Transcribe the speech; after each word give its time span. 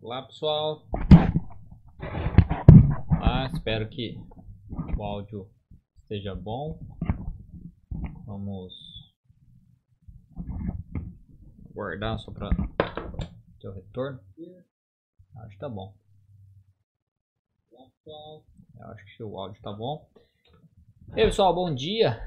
Olá 0.00 0.22
pessoal, 0.22 0.86
ah, 3.20 3.50
espero 3.52 3.88
que 3.88 4.16
o 4.96 5.02
áudio 5.02 5.50
esteja 6.02 6.36
bom. 6.36 6.78
Vamos 8.24 8.72
guardar 11.72 12.18
só 12.20 12.30
para 12.30 12.48
o 12.48 13.72
retorno. 13.72 14.20
Acho 15.36 15.50
que 15.50 15.58
tá 15.58 15.68
bom. 15.68 15.96
Eu 17.74 18.86
acho 18.86 19.16
que 19.16 19.22
o 19.24 19.36
áudio 19.36 19.60
tá 19.60 19.72
bom. 19.72 20.08
E 21.16 21.20
aí 21.20 21.26
pessoal, 21.26 21.52
bom 21.52 21.74
dia. 21.74 22.22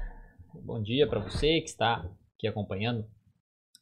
Bom 0.62 0.82
dia 0.82 1.08
para 1.08 1.20
você 1.20 1.60
que 1.62 1.68
está 1.68 2.06
aqui 2.36 2.46
acompanhando 2.46 3.10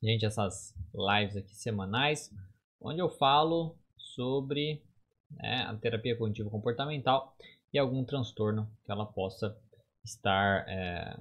gente 0.03 0.25
essas 0.25 0.73
lives 0.95 1.37
aqui 1.37 1.55
semanais, 1.55 2.33
onde 2.81 3.01
eu 3.01 3.11
falo 3.11 3.80
sobre 4.15 4.83
né, 5.31 5.65
a 5.65 5.77
terapia 5.77 6.17
cognitivo 6.17 6.51
comportamental 6.51 7.37
e 7.73 7.79
algum 7.79 8.05
transtorno 8.05 8.71
que 8.85 8.91
ela 8.91 9.07
possa 9.07 9.57
estar, 10.05 10.69
é, 10.69 11.17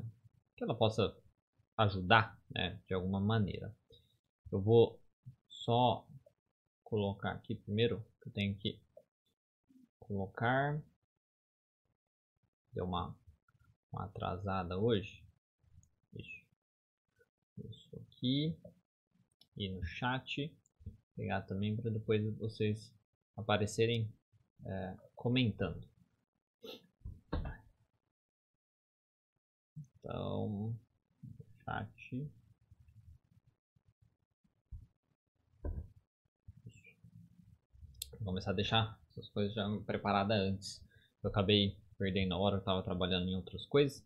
que 0.55 0.63
ela 0.63 0.75
possa 0.75 1.15
ajudar 1.77 2.39
né, 2.49 2.79
de 2.87 2.93
alguma 2.93 3.19
maneira. 3.19 3.73
Eu 4.51 4.61
vou 4.61 4.99
só 5.47 6.07
colocar 6.83 7.31
aqui 7.31 7.55
primeiro, 7.55 8.03
eu 8.25 8.31
tenho 8.31 8.55
que 8.57 8.79
colocar, 9.99 10.81
deu 12.73 12.85
uma, 12.85 13.15
uma 13.91 14.05
atrasada 14.05 14.77
hoje, 14.77 15.23
isso 17.69 17.95
aqui. 17.95 18.57
E 19.57 19.69
no 19.69 19.83
chat 19.83 20.55
pegar 21.19 21.41
também 21.41 21.75
para 21.75 21.91
depois 21.91 22.23
vocês 22.37 22.95
aparecerem 23.35 24.09
é, 24.65 24.95
comentando. 25.13 25.85
Então, 29.99 30.73
chat. 31.65 32.31
Vou 38.13 38.23
começar 38.23 38.51
a 38.51 38.53
deixar 38.53 38.97
essas 39.09 39.29
coisas 39.29 39.53
já 39.53 39.67
preparadas 39.85 40.39
antes. 40.39 40.81
Eu 41.21 41.29
acabei 41.29 41.77
perdendo 41.97 42.33
a 42.33 42.37
hora, 42.37 42.55
eu 42.55 42.59
estava 42.59 42.81
trabalhando 42.81 43.27
em 43.27 43.35
outras 43.35 43.65
coisas. 43.65 44.01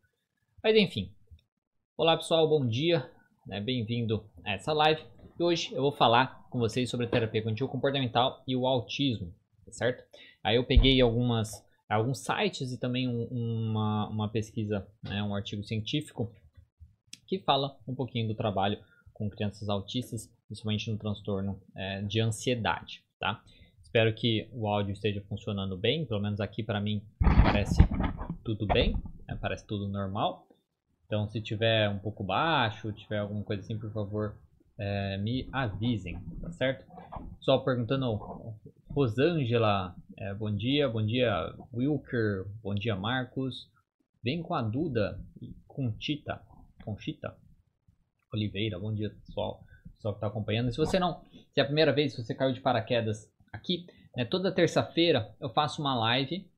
Mas 0.64 0.76
enfim. 0.76 1.14
Olá 1.96 2.18
pessoal, 2.18 2.50
bom 2.50 2.66
dia. 2.68 3.08
Né? 3.46 3.62
Bem-vindo 3.62 4.28
a 4.44 4.54
essa 4.54 4.74
live. 4.74 5.06
E 5.40 5.44
hoje 5.44 5.72
eu 5.74 5.82
vou 5.84 5.92
falar 5.92 6.43
com 6.54 6.60
vocês 6.60 6.88
sobre 6.88 7.08
a 7.08 7.10
terapia 7.10 7.42
cognitivo 7.42 7.68
comportamental 7.68 8.44
e 8.48 8.56
o 8.56 8.68
autismo, 8.68 9.34
certo? 9.72 10.04
Aí 10.44 10.56
eu 10.56 10.64
peguei 10.64 11.02
algumas 11.02 11.66
alguns 11.90 12.20
sites 12.20 12.72
e 12.72 12.80
também 12.80 13.08
um, 13.08 13.24
uma, 13.26 14.08
uma 14.08 14.30
pesquisa, 14.30 14.88
né, 15.04 15.22
um 15.24 15.36
artigo 15.36 15.64
científico 15.64 16.32
que 17.28 17.40
fala 17.40 17.78
um 17.88 17.96
pouquinho 17.96 18.28
do 18.28 18.36
trabalho 18.36 18.78
com 19.14 19.30
crianças 19.30 19.68
autistas, 19.68 20.32
principalmente 20.48 20.92
no 20.92 20.98
transtorno 20.98 21.60
é, 21.76 22.02
de 22.04 22.20
ansiedade, 22.20 23.04
tá? 23.20 23.44
Espero 23.82 24.14
que 24.14 24.48
o 24.52 24.68
áudio 24.68 24.94
esteja 24.94 25.22
funcionando 25.28 25.78
bem, 25.78 26.06
pelo 26.06 26.22
menos 26.22 26.40
aqui 26.40 26.64
para 26.64 26.80
mim 26.80 27.02
parece 27.20 27.82
tudo 28.44 28.68
bem, 28.68 28.96
né, 29.28 29.38
parece 29.42 29.66
tudo 29.66 29.88
normal. 29.88 30.48
Então, 31.06 31.28
se 31.28 31.42
tiver 31.42 31.90
um 31.90 32.00
pouco 32.00 32.24
baixo, 32.24 32.92
tiver 32.92 33.20
alguma 33.20 33.44
coisa 33.44 33.62
assim, 33.62 33.78
por 33.78 33.92
favor, 33.92 34.36
é, 34.78 35.18
me 35.18 35.48
avisem, 35.52 36.20
tá 36.42 36.52
certo? 36.52 36.86
Só 37.40 37.60
perguntando, 37.60 38.16
Rosângela, 38.90 39.96
é, 40.18 40.34
bom 40.34 40.54
dia, 40.56 40.90
bom 40.90 41.06
dia 41.06 41.54
Wilker, 41.74 42.46
bom 42.62 42.74
dia 42.74 42.96
Marcos, 42.96 43.70
vem 44.24 44.42
com 44.42 44.54
a 44.54 44.62
Duda 44.62 45.20
e 45.42 45.54
Conchita, 45.68 46.42
Conchita 46.84 47.36
Oliveira, 48.34 48.80
bom 48.80 48.94
dia 48.94 49.10
pessoal, 49.10 49.64
pessoal 49.96 50.14
que 50.14 50.18
está 50.18 50.28
acompanhando. 50.28 50.72
Se 50.72 50.78
você 50.78 50.98
não, 50.98 51.22
se 51.52 51.60
é 51.60 51.62
a 51.62 51.66
primeira 51.66 51.94
vez, 51.94 52.14
se 52.14 52.24
você 52.24 52.34
caiu 52.34 52.54
de 52.54 52.62
paraquedas 52.62 53.32
aqui, 53.52 53.86
né, 54.16 54.26
toda 54.26 54.52
terça-feira 54.52 55.36
eu 55.40 55.50
faço 55.50 55.82
uma 55.82 55.96
live, 55.96 56.50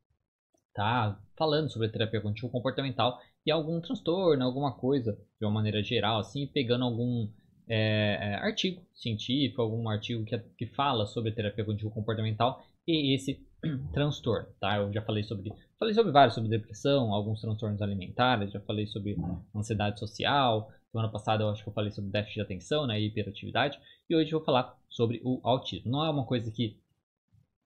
tá, 0.73 1.19
falando 1.38 1.69
sobre 1.69 1.90
terapia 1.90 2.22
cognitivo 2.22 2.51
comportamental 2.51 3.19
e 3.45 3.51
algum 3.51 3.79
transtorno, 3.81 4.44
alguma 4.44 4.73
coisa 4.73 5.17
de 5.40 5.45
uma 5.45 5.51
maneira 5.51 5.84
geral, 5.84 6.19
assim, 6.19 6.47
pegando 6.47 6.85
algum 6.85 7.29
é, 7.68 8.18
é, 8.22 8.36
artigo 8.36 8.81
científico, 8.94 9.62
algum 9.62 9.90
artigo 9.90 10.24
que, 10.24 10.38
que 10.58 10.66
fala 10.68 11.06
sobre 11.06 11.31
terapia 11.31 11.64
cognitivo 11.64 11.92
comportamental 11.92 12.64
e 12.88 13.16
esse 13.16 13.44
transtorno, 13.94 14.48
tá? 14.59 14.78
Eu 14.78 14.94
já 14.94 15.02
falei 15.02 15.24
sobre, 15.24 15.52
falei 15.80 15.94
sobre 15.94 16.12
vários, 16.12 16.36
sobre 16.36 16.50
depressão, 16.50 17.14
alguns 17.14 17.42
transtornos 17.42 17.81
alimentares, 17.81 18.52
já 18.52 18.59
falei 18.62 18.86
sobre 18.86 19.18
ansiedade 19.56 20.00
social, 20.00 20.72
semana 20.92 21.09
passada 21.12 21.44
eu 21.44 21.50
acho 21.50 21.64
que 21.64 21.70
eu 21.70 21.74
falei 21.74 21.92
sobre 21.92 22.12
déficit 22.12 22.36
de 22.36 22.42
atenção, 22.42 22.88
né, 22.88 23.00
hiperatividade, 23.00 23.80
e 24.09 24.16
hoje 24.16 24.32
eu 24.32 24.40
vou 24.40 24.46
falar 24.46 24.78
sobre 24.90 25.20
o 25.24 25.40
autismo. 25.44 25.92
Não 25.92 26.06
é 26.06 26.09
uma 26.09 26.26
coisa 26.26 26.52
que 26.52 26.80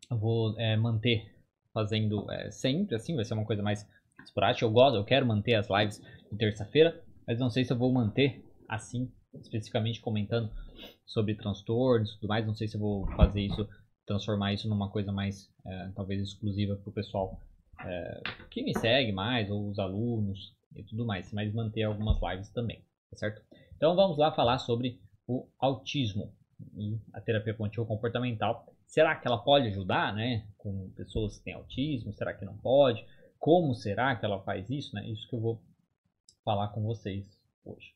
eu 0.10 0.18
vou 0.18 0.58
é, 0.58 0.76
manter 0.78 1.36
fazendo 1.74 2.30
é, 2.32 2.50
sempre, 2.50 2.96
assim, 2.96 3.16
vai 3.16 3.26
ser 3.26 3.34
uma 3.34 3.46
coisa 3.46 3.62
mais 3.62 3.88
esporádica, 4.24 4.66
eu 4.66 4.72
gosto, 4.72 4.96
eu 4.96 5.04
quero 5.04 5.26
manter 5.26 5.56
as 5.56 5.70
lives 5.70 6.02
de 6.32 6.38
terça-feira, 6.38 7.02
mas 7.28 7.40
não 7.40 7.50
sei 7.50 7.64
se 7.64 7.72
eu 7.72 7.78
vou 7.78 7.92
manter 7.92 8.44
assim 8.68 9.12
especificamente 9.42 10.02
comentando 10.02 10.50
sobre 11.06 11.36
transtornos 11.36 12.12
e 12.12 12.16
tudo 12.16 12.28
mais. 12.28 12.46
Não 12.46 12.56
sei 12.56 12.68
se 12.68 12.76
eu 12.76 12.82
vou 12.82 13.08
fazer 13.16 13.42
isso, 13.42 13.68
transformar 14.06 14.54
isso 14.54 14.68
numa 14.68 14.90
coisa 14.90 15.12
mais, 15.12 15.50
é, 15.66 15.92
talvez, 15.96 16.22
exclusiva 16.22 16.76
para 16.76 16.90
o 16.90 16.94
pessoal 16.94 17.40
é, 17.82 18.22
que 18.50 18.64
me 18.64 18.78
segue 18.78 19.12
mais, 19.12 19.50
ou 19.50 19.70
os 19.70 19.80
alunos 19.80 20.54
e 20.76 20.84
tudo 20.84 21.06
mais, 21.06 21.32
mas 21.34 21.54
manter 21.54 21.84
algumas 21.84 22.20
lives 22.22 22.50
também, 22.50 22.84
tá 23.10 23.18
certo? 23.18 23.42
Então 23.76 23.96
vamos 23.96 24.18
lá 24.18 24.32
falar 24.32 24.60
sobre 24.60 25.00
o 25.28 25.48
autismo 25.60 26.34
e 26.76 27.00
a 27.14 27.22
terapia 27.22 27.54
contínua 27.54 27.88
comportamental. 27.88 28.66
Será 28.86 29.16
que 29.16 29.28
ela 29.28 29.38
pode 29.38 29.68
ajudar, 29.68 30.14
né, 30.14 30.48
com 30.58 30.92
pessoas 30.96 31.38
que 31.38 31.46
têm 31.46 31.54
autismo? 31.54 32.14
Será 32.14 32.34
que 32.34 32.44
não 32.44 32.58
pode? 32.58 33.06
Como 33.38 33.74
será 33.74 34.16
que 34.16 34.26
ela 34.26 34.44
faz 34.44 34.70
isso, 34.70 34.94
né? 34.96 35.08
Isso 35.08 35.28
que 35.30 35.36
eu 35.36 35.40
vou 35.40 35.62
falar 36.44 36.70
com 36.70 36.84
vocês 36.84 37.26
hoje. 37.64 37.94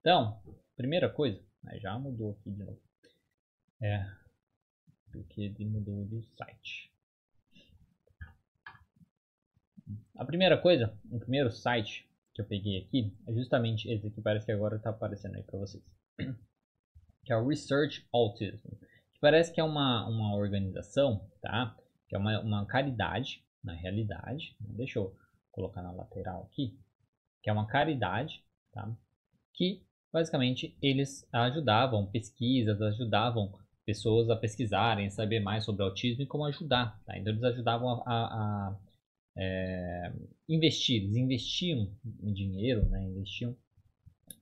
Então, 0.00 0.38
Primeira 0.76 1.08
coisa, 1.10 1.42
já 1.80 1.98
mudou 1.98 2.32
aqui 2.32 2.50
de 2.50 2.64
novo. 2.64 2.80
É, 3.80 4.04
porque 5.10 5.42
ele 5.42 5.66
mudou 5.66 6.04
de 6.06 6.22
site. 6.36 6.90
A 10.16 10.24
primeira 10.24 10.56
coisa, 10.60 10.96
o 11.10 11.18
primeiro 11.18 11.50
site 11.50 12.08
que 12.34 12.40
eu 12.40 12.46
peguei 12.46 12.78
aqui 12.78 13.14
é 13.26 13.32
justamente 13.34 13.88
esse 13.90 14.06
aqui, 14.06 14.20
parece 14.22 14.46
que 14.46 14.52
agora 14.52 14.76
está 14.76 14.90
aparecendo 14.90 15.36
aí 15.36 15.42
para 15.42 15.58
vocês. 15.58 15.82
Que 17.24 17.32
é 17.32 17.36
o 17.36 17.46
Research 17.46 18.04
Autism. 18.12 18.68
Que 19.14 19.20
parece 19.20 19.52
que 19.52 19.60
é 19.60 19.64
uma, 19.64 20.08
uma 20.08 20.34
organização, 20.34 21.30
tá? 21.40 21.76
Que 22.08 22.16
é 22.16 22.18
uma, 22.18 22.40
uma 22.40 22.66
caridade, 22.66 23.44
na 23.62 23.74
realidade. 23.74 24.56
Deixa 24.58 24.98
eu 24.98 25.16
colocar 25.52 25.82
na 25.82 25.92
lateral 25.92 26.48
aqui. 26.50 26.76
Que 27.40 27.48
é 27.48 27.52
uma 27.52 27.68
caridade, 27.68 28.44
tá? 28.72 28.92
Que 29.54 29.86
Basicamente, 30.12 30.76
eles 30.82 31.26
ajudavam 31.32 32.06
pesquisas, 32.06 32.80
ajudavam 32.82 33.52
pessoas 33.84 34.28
a 34.28 34.36
pesquisarem, 34.36 35.10
saber 35.10 35.40
mais 35.40 35.64
sobre 35.64 35.82
autismo 35.82 36.22
e 36.22 36.26
como 36.26 36.44
ajudar. 36.44 37.00
Tá? 37.04 37.18
Então, 37.18 37.32
eles 37.32 37.42
ajudavam 37.42 37.88
a, 37.88 38.02
a, 38.06 38.24
a 38.68 38.78
é, 39.36 40.12
investir, 40.48 41.02
eles 41.02 41.16
investiam 41.16 41.90
em 42.22 42.32
dinheiro, 42.32 42.84
né? 42.88 43.02
investiam 43.02 43.56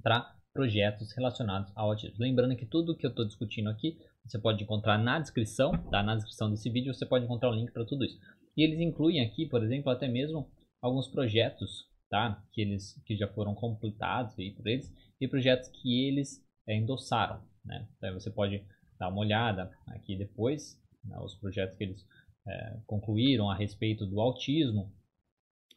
para 0.02 0.34
projetos 0.52 1.12
relacionados 1.12 1.72
ao 1.76 1.90
autismo. 1.90 2.16
Lembrando 2.18 2.56
que 2.56 2.66
tudo 2.66 2.96
que 2.96 3.06
eu 3.06 3.10
estou 3.10 3.24
discutindo 3.24 3.68
aqui 3.70 3.96
você 4.24 4.38
pode 4.38 4.62
encontrar 4.62 4.98
na 4.98 5.18
descrição, 5.18 5.72
tá? 5.90 6.02
na 6.02 6.16
descrição 6.16 6.50
desse 6.50 6.68
vídeo 6.68 6.92
você 6.92 7.06
pode 7.06 7.24
encontrar 7.24 7.50
o 7.50 7.54
link 7.54 7.72
para 7.72 7.84
tudo 7.84 8.04
isso. 8.04 8.18
E 8.56 8.62
eles 8.62 8.80
incluem 8.80 9.20
aqui, 9.20 9.46
por 9.46 9.62
exemplo, 9.62 9.90
até 9.90 10.08
mesmo 10.08 10.50
alguns 10.82 11.08
projetos 11.08 11.89
tá? 12.10 12.42
que, 12.52 12.60
eles, 12.60 13.00
que 13.06 13.16
já 13.16 13.28
foram 13.28 13.54
completados 13.54 14.38
aí 14.38 14.50
por 14.50 14.66
eles 14.66 14.92
e 15.20 15.28
projetos 15.28 15.68
que 15.68 16.08
eles 16.08 16.44
é, 16.66 16.76
endossaram. 16.76 17.42
Né? 17.64 17.88
Então 17.96 18.12
você 18.14 18.30
pode 18.30 18.62
dar 18.98 19.08
uma 19.08 19.20
olhada 19.20 19.70
aqui 19.86 20.16
depois, 20.16 20.78
né, 21.04 21.16
os 21.20 21.34
projetos 21.36 21.76
que 21.78 21.84
eles 21.84 22.06
é, 22.46 22.80
concluíram 22.86 23.50
a 23.50 23.54
respeito 23.54 24.04
do 24.06 24.20
autismo 24.20 24.92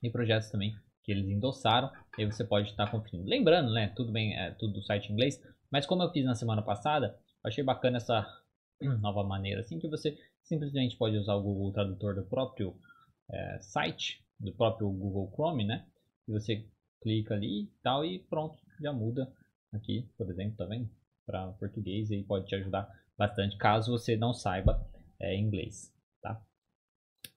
e 0.01 0.09
projetos 0.09 0.49
também 0.49 0.75
que 1.03 1.11
eles 1.11 1.29
endossaram, 1.29 1.91
aí 2.17 2.25
você 2.25 2.45
pode 2.45 2.69
estar 2.69 2.89
conferindo. 2.89 3.27
Lembrando, 3.27 3.71
né, 3.73 3.89
tudo 3.89 4.11
bem, 4.11 4.37
é 4.37 4.51
tudo 4.51 4.73
do 4.73 4.83
site 4.83 5.11
inglês, 5.11 5.41
mas 5.69 5.85
como 5.85 6.01
eu 6.01 6.11
fiz 6.11 6.25
na 6.25 6.35
semana 6.35 6.61
passada, 6.61 7.17
achei 7.43 7.63
bacana 7.63 7.97
essa 7.97 8.25
nova 9.01 9.23
maneira, 9.23 9.61
assim, 9.61 9.79
que 9.79 9.89
você 9.89 10.17
simplesmente 10.41 10.97
pode 10.97 11.17
usar 11.17 11.35
o 11.35 11.43
Google 11.43 11.73
Tradutor 11.73 12.15
do 12.15 12.23
próprio 12.23 12.75
é, 13.29 13.59
site, 13.61 14.23
do 14.39 14.53
próprio 14.53 14.89
Google 14.89 15.31
Chrome, 15.35 15.65
né, 15.65 15.85
e 15.91 15.92
você 16.27 16.65
clica 17.01 17.33
ali 17.33 17.63
e 17.63 17.71
tal 17.81 18.05
e 18.05 18.19
pronto, 18.19 18.57
já 18.81 18.93
muda 18.93 19.31
aqui, 19.73 20.09
por 20.17 20.29
exemplo, 20.29 20.57
tá 20.57 20.65
vendo? 20.65 20.89
Para 21.25 21.51
português 21.53 22.11
e 22.11 22.23
pode 22.23 22.47
te 22.47 22.55
ajudar 22.55 22.89
bastante 23.17 23.57
caso 23.57 23.91
você 23.91 24.15
não 24.15 24.33
saiba 24.33 24.85
é, 25.19 25.37
inglês, 25.37 25.93
tá? 26.21 26.41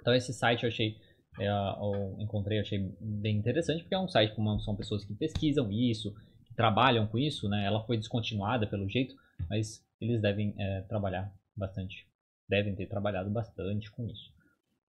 Então 0.01 0.15
esse 0.15 0.33
site 0.33 0.65
eu 0.65 0.69
achei, 0.69 0.97
é, 1.39 1.49
eu 1.49 2.17
encontrei, 2.21 2.59
achei 2.59 2.79
bem 3.01 3.37
interessante, 3.37 3.83
porque 3.83 3.95
é 3.95 3.99
um 3.99 4.09
site 4.09 4.35
como 4.35 4.59
são 4.61 4.77
pessoas 4.77 5.05
que 5.05 5.15
pesquisam 5.15 5.71
isso, 5.71 6.15
que 6.47 6.55
trabalham 6.55 7.07
com 7.07 7.19
isso, 7.19 7.49
né? 7.49 7.65
Ela 7.65 7.85
foi 7.85 7.97
descontinuada 7.97 8.67
pelo 8.67 8.89
jeito, 8.89 9.15
mas 9.49 9.85
eles 10.01 10.21
devem 10.21 10.55
é, 10.59 10.83
trabalhar 10.83 11.33
bastante, 11.57 12.07
devem 12.49 12.75
ter 12.75 12.87
trabalhado 12.87 13.31
bastante 13.31 13.91
com 13.91 14.07
isso, 14.07 14.33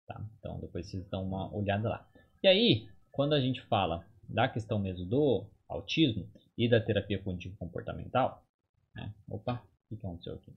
tá? 0.05 0.23
Então 0.39 0.59
depois 0.59 0.89
vocês 0.89 1.07
dão 1.09 1.25
uma 1.25 1.53
olhada 1.55 1.89
lá. 1.89 2.07
E 2.43 2.47
aí, 2.47 2.87
quando 3.17 3.33
a 3.33 3.41
gente 3.41 3.63
fala 3.63 4.05
da 4.29 4.47
questão 4.47 4.77
mesmo 4.77 5.03
do 5.03 5.49
autismo 5.67 6.29
e 6.55 6.69
da 6.69 6.79
terapia 6.79 7.17
cognitivo 7.17 7.57
comportamental, 7.57 8.45
né? 8.93 9.11
Opa, 9.27 9.53
o 9.55 9.87
que 9.89 9.95
aconteceu 9.95 10.35
aqui? 10.35 10.53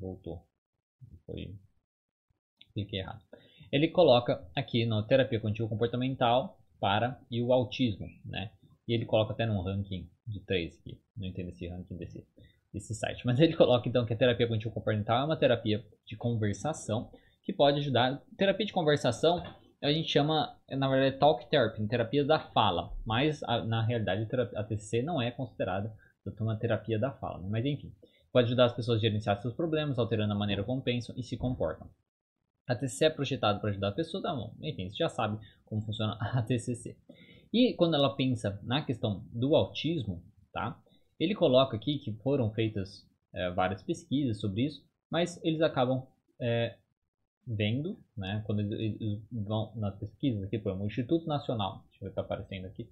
Voltou. 0.00 0.46
Foi. 1.26 1.58
Cliquei 2.72 3.00
errado. 3.00 3.20
Ele 3.72 3.88
coloca 3.88 4.48
aqui 4.54 4.86
na 4.86 5.02
terapia 5.02 5.40
cognitivo 5.40 5.68
comportamental 5.68 6.56
para 6.78 7.20
e 7.28 7.42
o 7.42 7.52
autismo, 7.52 8.06
né? 8.24 8.52
E 8.86 8.94
ele 8.94 9.04
coloca 9.04 9.32
até 9.32 9.44
num 9.44 9.60
ranking 9.60 10.08
de 10.24 10.38
3 10.38 10.78
aqui. 10.78 11.00
Não 11.16 11.26
entendo 11.26 11.48
esse 11.48 11.66
ranking 11.66 11.96
desse, 11.96 12.24
desse 12.72 12.94
site. 12.94 13.26
Mas 13.26 13.40
ele 13.40 13.56
coloca 13.56 13.88
então 13.88 14.06
que 14.06 14.12
a 14.12 14.16
terapia 14.16 14.46
cognitivo 14.46 14.72
comportamental 14.72 15.22
é 15.22 15.24
uma 15.24 15.36
terapia 15.36 15.84
de 16.06 16.16
conversação 16.16 17.10
que 17.42 17.52
pode 17.52 17.80
ajudar. 17.80 18.22
Terapia 18.38 18.66
de 18.66 18.72
conversação 18.72 19.42
a 19.82 19.92
gente 19.92 20.08
chama, 20.08 20.56
na 20.70 20.88
verdade, 20.88 21.18
talk 21.18 21.48
therapy, 21.50 21.86
terapia 21.88 22.24
da 22.24 22.38
fala. 22.38 22.92
Mas 23.04 23.40
na 23.40 23.84
realidade 23.84 24.28
a 24.54 24.62
TCC 24.62 25.02
não 25.02 25.20
é 25.20 25.30
considerada 25.30 25.92
uma 26.40 26.56
terapia 26.56 26.98
da 26.98 27.10
fala. 27.12 27.38
Né? 27.38 27.48
Mas 27.50 27.64
enfim, 27.64 27.92
pode 28.32 28.46
ajudar 28.46 28.66
as 28.66 28.74
pessoas 28.74 28.98
a 28.98 29.00
gerenciar 29.00 29.40
seus 29.40 29.54
problemas, 29.54 29.98
alterando 29.98 30.32
a 30.32 30.36
maneira 30.36 30.62
como 30.62 30.80
pensam 30.80 31.14
e 31.18 31.22
se 31.22 31.36
comportam. 31.36 31.90
A 32.68 32.76
TCC 32.76 33.06
é 33.06 33.10
projetada 33.10 33.58
para 33.58 33.70
ajudar 33.70 33.88
a 33.88 33.92
pessoa, 33.92 34.22
tá 34.22 34.32
bom. 34.32 34.54
Enfim, 34.62 34.88
você 34.88 34.96
já 34.96 35.08
sabe 35.08 35.38
como 35.64 35.82
funciona 35.82 36.16
a 36.20 36.42
TCC. 36.42 36.96
E 37.52 37.74
quando 37.74 37.94
ela 37.94 38.14
pensa 38.14 38.58
na 38.62 38.82
questão 38.82 39.26
do 39.32 39.54
autismo, 39.56 40.22
tá? 40.52 40.80
Ele 41.18 41.34
coloca 41.34 41.76
aqui 41.76 41.98
que 41.98 42.12
foram 42.22 42.52
feitas 42.52 43.06
é, 43.34 43.50
várias 43.50 43.82
pesquisas 43.82 44.40
sobre 44.40 44.66
isso, 44.66 44.82
mas 45.10 45.42
eles 45.44 45.60
acabam 45.60 46.06
é, 46.40 46.78
vendo, 47.46 47.98
né? 48.16 48.42
Quando 48.46 48.60
eles, 48.60 49.20
vão 49.30 49.72
nas 49.76 49.94
pesquisas 49.96 50.42
aqui, 50.42 50.58
por 50.58 50.70
exemplo, 50.70 50.84
o 50.84 50.88
Instituto 50.88 51.26
Nacional, 51.26 51.84
deixa 51.90 51.96
eu 51.96 52.00
ver 52.00 52.06
se 52.06 52.10
está 52.10 52.20
aparecendo 52.22 52.66
aqui, 52.66 52.88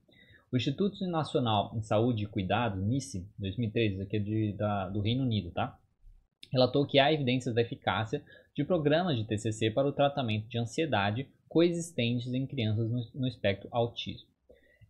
o 0.53 0.57
Instituto 0.57 1.07
Nacional 1.07 1.73
em 1.77 1.83
Saúde 1.83 2.25
e 2.25 2.27
Cuidado, 2.27 2.81
NICE, 2.81 3.25
2013, 3.39 4.03
aqui 4.03 4.17
é 4.17 4.21
de, 4.21 4.53
da, 4.55 4.89
do 4.89 5.01
Reino 5.01 5.23
Unido, 5.23 5.51
tá? 5.53 5.79
Relatou 6.53 6.85
que 6.85 6.99
há 6.99 7.13
evidências 7.13 7.55
da 7.55 7.63
eficácia 7.63 8.25
de 8.55 8.65
programas 8.65 9.17
de 9.17 9.25
TCC 9.25 9.71
para 9.71 9.87
o 9.87 9.93
tratamento 9.93 10.49
de 10.49 10.59
ansiedade 10.59 11.29
coexistentes 11.49 12.33
em 12.33 12.47
crianças 12.47 12.91
no, 12.91 13.21
no 13.21 13.29
espectro 13.29 13.69
autismo, 13.71 14.29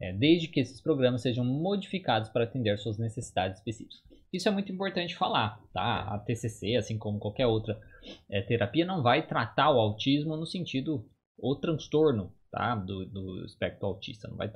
é, 0.01 0.13
desde 0.13 0.49
que 0.49 0.61
esses 0.61 0.81
programas 0.81 1.21
sejam 1.21 1.45
modificados 1.45 2.31
para 2.31 2.45
atender 2.45 2.79
suas 2.79 2.99
necessidades 2.99 3.59
específicas. 3.59 4.10
Isso 4.33 4.49
é 4.49 4.53
muito 4.53 4.71
importante 4.71 5.17
falar, 5.17 5.61
tá? 5.73 6.03
A 6.03 6.19
TCC, 6.19 6.77
assim 6.77 6.97
como 6.97 7.19
qualquer 7.19 7.47
outra 7.47 7.81
é, 8.29 8.41
terapia, 8.41 8.87
não 8.87 9.03
vai 9.03 9.27
tratar 9.27 9.71
o 9.71 9.81
autismo 9.81 10.37
no 10.37 10.47
sentido 10.47 11.05
ou 11.37 11.57
transtorno, 11.57 12.33
tá? 12.51 12.77
Do, 12.77 13.05
do 13.07 13.45
espectro 13.45 13.87
autista, 13.87 14.29
não 14.29 14.37
vai 14.37 14.51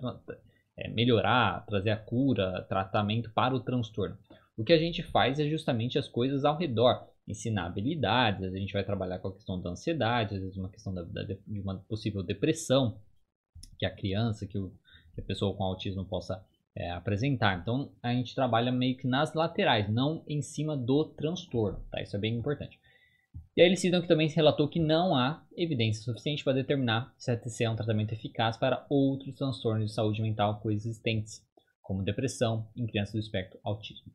é, 0.77 0.89
melhorar, 0.89 1.65
trazer 1.67 1.91
a 1.91 1.97
cura, 1.97 2.65
tratamento 2.69 3.33
para 3.33 3.55
o 3.55 3.61
transtorno. 3.61 4.17
O 4.57 4.63
que 4.63 4.73
a 4.73 4.79
gente 4.79 5.03
faz 5.03 5.41
é 5.41 5.49
justamente 5.49 5.99
as 5.99 6.09
coisas 6.09 6.45
ao 6.45 6.57
redor, 6.57 7.09
ensinar 7.27 7.67
habilidades, 7.67 8.55
a 8.55 8.59
gente 8.59 8.73
vai 8.73 8.85
trabalhar 8.85 9.19
com 9.19 9.29
a 9.29 9.35
questão 9.35 9.61
da 9.61 9.71
ansiedade, 9.71 10.37
às 10.37 10.41
vezes 10.41 10.57
uma 10.57 10.69
questão 10.69 10.95
da, 10.95 11.03
de 11.03 11.61
uma 11.61 11.79
possível 11.89 12.23
depressão 12.23 13.01
que 13.79 13.87
a 13.87 13.91
criança, 13.91 14.47
que, 14.47 14.59
o, 14.59 14.73
que 15.15 15.21
a 15.21 15.25
pessoa 15.25 15.57
com 15.57 15.65
autismo 15.65 16.05
possa 16.05 16.45
é, 16.77 16.91
apresentar. 16.91 17.59
Então 17.61 17.91
a 18.03 18.13
gente 18.13 18.35
trabalha 18.35 18.73
meio 18.73 18.97
que 18.97 19.07
nas 19.07 19.35
laterais, 19.35 19.89
não 19.89 20.25
em 20.27 20.43
cima 20.43 20.77
do 20.77 21.05
transtorno, 21.05 21.81
tá? 21.91 22.03
Isso 22.03 22.17
é 22.17 22.19
bem 22.19 22.35
importante. 22.35 22.79
E 23.57 23.63
aí 23.63 23.69
eles 23.69 23.81
citam 23.81 24.03
que 24.03 24.09
também 24.09 24.29
se 24.29 24.35
relatou 24.35 24.69
que 24.69 24.81
não 24.81 25.15
há 25.15 25.45
evidência 25.57 26.03
suficiente 26.03 26.43
para 26.43 26.55
determinar 26.55 27.15
se 27.17 27.31
a 27.31 27.37
TCC 27.37 27.65
é 27.65 27.71
um 27.71 27.77
tratamento 27.77 28.13
eficaz 28.13 28.57
para 28.57 28.85
outros 28.91 29.35
transtornos 29.37 29.91
de 29.91 29.95
saúde 29.95 30.21
mental 30.21 30.59
coexistentes, 30.61 31.41
como 31.81 32.03
depressão 32.03 32.67
em 32.77 32.87
crianças 32.87 33.13
do 33.13 33.21
espectro 33.21 33.61
autismo. 33.63 34.13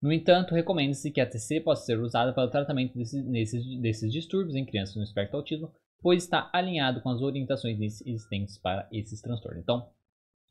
No 0.00 0.12
entanto, 0.12 0.54
recomenda-se 0.54 1.10
que 1.10 1.20
a 1.20 1.26
TCC 1.26 1.60
possa 1.60 1.84
ser 1.84 1.98
usada 1.98 2.32
para 2.32 2.44
o 2.44 2.50
tratamento 2.50 2.96
desses, 2.96 3.24
desses, 3.24 3.80
desses 3.80 4.12
distúrbios 4.12 4.54
em 4.54 4.64
crianças 4.64 4.94
no 4.94 5.02
espectro 5.02 5.38
autismo, 5.38 5.72
pois 6.00 6.22
está 6.22 6.48
alinhado 6.52 7.00
com 7.00 7.10
as 7.10 7.20
orientações 7.20 7.80
existentes 7.80 8.58
para 8.58 8.88
esses 8.92 9.20
transtornos. 9.20 9.60
Então, 9.60 9.88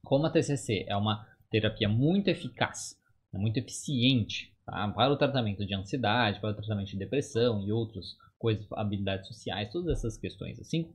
como 0.04 0.26
a 0.26 0.30
TCC 0.30 0.86
é 0.86 0.98
uma 0.98 1.26
terapia 1.50 1.90
muito 1.90 2.28
eficaz, 2.28 2.98
é 3.34 3.38
muito 3.38 3.58
eficiente 3.58 4.54
tá? 4.66 4.88
para 4.90 5.12
o 5.12 5.18
tratamento 5.18 5.66
de 5.66 5.74
ansiedade, 5.74 6.40
para 6.40 6.52
o 6.52 6.56
tratamento 6.56 6.90
de 6.90 6.98
depressão 6.98 7.62
e 7.66 7.72
outras 7.72 8.16
coisas, 8.38 8.66
habilidades 8.74 9.28
sociais, 9.28 9.72
todas 9.72 9.98
essas 9.98 10.18
questões 10.18 10.60
assim. 10.60 10.92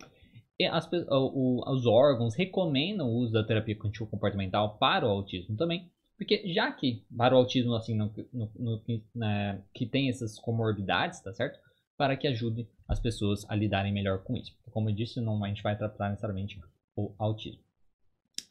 As, 0.71 0.89
o, 1.09 1.69
os 1.69 1.87
órgãos 1.87 2.37
recomendam 2.37 3.09
o 3.09 3.17
uso 3.17 3.33
da 3.33 3.43
terapia 3.43 3.75
cognitivo 3.75 4.09
comportamental 4.09 4.79
para 4.79 5.07
o 5.07 5.11
autismo 5.11 5.57
também, 5.57 5.91
porque 6.17 6.53
já 6.53 6.71
que 6.71 7.05
para 7.17 7.35
o 7.35 7.39
autismo 7.39 7.75
assim 7.75 7.97
no, 7.97 8.13
no, 8.33 8.53
no, 8.57 9.03
né, 9.13 9.61
que 9.75 9.87
tem 9.87 10.09
essas 10.09 10.39
comorbidades, 10.39 11.21
tá 11.21 11.33
certo? 11.33 11.59
Para 11.97 12.17
que 12.17 12.29
ajude 12.29 12.69
as 12.87 13.01
pessoas 13.01 13.45
a 13.49 13.57
lidarem 13.57 13.93
melhor 13.93 14.23
com 14.23 14.37
isso. 14.37 14.57
Como 14.71 14.89
eu 14.89 14.95
disse, 14.95 15.21
não 15.21 15.43
a 15.43 15.49
gente 15.49 15.63
vai 15.63 15.77
tratar 15.77 16.11
necessariamente 16.11 16.61
o 16.95 17.13
autismo. 17.19 17.63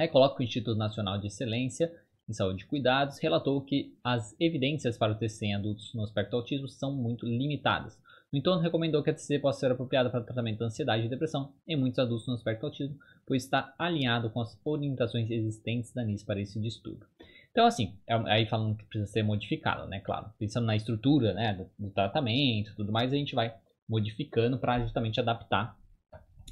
Coloca 0.08 0.40
o 0.40 0.44
Instituto 0.44 0.78
Nacional 0.78 1.20
de 1.20 1.28
Excelência 1.28 1.92
em 2.28 2.34
Saúde 2.34 2.64
e 2.64 2.68
Cuidados 2.68 3.20
relatou 3.20 3.62
que 3.62 3.94
as 4.04 4.36
evidências 4.40 4.98
para 4.98 5.12
o 5.12 5.16
TCC 5.16 5.48
em 5.48 5.56
adultos 5.56 5.94
no 5.94 6.04
aspecto 6.04 6.36
autismo 6.36 6.68
são 6.68 6.94
muito 6.94 7.26
limitadas. 7.26 8.00
No 8.32 8.40
entanto, 8.40 8.62
recomendou 8.62 9.04
que 9.04 9.10
a 9.10 9.14
TCC 9.14 9.40
possa 9.40 9.60
ser 9.60 9.72
apropriada 9.72 10.10
para 10.10 10.22
o 10.22 10.24
tratamento 10.24 10.60
da 10.60 10.68
ansiedade 10.68 11.06
e 11.06 11.10
depressão 11.10 11.54
em 11.68 11.76
muitos 11.76 12.00
adultos 12.00 12.28
no 12.28 12.34
aspecto 12.34 12.66
autismo, 12.66 12.98
pois 13.28 13.44
está 13.44 13.74
alinhado 13.78 14.30
com 14.30 14.40
as 14.40 14.58
orientações 14.64 15.30
existentes 15.30 15.94
da 15.94 16.04
NIS 16.04 16.24
para 16.24 16.40
esse 16.40 16.60
distúrbio. 16.60 17.06
Então, 17.52 17.66
assim, 17.66 17.98
é, 18.08 18.16
aí 18.32 18.46
falando 18.46 18.78
que 18.78 18.86
precisa 18.86 19.12
ser 19.12 19.24
modificado, 19.24 19.86
né? 19.88 20.00
Claro, 20.00 20.32
pensando 20.40 20.66
na 20.66 20.76
estrutura 20.76 21.34
né, 21.34 21.54
do, 21.54 21.70
do 21.88 21.92
tratamento 21.92 22.74
tudo 22.78 22.94
mais, 22.94 23.12
a 23.12 23.18
gente 23.18 23.36
vai 23.36 23.54
modificando 23.88 24.58
para 24.58 24.80
justamente 24.80 25.20
adaptar 25.20 25.78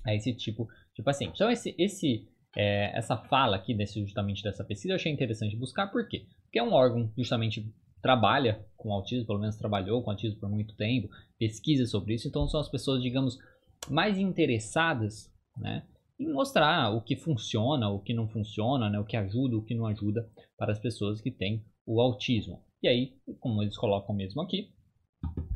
a 0.05 0.13
esse 0.13 0.33
tipo 0.33 0.67
de 0.93 1.01
paciente. 1.01 1.35
Então, 1.35 1.49
esse, 1.49 1.73
esse 1.77 2.27
é, 2.55 2.97
essa 2.97 3.17
fala 3.17 3.55
aqui 3.55 3.73
desse, 3.73 4.01
justamente 4.01 4.43
dessa 4.43 4.63
pesquisa 4.63 4.93
eu 4.93 4.95
achei 4.95 5.11
interessante 5.11 5.55
buscar, 5.55 5.87
por 5.87 6.07
quê? 6.07 6.25
Porque 6.43 6.59
é 6.59 6.63
um 6.63 6.73
órgão 6.73 7.11
justamente 7.17 7.71
trabalha 8.01 8.65
com 8.77 8.93
autismo, 8.93 9.25
pelo 9.25 9.39
menos 9.39 9.57
trabalhou 9.57 10.01
com 10.01 10.11
autismo 10.11 10.39
por 10.39 10.49
muito 10.49 10.75
tempo, 10.75 11.09
pesquisa 11.37 11.85
sobre 11.85 12.13
isso, 12.13 12.27
então 12.27 12.47
são 12.47 12.59
as 12.59 12.69
pessoas, 12.69 13.01
digamos, 13.01 13.37
mais 13.89 14.17
interessadas, 14.17 15.31
né, 15.57 15.85
em 16.19 16.31
mostrar 16.31 16.91
o 16.91 17.01
que 17.01 17.15
funciona, 17.15 17.89
o 17.89 17.99
que 17.99 18.13
não 18.13 18.27
funciona, 18.27 18.89
né, 18.89 18.99
o 18.99 19.05
que 19.05 19.15
ajuda, 19.15 19.57
o 19.57 19.63
que 19.63 19.75
não 19.75 19.85
ajuda 19.85 20.29
para 20.57 20.71
as 20.71 20.79
pessoas 20.79 21.21
que 21.21 21.31
têm 21.31 21.63
o 21.85 22.01
autismo. 22.01 22.61
E 22.81 22.87
aí, 22.87 23.13
como 23.39 23.61
eles 23.61 23.77
colocam 23.77 24.15
mesmo 24.15 24.41
aqui, 24.41 24.71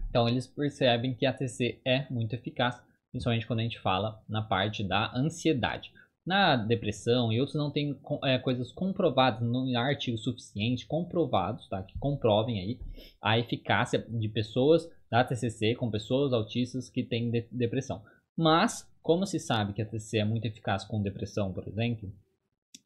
então 0.09 0.27
eles 0.27 0.45
percebem 0.45 1.15
que 1.15 1.25
a 1.25 1.33
TC 1.33 1.81
é 1.85 2.05
muito 2.09 2.33
eficaz, 2.33 2.81
principalmente 3.11 3.47
quando 3.47 3.59
a 3.59 3.63
gente 3.63 3.79
fala 3.79 4.21
na 4.27 4.41
parte 4.41 4.83
da 4.83 5.11
ansiedade. 5.15 5.91
Na 6.25 6.55
depressão 6.55 7.33
e 7.33 7.39
outros 7.39 7.57
não 7.57 7.69
tem 7.69 7.99
é, 8.23 8.39
coisas 8.39 8.71
comprovadas, 8.71 9.41
não 9.41 9.67
há 9.77 9.81
artigos 9.81 10.23
suficientes 10.23 10.85
comprovados, 10.85 11.67
tá? 11.67 11.83
Que 11.83 11.97
comprovem 11.97 12.59
aí 12.59 12.79
a 13.21 13.37
eficácia 13.37 13.99
de 13.99 14.29
pessoas 14.29 14.89
da 15.11 15.23
TCC 15.23 15.75
com 15.75 15.91
pessoas 15.91 16.31
autistas 16.31 16.89
que 16.89 17.03
têm 17.03 17.29
de 17.29 17.45
depressão. 17.51 18.01
Mas, 18.37 18.89
como 19.01 19.25
se 19.25 19.37
sabe 19.37 19.73
que 19.73 19.81
a 19.81 19.85
TCC 19.85 20.19
é 20.19 20.25
muito 20.25 20.45
eficaz 20.45 20.85
com 20.85 21.01
depressão, 21.01 21.51
por 21.51 21.67
exemplo, 21.67 22.09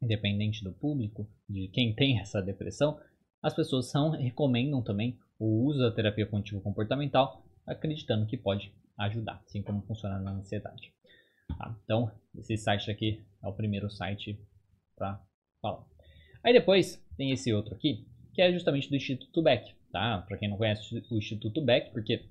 independente 0.02 0.64
do 0.64 0.72
público, 0.72 1.28
de 1.48 1.68
quem 1.68 1.94
tem 1.94 2.18
essa 2.20 2.42
depressão, 2.42 2.98
as 3.40 3.54
pessoas 3.54 3.88
são, 3.88 4.10
recomendam 4.10 4.82
também 4.82 5.16
o 5.38 5.64
uso 5.64 5.78
da 5.78 5.92
terapia 5.92 6.26
cognitivo 6.26 6.60
comportamental, 6.60 7.44
acreditando 7.64 8.26
que 8.26 8.36
pode 8.36 8.72
ajudar, 8.98 9.40
assim 9.46 9.62
como 9.62 9.82
funciona 9.82 10.18
na 10.18 10.32
ansiedade. 10.32 10.92
Tá? 11.56 11.76
Então, 11.84 12.10
esse 12.36 12.56
site 12.56 12.90
aqui 12.90 13.24
é 13.42 13.48
o 13.48 13.52
primeiro 13.52 13.90
site 13.90 14.38
para 14.96 15.22
falar. 15.60 15.84
Aí 16.44 16.52
depois 16.52 17.02
tem 17.16 17.30
esse 17.32 17.52
outro 17.52 17.74
aqui, 17.74 18.06
que 18.34 18.42
é 18.42 18.52
justamente 18.52 18.88
do 18.88 18.96
Instituto 18.96 19.42
Beck, 19.42 19.74
tá? 19.90 20.24
Para 20.26 20.38
quem 20.38 20.48
não 20.48 20.56
conhece 20.56 20.94
o 21.10 21.18
Instituto 21.18 21.64
Beck, 21.64 21.92
porque 21.92 22.28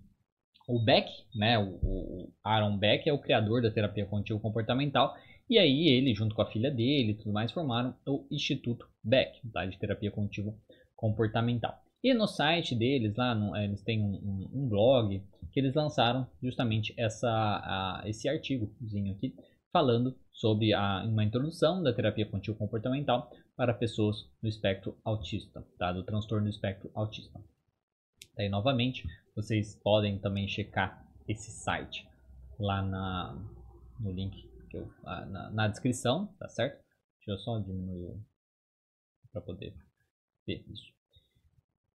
o 0.68 0.84
Beck, 0.84 1.10
né, 1.36 1.58
o, 1.58 2.32
Aaron 2.44 2.78
Beck 2.78 3.08
é 3.08 3.14
o 3.14 3.22
criador 3.22 3.62
da 3.62 3.72
terapia 3.72 4.06
cognitivo 4.06 4.40
comportamental, 4.40 5.16
e 5.50 5.58
aí 5.58 5.88
ele, 5.88 6.14
junto 6.14 6.36
com 6.36 6.42
a 6.42 6.52
filha 6.52 6.70
dele 6.70 7.12
e 7.12 7.16
tudo 7.16 7.32
mais, 7.32 7.52
formaram 7.52 7.96
o 8.06 8.28
Instituto 8.30 8.86
Beck, 9.04 9.40
tá, 9.52 9.66
de 9.66 9.80
terapia 9.80 10.12
cognitivo 10.12 10.60
comportamental. 10.96 11.82
E 12.04 12.14
no 12.14 12.28
site 12.28 12.76
deles, 12.76 13.16
lá 13.16 13.34
no, 13.34 13.56
eles 13.56 13.82
têm 13.82 14.02
um, 14.02 14.14
um, 14.14 14.50
um, 14.54 14.70
blog 14.70 15.24
que 15.52 15.60
eles 15.60 15.74
lançaram 15.74 16.28
justamente 16.42 16.94
essa, 16.98 17.30
a, 17.30 18.04
esse 18.06 18.30
artigozinho 18.30 19.14
aqui, 19.14 19.36
falando 19.72 20.16
sobre 20.32 20.74
a, 20.74 21.04
uma 21.06 21.24
introdução 21.24 21.82
da 21.82 21.94
terapia 21.94 22.30
contínua 22.30 22.58
comportamental 22.58 23.32
para 23.56 23.74
pessoas 23.74 24.30
no 24.42 24.48
espectro 24.48 24.96
autista, 25.04 25.66
tá? 25.80 25.92
do 25.92 26.04
transtorno 26.04 26.46
do 26.46 26.50
espectro 26.50 26.92
autista. 26.94 27.44
Daí, 28.36 28.48
novamente, 28.48 29.04
vocês 29.36 29.76
podem 29.84 30.20
também 30.20 30.48
checar 30.48 31.04
esse 31.28 31.50
site 31.50 32.08
lá 32.60 32.84
na, 32.84 33.36
no 34.00 34.12
link 34.12 34.48
que 34.70 34.78
eu, 34.78 34.88
na, 35.04 35.50
na 35.50 35.68
descrição, 35.68 36.28
tá 36.40 36.48
certo? 36.48 36.84
Deixa 37.18 37.32
eu 37.32 37.38
só 37.40 37.60
diminuir 37.60 38.22
para 39.32 39.42
poder 39.42 39.74
ver 40.46 40.64
isso. 40.70 40.97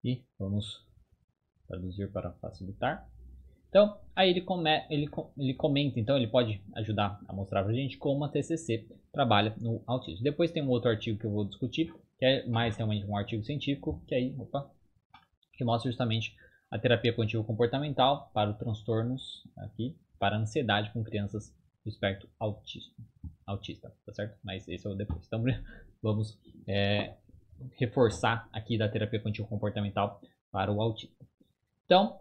E 0.03 0.23
vamos 0.37 0.85
traduzir 1.67 2.11
para 2.11 2.33
facilitar. 2.33 3.07
Então, 3.69 3.97
aí 4.13 4.29
ele, 4.29 4.41
come, 4.41 4.69
ele, 4.89 5.09
ele 5.37 5.53
comenta, 5.53 5.99
então 5.99 6.17
ele 6.17 6.27
pode 6.27 6.61
ajudar 6.75 7.21
a 7.25 7.33
mostrar 7.33 7.63
para 7.63 7.71
a 7.71 7.75
gente 7.75 7.97
como 7.97 8.25
a 8.25 8.29
TCC 8.29 8.85
trabalha 9.13 9.55
no 9.57 9.81
autismo. 9.87 10.23
Depois 10.23 10.51
tem 10.51 10.61
um 10.61 10.69
outro 10.69 10.89
artigo 10.89 11.17
que 11.17 11.25
eu 11.25 11.31
vou 11.31 11.45
discutir, 11.45 11.93
que 12.17 12.25
é 12.25 12.45
mais 12.47 12.75
realmente 12.75 13.05
um 13.05 13.15
artigo 13.15 13.43
científico, 13.43 14.03
que 14.07 14.13
aí, 14.13 14.35
opa, 14.37 14.69
que 15.53 15.63
mostra 15.63 15.89
justamente 15.89 16.35
a 16.69 16.77
terapia 16.77 17.13
cognitivo 17.13 17.43
comportamental 17.45 18.29
para 18.33 18.49
os 18.49 18.57
transtornos 18.57 19.43
aqui, 19.57 19.97
para 20.19 20.37
ansiedade 20.37 20.91
com 20.91 21.03
crianças 21.03 21.55
do 21.83 21.89
espectro 21.89 22.29
autista, 22.39 22.93
autista, 23.45 23.93
tá 24.05 24.13
certo? 24.13 24.37
Mas 24.43 24.67
esse 24.67 24.85
é 24.85 24.89
o 24.89 24.95
depois. 24.95 25.25
Então, 25.27 25.43
vamos 26.01 26.37
é, 26.67 27.15
reforçar 27.77 28.49
aqui 28.51 28.77
da 28.77 28.89
terapia 28.89 29.19
cognitivo 29.19 29.47
comportamental 29.47 30.21
para 30.51 30.71
o 30.71 30.81
autista. 30.81 31.25
Então, 31.85 32.19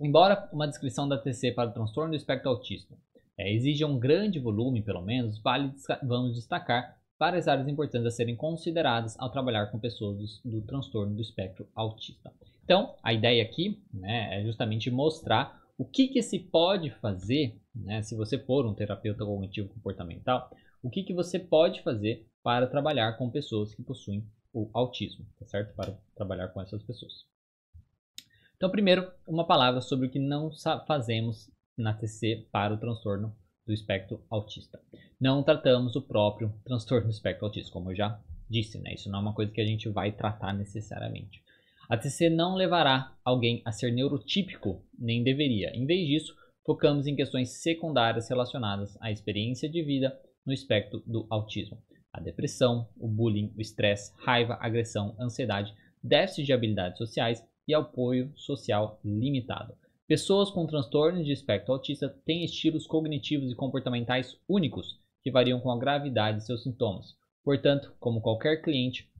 Embora 0.00 0.48
uma 0.52 0.68
descrição 0.68 1.08
da 1.08 1.16
TC 1.16 1.52
para 1.52 1.70
o 1.70 1.72
transtorno 1.72 2.10
do 2.10 2.16
espectro 2.16 2.50
autista 2.50 2.94
é, 3.38 3.50
exija 3.52 3.86
um 3.86 3.98
grande 3.98 4.38
volume, 4.38 4.82
pelo 4.82 5.00
menos, 5.02 5.38
vale, 5.40 5.72
vamos 6.02 6.34
destacar 6.34 6.98
várias 7.18 7.48
áreas 7.48 7.66
importantes 7.66 8.06
a 8.06 8.10
serem 8.10 8.36
consideradas 8.36 9.18
ao 9.18 9.30
trabalhar 9.30 9.70
com 9.70 9.78
pessoas 9.78 10.18
do, 10.18 10.50
do 10.50 10.66
transtorno 10.66 11.14
do 11.14 11.22
espectro 11.22 11.66
autista. 11.74 12.30
Então, 12.62 12.94
a 13.02 13.12
ideia 13.14 13.42
aqui 13.42 13.82
né, 13.92 14.38
é 14.38 14.44
justamente 14.44 14.90
mostrar 14.90 15.62
o 15.78 15.84
que, 15.84 16.08
que 16.08 16.22
se 16.22 16.38
pode 16.38 16.90
fazer, 17.00 17.58
né, 17.74 18.02
se 18.02 18.14
você 18.14 18.38
for 18.38 18.66
um 18.66 18.74
terapeuta 18.74 19.24
cognitivo 19.24 19.68
comportamental, 19.68 20.50
o 20.82 20.90
que, 20.90 21.02
que 21.02 21.14
você 21.14 21.38
pode 21.38 21.82
fazer 21.82 22.26
para 22.42 22.66
trabalhar 22.66 23.16
com 23.16 23.30
pessoas 23.30 23.74
que 23.74 23.82
possuem 23.82 24.26
o 24.56 24.70
autismo, 24.72 25.26
tá 25.38 25.44
certo? 25.44 25.74
Para 25.74 25.92
trabalhar 26.14 26.48
com 26.48 26.62
essas 26.62 26.82
pessoas. 26.82 27.26
Então, 28.56 28.70
primeiro, 28.70 29.12
uma 29.28 29.46
palavra 29.46 29.82
sobre 29.82 30.06
o 30.06 30.10
que 30.10 30.18
não 30.18 30.50
fazemos 30.86 31.50
na 31.76 31.92
TC 31.92 32.48
para 32.50 32.72
o 32.72 32.78
transtorno 32.78 33.36
do 33.66 33.72
espectro 33.74 34.24
autista. 34.30 34.80
Não 35.20 35.42
tratamos 35.42 35.94
o 35.94 36.00
próprio 36.00 36.54
transtorno 36.64 37.08
do 37.08 37.12
espectro 37.12 37.44
autista, 37.44 37.70
como 37.70 37.90
eu 37.90 37.96
já 37.96 38.18
disse, 38.48 38.78
né? 38.78 38.94
Isso 38.94 39.10
não 39.10 39.18
é 39.18 39.22
uma 39.22 39.34
coisa 39.34 39.52
que 39.52 39.60
a 39.60 39.66
gente 39.66 39.90
vai 39.90 40.10
tratar 40.10 40.54
necessariamente. 40.54 41.44
A 41.86 41.98
TC 41.98 42.30
não 42.30 42.54
levará 42.54 43.14
alguém 43.22 43.60
a 43.62 43.72
ser 43.72 43.92
neurotípico, 43.92 44.82
nem 44.98 45.22
deveria. 45.22 45.70
Em 45.76 45.84
vez 45.84 46.06
disso, 46.06 46.34
focamos 46.64 47.06
em 47.06 47.14
questões 47.14 47.60
secundárias 47.60 48.30
relacionadas 48.30 48.96
à 49.02 49.10
experiência 49.10 49.68
de 49.68 49.82
vida 49.82 50.18
no 50.46 50.52
espectro 50.54 51.02
do 51.06 51.26
autismo. 51.28 51.82
A 52.16 52.20
depressão, 52.20 52.88
o 52.96 53.06
bullying, 53.06 53.52
o 53.54 53.60
estresse, 53.60 54.10
raiva, 54.16 54.56
agressão, 54.58 55.14
ansiedade, 55.20 55.74
déficit 56.02 56.46
de 56.46 56.52
habilidades 56.54 56.96
sociais 56.96 57.46
e 57.68 57.74
apoio 57.74 58.32
social 58.34 58.98
limitado. 59.04 59.76
Pessoas 60.08 60.50
com 60.50 60.66
transtornos 60.66 61.26
de 61.26 61.32
espectro 61.32 61.74
autista 61.74 62.08
têm 62.24 62.42
estilos 62.42 62.86
cognitivos 62.86 63.52
e 63.52 63.54
comportamentais 63.54 64.40
únicos, 64.48 64.98
que 65.22 65.30
variam 65.30 65.60
com 65.60 65.70
a 65.70 65.78
gravidade 65.78 66.38
de 66.38 66.46
seus 66.46 66.62
sintomas. 66.62 67.14
Portanto, 67.44 67.94
como 68.00 68.22
qualquer 68.22 68.62
cliente, 68.62 69.10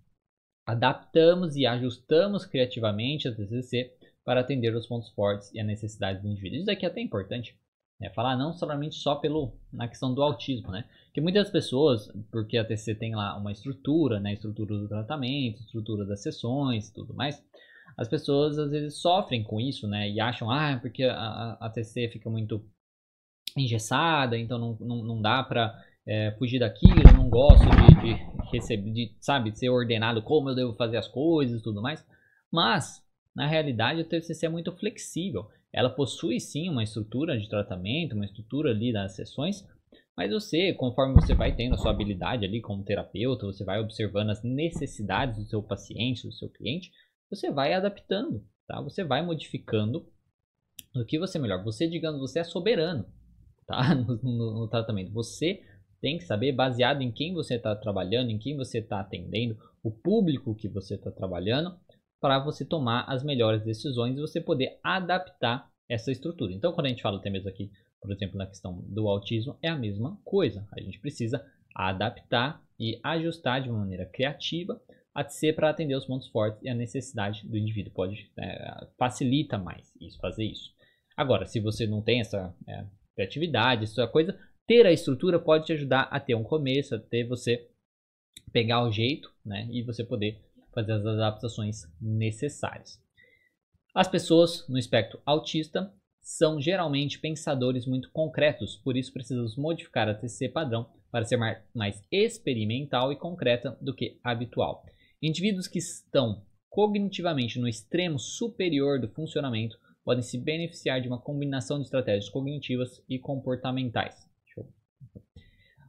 adaptamos 0.64 1.54
e 1.54 1.66
ajustamos 1.66 2.46
criativamente 2.46 3.28
a 3.28 3.34
TCC 3.34 3.92
para 4.24 4.40
atender 4.40 4.74
os 4.74 4.86
pontos 4.86 5.10
fortes 5.10 5.52
e 5.52 5.60
as 5.60 5.66
necessidades 5.66 6.22
do 6.22 6.28
indivíduo. 6.28 6.60
Isso 6.60 6.70
aqui 6.70 6.86
é 6.86 6.88
até 6.88 7.02
importante, 7.02 7.54
né? 8.00 8.10
falar 8.10 8.36
não 8.36 8.52
somente 8.52 8.96
só 8.96 9.16
pelo, 9.16 9.52
na 9.72 9.88
questão 9.88 10.14
do 10.14 10.22
autismo, 10.22 10.70
né? 10.70 10.84
que 11.12 11.20
muitas 11.20 11.50
pessoas, 11.50 12.10
porque 12.30 12.58
a 12.58 12.64
TCC 12.64 12.94
tem 12.94 13.14
lá 13.14 13.36
uma 13.36 13.52
estrutura, 13.52 14.20
né? 14.20 14.34
estrutura 14.34 14.76
do 14.76 14.88
tratamento, 14.88 15.60
estrutura 15.60 16.04
das 16.04 16.22
sessões 16.22 16.90
tudo 16.90 17.14
mais, 17.14 17.42
as 17.96 18.08
pessoas 18.08 18.58
às 18.58 18.70
vezes 18.70 19.00
sofrem 19.00 19.42
com 19.42 19.60
isso, 19.60 19.88
né? 19.88 20.10
E 20.10 20.20
acham, 20.20 20.50
ah, 20.50 20.78
porque 20.80 21.04
a, 21.04 21.56
a 21.60 21.70
TC 21.70 22.10
fica 22.10 22.28
muito 22.28 22.62
engessada, 23.56 24.36
então 24.36 24.58
não, 24.58 24.76
não, 24.80 25.02
não 25.02 25.22
dá 25.22 25.42
pra 25.42 25.74
é, 26.06 26.34
fugir 26.38 26.58
daquilo, 26.58 27.02
não 27.14 27.28
gosto 27.28 27.64
de, 27.64 28.00
de 28.02 28.50
receber, 28.52 28.90
de, 28.92 29.16
sabe, 29.18 29.50
de 29.50 29.58
ser 29.58 29.70
ordenado 29.70 30.22
como 30.22 30.50
eu 30.50 30.54
devo 30.54 30.74
fazer 30.74 30.98
as 30.98 31.08
coisas 31.08 31.62
tudo 31.62 31.80
mais. 31.80 32.06
Mas, 32.52 33.02
na 33.34 33.46
realidade, 33.46 34.00
a 34.00 34.04
TCC 34.04 34.46
é 34.46 34.50
muito 34.50 34.72
flexível. 34.72 35.48
Ela 35.72 35.90
possui 35.90 36.40
sim 36.40 36.68
uma 36.68 36.82
estrutura 36.82 37.38
de 37.38 37.48
tratamento, 37.48 38.14
uma 38.14 38.24
estrutura 38.24 38.70
ali 38.70 38.92
das 38.92 39.14
sessões, 39.14 39.64
mas 40.16 40.32
você, 40.32 40.72
conforme 40.72 41.14
você 41.14 41.34
vai 41.34 41.54
tendo 41.54 41.74
a 41.74 41.78
sua 41.78 41.90
habilidade 41.90 42.44
ali 42.44 42.60
como 42.60 42.84
terapeuta, 42.84 43.44
você 43.44 43.64
vai 43.64 43.78
observando 43.80 44.30
as 44.30 44.42
necessidades 44.42 45.36
do 45.36 45.44
seu 45.44 45.62
paciente, 45.62 46.26
do 46.26 46.32
seu 46.32 46.48
cliente, 46.48 46.90
você 47.28 47.50
vai 47.50 47.74
adaptando, 47.74 48.42
tá? 48.66 48.80
Você 48.80 49.04
vai 49.04 49.24
modificando 49.24 50.06
o 50.94 51.04
que 51.04 51.18
você 51.18 51.38
melhor. 51.38 51.62
Você, 51.64 51.88
digamos, 51.88 52.20
você 52.20 52.38
é 52.38 52.44
soberano, 52.44 53.06
tá? 53.66 53.94
No, 53.94 54.16
no, 54.22 54.60
no 54.60 54.68
tratamento. 54.68 55.12
Você 55.12 55.62
tem 56.00 56.18
que 56.18 56.24
saber, 56.24 56.52
baseado 56.52 57.02
em 57.02 57.10
quem 57.10 57.34
você 57.34 57.56
está 57.56 57.74
trabalhando, 57.74 58.30
em 58.30 58.38
quem 58.38 58.56
você 58.56 58.78
está 58.78 59.00
atendendo, 59.00 59.58
o 59.82 59.90
público 59.90 60.54
que 60.54 60.68
você 60.68 60.94
está 60.94 61.10
trabalhando, 61.10 61.78
para 62.20 62.38
você 62.38 62.64
tomar 62.64 63.04
as 63.08 63.22
melhores 63.22 63.62
decisões 63.62 64.16
e 64.16 64.20
você 64.20 64.40
poder 64.40 64.78
adaptar 64.82 65.70
essa 65.88 66.10
estrutura. 66.10 66.52
Então, 66.52 66.72
quando 66.72 66.86
a 66.86 66.88
gente 66.88 67.02
fala 67.02 67.18
até 67.18 67.30
mesmo 67.30 67.48
aqui, 67.48 67.70
por 68.00 68.12
exemplo, 68.12 68.36
na 68.36 68.46
questão 68.46 68.82
do 68.88 69.08
autismo, 69.08 69.56
é 69.62 69.68
a 69.68 69.76
mesma 69.76 70.18
coisa. 70.24 70.66
A 70.72 70.80
gente 70.80 70.98
precisa 71.00 71.44
adaptar 71.74 72.62
e 72.78 72.98
ajustar 73.02 73.62
de 73.62 73.68
uma 73.68 73.80
maneira 73.80 74.06
criativa 74.06 74.80
a 75.14 75.26
ser 75.26 75.54
para 75.54 75.70
atender 75.70 75.94
os 75.94 76.04
pontos 76.04 76.28
fortes 76.28 76.62
e 76.62 76.68
a 76.68 76.74
necessidade 76.74 77.46
do 77.48 77.56
indivíduo. 77.56 77.92
Pode 77.92 78.30
é, 78.38 78.86
facilita 78.98 79.56
mais 79.56 79.90
isso, 80.00 80.18
fazer 80.18 80.44
isso. 80.44 80.74
Agora, 81.16 81.46
se 81.46 81.58
você 81.58 81.86
não 81.86 82.02
tem 82.02 82.20
essa 82.20 82.54
é, 82.68 82.84
criatividade, 83.14 83.84
essa 83.84 84.06
coisa, 84.06 84.38
ter 84.66 84.84
a 84.84 84.92
estrutura 84.92 85.38
pode 85.38 85.66
te 85.66 85.72
ajudar 85.72 86.02
a 86.10 86.20
ter 86.20 86.34
um 86.34 86.42
começo, 86.42 86.94
a 86.94 86.98
ter 86.98 87.24
você 87.26 87.66
pegar 88.52 88.84
o 88.84 88.92
jeito, 88.92 89.32
né, 89.44 89.66
e 89.70 89.82
você 89.82 90.04
poder 90.04 90.38
fazer 90.76 90.92
as 90.92 91.06
adaptações 91.06 91.82
necessárias. 91.98 93.00
As 93.94 94.06
pessoas 94.06 94.68
no 94.68 94.78
espectro 94.78 95.18
autista 95.24 95.90
são 96.20 96.60
geralmente 96.60 97.18
pensadores 97.18 97.86
muito 97.86 98.10
concretos, 98.10 98.76
por 98.76 98.94
isso 98.94 99.10
precisamos 99.10 99.56
modificar 99.56 100.06
a 100.06 100.14
TCC 100.14 100.50
padrão 100.50 100.86
para 101.10 101.24
ser 101.24 101.38
mais 101.74 102.04
experimental 102.12 103.10
e 103.10 103.16
concreta 103.16 103.78
do 103.80 103.94
que 103.94 104.20
habitual. 104.22 104.84
Indivíduos 105.22 105.66
que 105.66 105.78
estão 105.78 106.44
cognitivamente 106.68 107.58
no 107.58 107.66
extremo 107.66 108.18
superior 108.18 109.00
do 109.00 109.08
funcionamento 109.08 109.78
podem 110.04 110.22
se 110.22 110.36
beneficiar 110.36 111.00
de 111.00 111.08
uma 111.08 111.18
combinação 111.18 111.78
de 111.78 111.84
estratégias 111.84 112.28
cognitivas 112.28 113.02
e 113.08 113.18
comportamentais. 113.18 114.26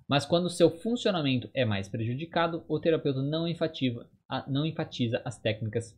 Mas 0.08 0.26
quando 0.26 0.50
seu 0.50 0.70
funcionamento 0.70 1.50
é 1.54 1.66
mais 1.66 1.90
prejudicado, 1.90 2.64
o 2.70 2.80
terapeuta 2.80 3.22
não, 3.22 3.46
não 4.48 4.66
enfatiza 4.66 5.22
as 5.26 5.40
técnicas 5.40 5.98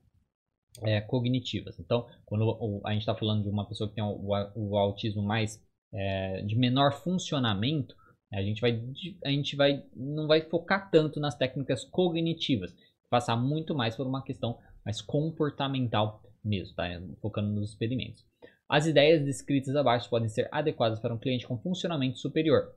é, 0.84 1.02
cognitivas. 1.02 1.80
Então, 1.80 2.08
quando 2.26 2.82
a 2.86 2.92
gente 2.92 3.02
está 3.02 3.16
falando 3.16 3.44
de 3.44 3.50
uma 3.50 3.68
pessoa 3.68 3.90
que 3.90 3.96
tem 3.96 4.04
o, 4.04 4.30
o 4.56 4.78
autismo 4.78 5.22
mais 5.22 5.64
é, 5.94 6.42
de 6.44 6.56
menor 6.56 6.94
funcionamento, 6.94 7.96
a 8.32 8.42
gente 8.42 8.62
vai, 8.62 8.80
a 9.26 9.30
gente 9.30 9.56
vai 9.56 9.84
não 9.96 10.28
vai 10.28 10.42
focar 10.42 10.92
tanto 10.92 11.20
nas 11.20 11.36
técnicas 11.36 11.84
cognitivas 11.84 12.76
passar 13.10 13.36
muito 13.36 13.74
mais 13.74 13.96
por 13.96 14.06
uma 14.06 14.24
questão 14.24 14.60
mais 14.86 15.02
comportamental 15.02 16.22
mesmo, 16.44 16.76
tá? 16.76 16.86
focando 17.22 17.50
nos 17.50 17.72
experimentos. 17.72 18.24
As 18.70 18.86
ideias 18.86 19.26
descritas 19.26 19.76
abaixo 19.76 20.10
podem 20.10 20.30
ser 20.30 20.48
adequadas 20.52 21.00
para 21.00 21.14
um 21.14 21.18
cliente 21.18 21.48
com 21.48 21.58
funcionamento 21.58 22.20
superior, 22.20 22.76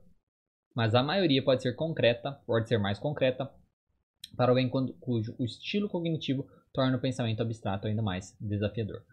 mas 0.75 0.95
a 0.95 1.03
maioria 1.03 1.43
pode 1.43 1.61
ser 1.61 1.75
concreta, 1.75 2.31
pode 2.47 2.67
ser 2.67 2.79
mais 2.79 2.97
concreta 2.97 3.53
para 4.35 4.51
alguém 4.51 4.69
cujo 4.69 5.35
o 5.37 5.45
estilo 5.45 5.89
cognitivo 5.89 6.47
torna 6.73 6.97
o 6.97 7.01
pensamento 7.01 7.41
abstrato 7.41 7.87
ainda 7.87 8.01
mais 8.01 8.35
desafiador. 8.39 9.03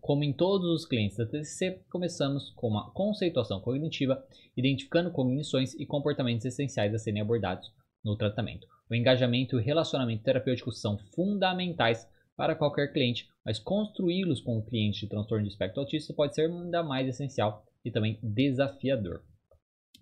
Como 0.00 0.22
em 0.22 0.32
todos 0.32 0.68
os 0.70 0.84
clientes 0.84 1.16
da 1.16 1.24
TCC, 1.24 1.80
começamos 1.90 2.50
com 2.50 2.68
uma 2.68 2.90
conceituação 2.90 3.58
cognitiva, 3.60 4.22
identificando 4.54 5.10
cognições 5.10 5.72
e 5.74 5.86
comportamentos 5.86 6.44
essenciais 6.44 6.94
a 6.94 6.98
serem 6.98 7.22
abordados 7.22 7.72
no 8.04 8.14
tratamento. 8.14 8.66
O 8.90 8.94
engajamento 8.94 9.56
e 9.56 9.58
o 9.58 9.62
relacionamento 9.62 10.22
terapêutico 10.22 10.70
são 10.70 10.98
fundamentais 11.14 12.06
para 12.36 12.54
qualquer 12.54 12.92
cliente, 12.92 13.28
mas 13.44 13.58
construí-los 13.58 14.42
com 14.42 14.58
o 14.58 14.64
cliente 14.64 15.00
de 15.00 15.08
transtorno 15.08 15.44
de 15.44 15.50
espectro 15.50 15.80
autista 15.80 16.12
pode 16.12 16.34
ser 16.34 16.50
ainda 16.50 16.82
mais 16.82 17.08
essencial 17.08 17.64
e 17.82 17.90
também 17.90 18.18
desafiador. 18.22 19.22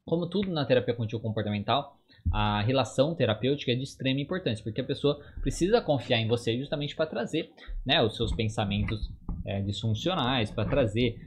Como 0.05 0.29
tudo 0.29 0.51
na 0.51 0.65
terapia 0.65 0.95
contínua 0.95 1.23
comportamental, 1.23 2.00
a 2.33 2.61
relação 2.63 3.15
terapêutica 3.15 3.73
é 3.73 3.75
de 3.75 3.83
extrema 3.83 4.21
importância, 4.21 4.63
porque 4.63 4.81
a 4.81 4.85
pessoa 4.85 5.21
precisa 5.41 5.81
confiar 5.81 6.19
em 6.19 6.29
você 6.29 6.57
justamente 6.59 6.95
para 6.95 7.07
trazer 7.07 7.53
né, 7.85 8.03
os 8.03 8.17
seus 8.17 8.33
pensamentos 8.35 9.11
é, 9.45 9.61
disfuncionais, 9.63 10.51
para 10.51 10.69
trazer 10.69 11.21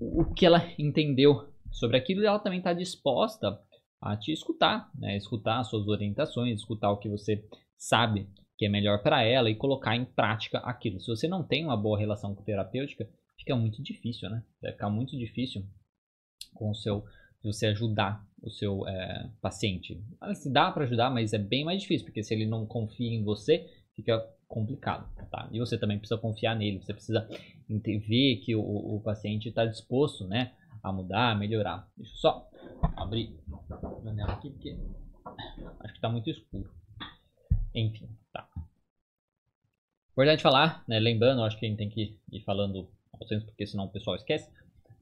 o 0.00 0.24
que 0.24 0.44
ela 0.44 0.62
entendeu 0.78 1.48
sobre 1.70 1.96
aquilo 1.96 2.22
e 2.22 2.26
ela 2.26 2.38
também 2.38 2.58
está 2.58 2.72
disposta 2.72 3.58
a 4.00 4.16
te 4.16 4.32
escutar, 4.32 4.90
né, 4.94 5.16
escutar 5.16 5.60
as 5.60 5.68
suas 5.68 5.86
orientações, 5.86 6.60
escutar 6.60 6.90
o 6.90 6.98
que 6.98 7.08
você 7.08 7.44
sabe 7.78 8.28
que 8.58 8.66
é 8.66 8.68
melhor 8.68 9.02
para 9.02 9.22
ela 9.22 9.50
e 9.50 9.56
colocar 9.56 9.96
em 9.96 10.04
prática 10.04 10.58
aquilo. 10.58 11.00
Se 11.00 11.08
você 11.08 11.26
não 11.26 11.42
tem 11.42 11.64
uma 11.64 11.76
boa 11.76 11.98
relação 11.98 12.34
com 12.34 12.44
terapêutica, 12.44 13.08
fica 13.38 13.56
muito 13.56 13.82
difícil, 13.82 14.28
né? 14.28 14.42
Vai 14.60 14.72
ficar 14.72 14.90
muito 14.90 15.16
difícil 15.16 15.64
com 16.54 16.70
o 16.70 16.74
seu 16.74 17.04
você 17.42 17.66
ajudar 17.66 18.24
o 18.42 18.50
seu 18.50 18.86
é, 18.86 19.30
paciente. 19.40 20.02
Se 20.34 20.52
dá 20.52 20.70
para 20.70 20.84
ajudar, 20.84 21.10
mas 21.10 21.32
é 21.32 21.38
bem 21.38 21.64
mais 21.64 21.80
difícil, 21.80 22.06
porque 22.06 22.22
se 22.22 22.34
ele 22.34 22.46
não 22.46 22.66
confia 22.66 23.10
em 23.10 23.22
você, 23.22 23.70
fica 23.94 24.20
complicado, 24.48 25.08
tá? 25.30 25.48
E 25.50 25.58
você 25.58 25.78
também 25.78 25.98
precisa 25.98 26.20
confiar 26.20 26.54
nele, 26.54 26.82
você 26.82 26.92
precisa 26.92 27.26
ver 27.68 28.36
que 28.44 28.54
o, 28.54 28.60
o 28.60 29.00
paciente 29.00 29.48
está 29.48 29.64
disposto, 29.64 30.26
né, 30.26 30.54
a 30.82 30.92
mudar, 30.92 31.30
a 31.30 31.34
melhorar. 31.34 31.88
Deixa 31.96 32.12
eu 32.12 32.16
só 32.16 32.50
abrir 32.96 33.38
a 33.70 34.04
janela 34.04 34.32
aqui, 34.32 34.50
porque 34.50 34.76
acho 35.80 35.92
que 35.92 35.98
está 35.98 36.08
muito 36.10 36.28
escuro. 36.28 36.70
Enfim, 37.74 38.10
tá. 38.32 38.46
Importante 40.10 40.42
falar, 40.42 40.84
né, 40.86 40.98
lembrando, 40.98 41.42
acho 41.42 41.58
que 41.58 41.64
a 41.64 41.68
gente 41.68 41.78
tem 41.78 41.88
que 41.88 42.18
ir 42.30 42.40
falando 42.42 42.90
porque 43.46 43.66
senão 43.66 43.84
o 43.84 43.90
pessoal 43.90 44.16
esquece. 44.16 44.50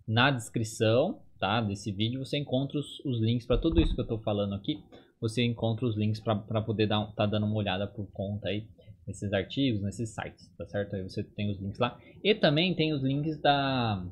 Na 0.06 0.30
descrição 0.30 1.22
tá, 1.40 1.60
desse 1.60 1.90
vídeo 1.90 2.24
você 2.24 2.38
encontra 2.38 2.78
os, 2.78 3.00
os 3.00 3.20
links 3.20 3.46
para 3.46 3.58
tudo 3.58 3.80
isso 3.80 3.94
que 3.94 4.00
eu 4.00 4.04
estou 4.04 4.20
falando 4.20 4.54
aqui. 4.54 4.84
Você 5.20 5.42
encontra 5.42 5.86
os 5.86 5.96
links 5.96 6.20
para 6.20 6.62
poder 6.62 6.84
estar 6.84 7.06
tá 7.12 7.26
dando 7.26 7.46
uma 7.46 7.56
olhada 7.56 7.86
por 7.86 8.06
conta 8.12 8.48
aí 8.48 8.66
nesses 9.06 9.32
artigos, 9.32 9.82
nesses 9.82 10.10
sites, 10.10 10.48
tá 10.56 10.66
certo? 10.66 10.94
Aí 10.94 11.02
você 11.02 11.22
tem 11.22 11.50
os 11.50 11.60
links 11.60 11.78
lá. 11.78 11.98
E 12.22 12.34
também 12.34 12.74
tem 12.74 12.92
os 12.92 13.02
links 13.02 13.40
da, 13.40 14.06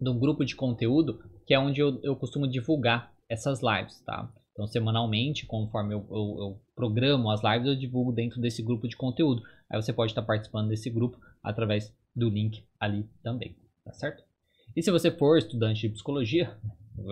do 0.00 0.14
grupo 0.14 0.44
de 0.44 0.54
conteúdo, 0.54 1.18
que 1.46 1.52
é 1.52 1.58
onde 1.58 1.80
eu, 1.80 2.00
eu 2.02 2.14
costumo 2.14 2.46
divulgar 2.46 3.12
essas 3.28 3.60
lives, 3.60 4.00
tá? 4.00 4.32
Então, 4.52 4.66
semanalmente, 4.66 5.46
conforme 5.46 5.94
eu, 5.94 6.06
eu, 6.10 6.36
eu, 6.38 6.60
programo 6.74 7.30
as 7.30 7.42
lives, 7.42 7.68
eu 7.68 7.76
divulgo 7.76 8.12
dentro 8.12 8.40
desse 8.40 8.62
grupo 8.62 8.88
de 8.88 8.96
conteúdo. 8.96 9.42
Aí 9.70 9.80
você 9.80 9.92
pode 9.92 10.10
estar 10.10 10.22
participando 10.22 10.68
desse 10.68 10.90
grupo 10.90 11.18
através 11.42 11.94
do 12.14 12.28
link 12.28 12.64
ali 12.80 13.08
também, 13.22 13.56
tá 13.84 13.92
certo? 13.92 14.27
E 14.76 14.82
se 14.82 14.90
você 14.90 15.10
for 15.10 15.38
estudante 15.38 15.82
de 15.82 15.88
psicologia, 15.90 16.56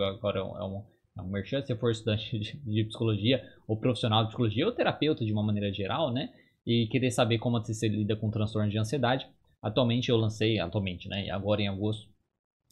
agora 0.09 0.39
é 0.39 0.43
um, 0.43 0.83
é 1.17 1.21
um 1.21 1.27
merchan, 1.27 1.61
se 1.61 1.67
você 1.67 1.75
for 1.75 1.91
estudante 1.91 2.39
de, 2.39 2.57
de, 2.57 2.83
psicologia, 2.85 3.43
ou 3.67 3.77
profissional 3.77 4.23
de 4.23 4.29
psicologia, 4.29 4.65
ou 4.65 4.71
terapeuta 4.71 5.25
de 5.25 5.33
uma 5.33 5.43
maneira 5.43 5.71
geral, 5.73 6.11
né? 6.11 6.33
E 6.65 6.87
querer 6.87 7.11
saber 7.11 7.39
como 7.39 7.59
você 7.59 7.87
lida 7.87 8.15
com 8.15 8.29
transtorno 8.29 8.69
de 8.69 8.77
ansiedade, 8.77 9.27
atualmente 9.61 10.09
eu 10.09 10.17
lancei, 10.17 10.59
atualmente, 10.59 11.09
né? 11.09 11.29
Agora 11.29 11.61
em 11.61 11.67
agosto, 11.67 12.09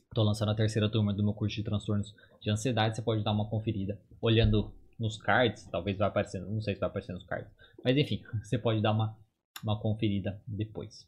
estou 0.06 0.24
lançando 0.24 0.52
a 0.52 0.56
terceira 0.56 0.90
turma 0.90 1.14
do 1.14 1.24
meu 1.24 1.34
curso 1.34 1.56
de 1.56 1.64
transtornos 1.64 2.14
de 2.42 2.50
ansiedade, 2.50 2.96
você 2.96 3.02
pode 3.02 3.24
dar 3.24 3.32
uma 3.32 3.50
conferida 3.50 4.00
olhando 4.22 4.74
nos 5.00 5.18
cards, 5.18 5.66
talvez 5.66 5.98
vai 5.98 6.08
aparecendo, 6.08 6.50
não 6.50 6.62
sei 6.62 6.74
se 6.74 6.80
vai 6.80 6.90
aparecer 6.90 7.12
nos 7.12 7.26
cards, 7.26 7.52
mas 7.84 7.98
enfim, 7.98 8.24
você 8.42 8.58
pode 8.58 8.82
dar 8.82 8.92
uma, 8.92 9.18
uma 9.64 9.80
conferida 9.80 10.42
depois. 10.48 11.08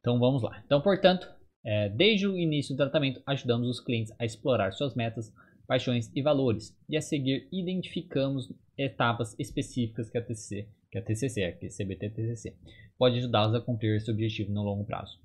Então 0.00 0.18
vamos 0.18 0.42
lá. 0.42 0.62
Então, 0.64 0.80
portanto, 0.80 1.30
é, 1.64 1.88
desde 1.88 2.26
o 2.26 2.38
início 2.38 2.74
do 2.74 2.78
tratamento, 2.78 3.22
ajudamos 3.26 3.68
os 3.68 3.80
clientes 3.80 4.12
a 4.18 4.24
explorar 4.24 4.72
suas 4.72 4.94
metas, 4.94 5.32
paixões 5.66 6.10
e 6.14 6.22
valores, 6.22 6.76
e 6.88 6.96
a 6.96 7.00
seguir 7.00 7.48
identificamos 7.52 8.52
etapas 8.76 9.38
específicas 9.38 10.10
que 10.10 10.18
a 10.18 10.22
TCC, 10.22 10.68
que 10.90 10.98
a 10.98 11.02
TCC, 11.02 11.44
a 11.44 11.52
CBT-TCC, 11.52 12.56
pode 12.98 13.18
ajudá-los 13.18 13.54
a 13.54 13.60
cumprir 13.60 13.96
esse 13.96 14.10
objetivo 14.10 14.52
no 14.52 14.62
longo 14.62 14.84
prazo. 14.84 15.18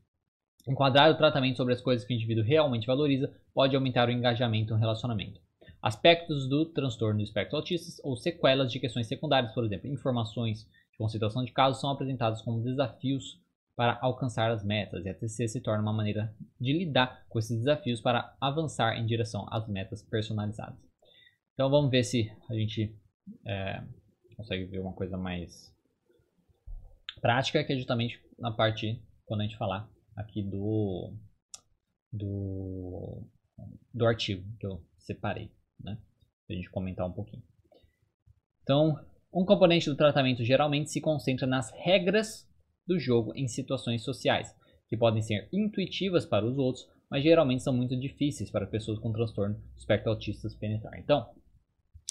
Enquadrar 0.67 1.11
o 1.11 1.17
tratamento 1.17 1.57
sobre 1.57 1.73
as 1.73 1.81
coisas 1.81 2.05
que 2.05 2.13
o 2.13 2.15
indivíduo 2.15 2.43
realmente 2.43 2.87
valoriza 2.87 3.33
pode 3.53 3.75
aumentar 3.75 4.09
o 4.09 4.11
engajamento 4.11 4.73
no 4.73 4.79
relacionamento. 4.79 5.39
Aspectos 5.81 6.49
do 6.49 6.65
transtorno 6.65 7.19
do 7.19 7.23
espectro 7.23 7.57
autista 7.57 8.01
ou 8.03 8.15
sequelas 8.17 8.71
de 8.71 8.79
questões 8.79 9.07
secundárias, 9.07 9.53
por 9.53 9.63
exemplo, 9.63 9.87
informações 9.87 10.63
de 10.91 10.97
concentração 10.97 11.43
de 11.45 11.51
casos 11.51 11.79
são 11.79 11.91
apresentados 11.91 12.41
como 12.41 12.63
desafios 12.63 13.39
para 13.75 13.99
alcançar 14.01 14.51
as 14.51 14.63
metas, 14.63 15.05
e 15.05 15.09
a 15.09 15.13
TCC 15.13 15.47
se 15.47 15.61
torna 15.61 15.81
uma 15.81 15.93
maneira 15.93 16.33
de 16.59 16.71
lidar 16.71 17.25
com 17.27 17.37
esses 17.37 17.57
desafios 17.57 17.99
para 17.99 18.35
avançar 18.39 18.97
em 18.97 19.05
direção 19.05 19.45
às 19.51 19.67
metas 19.67 20.01
personalizadas. 20.01 20.79
Então 21.53 21.69
vamos 21.69 21.91
ver 21.91 22.03
se 22.03 22.31
a 22.49 22.53
gente 22.53 22.97
é, 23.45 23.83
consegue 24.37 24.65
ver 24.65 24.79
uma 24.79 24.93
coisa 24.93 25.17
mais 25.17 25.73
prática, 27.21 27.63
que 27.63 27.73
é 27.73 27.75
justamente 27.75 28.21
na 28.39 28.51
parte 28.51 29.01
quando 29.25 29.41
a 29.41 29.43
gente 29.43 29.57
falar 29.57 29.89
aqui 30.15 30.41
do 30.41 31.13
do, 32.11 33.27
do 33.93 34.05
artigo 34.05 34.45
que 34.57 34.65
eu 34.65 34.81
separei, 34.97 35.51
né? 35.79 35.97
A 36.49 36.53
gente 36.53 36.69
comentar 36.69 37.05
um 37.05 37.11
pouquinho. 37.11 37.43
Então, 38.63 38.97
um 39.33 39.43
componente 39.45 39.89
do 39.89 39.97
tratamento 39.97 40.43
geralmente 40.43 40.91
se 40.91 41.01
concentra 41.01 41.45
nas 41.45 41.71
regras 41.71 42.49
do 42.87 42.99
jogo 42.99 43.33
em 43.35 43.47
situações 43.47 44.03
sociais, 44.03 44.55
que 44.87 44.97
podem 44.97 45.21
ser 45.21 45.47
intuitivas 45.51 46.25
para 46.25 46.45
os 46.45 46.57
outros, 46.57 46.87
mas 47.09 47.23
geralmente 47.23 47.63
são 47.63 47.73
muito 47.73 47.95
difíceis 47.99 48.49
para 48.49 48.67
pessoas 48.67 48.99
com 48.99 49.11
transtorno 49.11 49.61
espectro 49.75 50.11
autistas 50.11 50.55
penetrar. 50.55 50.97
Então, 50.99 51.27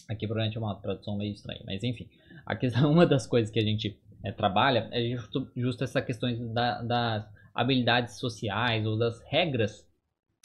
aqui 0.09 0.27
provavelmente 0.27 0.57
é 0.57 0.61
uma 0.61 0.75
tradução 0.77 1.17
meio 1.17 1.33
estranha, 1.33 1.63
mas 1.65 1.83
enfim, 1.83 2.09
a 2.45 2.57
questão, 2.57 2.91
uma 2.93 3.07
das 3.07 3.27
coisas 3.27 3.51
que 3.51 3.59
a 3.59 3.65
gente 3.65 3.99
é, 4.25 4.33
trabalha 4.33 4.89
é 4.93 5.11
justo, 5.11 5.51
justo 5.57 5.85
essa 5.85 6.03
questão 6.03 6.53
da, 6.53 6.83
das 6.83 7.29
habilidades 7.55 8.19
sociais 8.19 8.87
ou 8.87 8.99
das 8.99 9.21
regras 9.29 9.87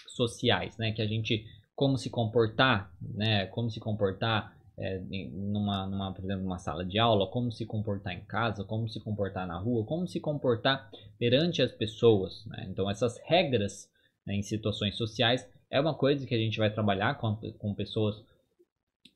sociais, 0.08 0.78
né, 0.78 0.92
que 0.92 1.02
a 1.02 1.08
gente 1.08 1.46
como 1.76 1.98
se 1.98 2.10
comportar, 2.10 2.94
né, 3.02 3.46
como 3.48 3.70
se 3.70 3.80
comportar 3.80 4.54
é, 4.80 5.00
numa, 5.32 5.86
numa, 5.88 6.14
por 6.14 6.24
exemplo, 6.24 6.44
numa 6.44 6.58
sala 6.58 6.86
de 6.86 6.98
aula, 6.98 7.30
como 7.30 7.52
se 7.52 7.66
comportar 7.66 8.14
em 8.14 8.24
casa, 8.26 8.64
como 8.64 8.88
se 8.88 9.00
comportar 9.00 9.46
na 9.46 9.60
rua, 9.60 9.86
como 9.86 10.08
se 10.08 10.20
comportar 10.20 10.90
perante 11.18 11.62
as 11.62 11.72
pessoas. 11.72 12.46
Né? 12.46 12.68
Então, 12.70 12.90
essas 12.90 13.20
regras 13.26 13.90
né, 14.26 14.36
em 14.36 14.42
situações 14.42 14.96
sociais 14.96 15.48
é 15.70 15.80
uma 15.80 15.94
coisa 15.94 16.26
que 16.26 16.34
a 16.34 16.38
gente 16.38 16.58
vai 16.58 16.72
trabalhar 16.72 17.16
com, 17.16 17.36
com 17.36 17.76
pessoas 17.76 18.24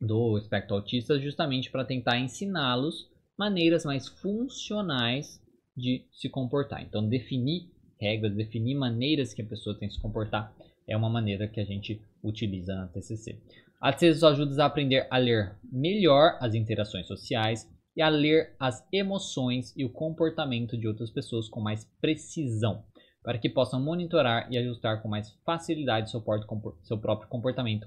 do 0.02 0.38
espectro 0.38 0.76
autista 0.76 1.18
justamente 1.18 1.72
para 1.72 1.86
tentar 1.86 2.20
ensiná-los 2.20 3.10
maneiras 3.38 3.86
mais 3.86 4.08
funcionais 4.08 5.42
de 5.76 6.06
se 6.12 6.30
comportar. 6.30 6.84
Então, 6.84 7.08
definir 7.08 7.72
regras, 7.98 8.36
definir 8.36 8.76
maneiras 8.76 9.34
que 9.34 9.42
a 9.42 9.46
pessoa 9.46 9.78
tem 9.80 9.88
que 9.88 9.96
se 9.96 10.02
comportar 10.02 10.54
é 10.86 10.96
uma 10.98 11.10
maneira 11.10 11.48
que 11.48 11.60
a 11.60 11.66
gente 11.66 12.02
utiliza 12.22 12.76
na 12.76 12.88
TCC. 12.88 13.40
A 13.84 13.92
TCC 13.92 14.26
ajuda 14.26 14.64
a 14.64 14.66
aprender 14.66 15.06
a 15.12 15.18
ler 15.18 15.58
melhor 15.70 16.38
as 16.40 16.56
interações 16.56 17.06
sociais 17.06 17.70
e 17.98 18.02
a 18.02 18.08
ler 18.08 18.56
as 18.58 18.82
emoções 18.94 19.74
e 19.76 19.84
o 19.84 19.92
comportamento 19.92 20.78
de 20.78 20.88
outras 20.88 21.12
pessoas 21.12 21.50
com 21.50 21.60
mais 21.60 21.84
precisão, 22.00 22.86
para 23.22 23.38
que 23.38 23.50
possam 23.50 23.84
monitorar 23.84 24.50
e 24.50 24.58
ajustar 24.58 25.02
com 25.02 25.10
mais 25.10 25.38
facilidade 25.46 26.10
seu, 26.10 26.24
seu 26.82 26.98
próprio 26.98 27.28
comportamento 27.28 27.86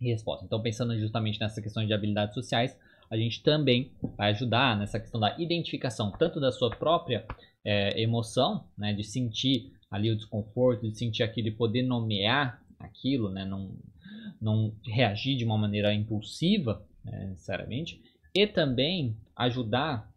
e 0.00 0.08
resposta. 0.08 0.46
Então, 0.46 0.62
pensando 0.62 0.96
justamente 0.96 1.40
nessa 1.40 1.60
questão 1.60 1.84
de 1.84 1.92
habilidades 1.92 2.32
sociais, 2.32 2.78
a 3.10 3.16
gente 3.16 3.42
também 3.42 3.90
vai 4.16 4.30
ajudar 4.30 4.78
nessa 4.78 5.00
questão 5.00 5.20
da 5.20 5.36
identificação 5.36 6.12
tanto 6.12 6.38
da 6.38 6.52
sua 6.52 6.70
própria 6.70 7.26
é, 7.64 8.00
emoção, 8.00 8.68
né, 8.78 8.94
de 8.94 9.02
sentir 9.02 9.72
ali 9.90 10.12
o 10.12 10.16
desconforto, 10.16 10.88
de 10.88 10.96
sentir 10.96 11.24
aquilo 11.24 11.48
e 11.48 11.56
poder 11.56 11.82
nomear 11.82 12.62
aquilo, 12.78 13.30
né, 13.30 13.44
não, 13.44 13.76
não 14.40 14.74
reagir 14.84 15.36
de 15.36 15.44
uma 15.44 15.58
maneira 15.58 15.92
impulsiva, 15.94 16.84
né, 17.04 17.28
necessariamente, 17.30 18.02
e 18.34 18.46
também 18.46 19.16
ajudar 19.36 20.10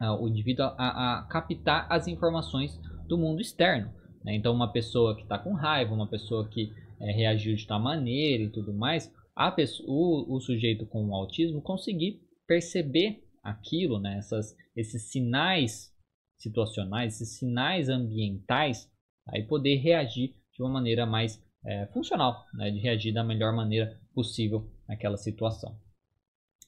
uh, 0.00 0.22
o 0.22 0.28
indivíduo 0.28 0.66
a, 0.66 1.20
a, 1.20 1.22
captar 1.24 1.86
as 1.90 2.06
informações 2.06 2.78
do 3.06 3.16
mundo 3.16 3.40
externo. 3.40 3.92
Né? 4.24 4.34
Então, 4.34 4.52
uma 4.52 4.72
pessoa 4.72 5.16
que 5.16 5.22
está 5.22 5.38
com 5.38 5.52
raiva, 5.52 5.94
uma 5.94 6.08
pessoa 6.08 6.48
que 6.48 6.72
é, 7.00 7.12
reagiu 7.12 7.54
de 7.54 7.66
tal 7.66 7.80
maneira 7.80 8.42
e 8.42 8.50
tudo 8.50 8.72
mais, 8.72 9.12
a 9.34 9.50
pessoa, 9.50 9.86
o, 9.88 10.36
o 10.36 10.40
sujeito 10.40 10.86
com 10.86 11.06
o 11.06 11.14
autismo 11.14 11.60
conseguir 11.60 12.20
perceber 12.46 13.22
aquilo, 13.42 13.98
né? 14.00 14.18
Essas, 14.18 14.56
esses 14.74 15.10
sinais 15.10 15.94
situacionais, 16.38 17.14
esses 17.14 17.38
sinais 17.38 17.88
ambientais, 17.88 18.90
aí 19.28 19.42
poder 19.42 19.76
reagir 19.76 20.34
de 20.52 20.62
uma 20.62 20.70
maneira 20.70 21.06
mais 21.06 21.42
é, 21.66 21.86
funcional, 21.86 22.46
né, 22.54 22.70
de 22.70 22.78
reagir 22.78 23.12
da 23.12 23.24
melhor 23.24 23.52
maneira 23.52 23.98
possível 24.14 24.70
naquela 24.88 25.16
situação. 25.16 25.76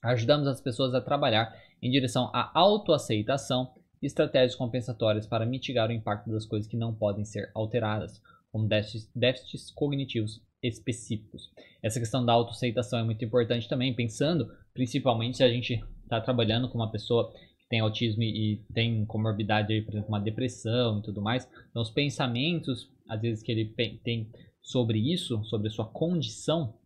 Ajudamos 0.02 0.46
as 0.46 0.60
pessoas 0.60 0.94
a 0.94 1.00
trabalhar 1.00 1.54
em 1.80 1.90
direção 1.90 2.30
à 2.34 2.50
autoaceitação 2.54 3.72
e 4.02 4.06
estratégias 4.06 4.54
compensatórias 4.54 5.26
para 5.26 5.46
mitigar 5.46 5.88
o 5.88 5.92
impacto 5.92 6.30
das 6.30 6.44
coisas 6.44 6.68
que 6.68 6.76
não 6.76 6.94
podem 6.94 7.24
ser 7.24 7.50
alteradas, 7.54 8.20
como 8.50 8.68
déficits, 8.68 9.10
déficits 9.14 9.70
cognitivos 9.70 10.42
específicos. 10.62 11.50
Essa 11.82 12.00
questão 12.00 12.24
da 12.24 12.32
autoaceitação 12.32 12.98
é 12.98 13.04
muito 13.04 13.24
importante 13.24 13.68
também, 13.68 13.94
pensando 13.94 14.48
principalmente 14.74 15.36
se 15.36 15.44
a 15.44 15.48
gente 15.48 15.80
está 16.02 16.20
trabalhando 16.20 16.68
com 16.68 16.78
uma 16.78 16.90
pessoa 16.90 17.32
que 17.32 17.68
tem 17.68 17.80
autismo 17.80 18.22
e, 18.22 18.64
tem 18.72 19.04
comorbidade, 19.06 19.82
por 19.82 19.92
exemplo, 19.92 20.08
uma 20.08 20.20
depressão 20.20 20.98
e 20.98 21.02
tudo 21.02 21.20
mais. 21.20 21.48
Então, 21.70 21.82
os 21.82 21.90
pensamentos, 21.90 22.90
às 23.08 23.20
vezes, 23.20 23.42
que 23.42 23.52
ele 23.52 23.66
tem 24.02 24.30
sobre 24.68 24.98
isso, 24.98 25.42
sobre 25.44 25.68
a 25.68 25.70
sua 25.70 25.86
condição, 25.86 26.78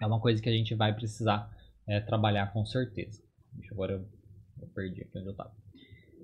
é 0.00 0.06
uma 0.06 0.20
coisa 0.20 0.40
que 0.40 0.48
a 0.48 0.52
gente 0.52 0.74
vai 0.74 0.94
precisar 0.94 1.50
é, 1.88 1.98
trabalhar 1.98 2.52
com 2.52 2.64
certeza. 2.66 3.22
Deixa 3.54 3.72
agora 3.72 3.92
eu, 3.94 4.06
eu 4.60 4.68
perdi 4.68 5.00
aqui 5.00 5.18
onde 5.18 5.28
eu 5.28 5.32
estava. 5.32 5.52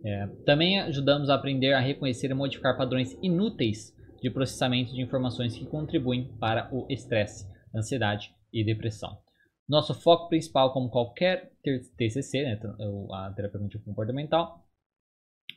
É, 0.04 0.26
também 0.44 0.78
ajudamos 0.80 1.30
a 1.30 1.34
aprender 1.34 1.72
a 1.72 1.80
reconhecer 1.80 2.30
e 2.30 2.34
modificar 2.34 2.76
padrões 2.76 3.16
inúteis 3.22 3.96
de 4.20 4.30
processamento 4.30 4.92
de 4.92 5.00
informações 5.00 5.56
que 5.56 5.64
contribuem 5.64 6.28
para 6.38 6.68
o 6.72 6.86
estresse, 6.90 7.46
ansiedade 7.74 8.34
e 8.52 8.62
depressão. 8.62 9.18
Nosso 9.66 9.94
foco 9.94 10.28
principal, 10.28 10.74
como 10.74 10.90
qualquer 10.90 11.52
TCC, 11.96 12.42
né, 12.42 12.60
a 13.12 13.32
terapia 13.34 13.60
comportamental, 13.82 14.62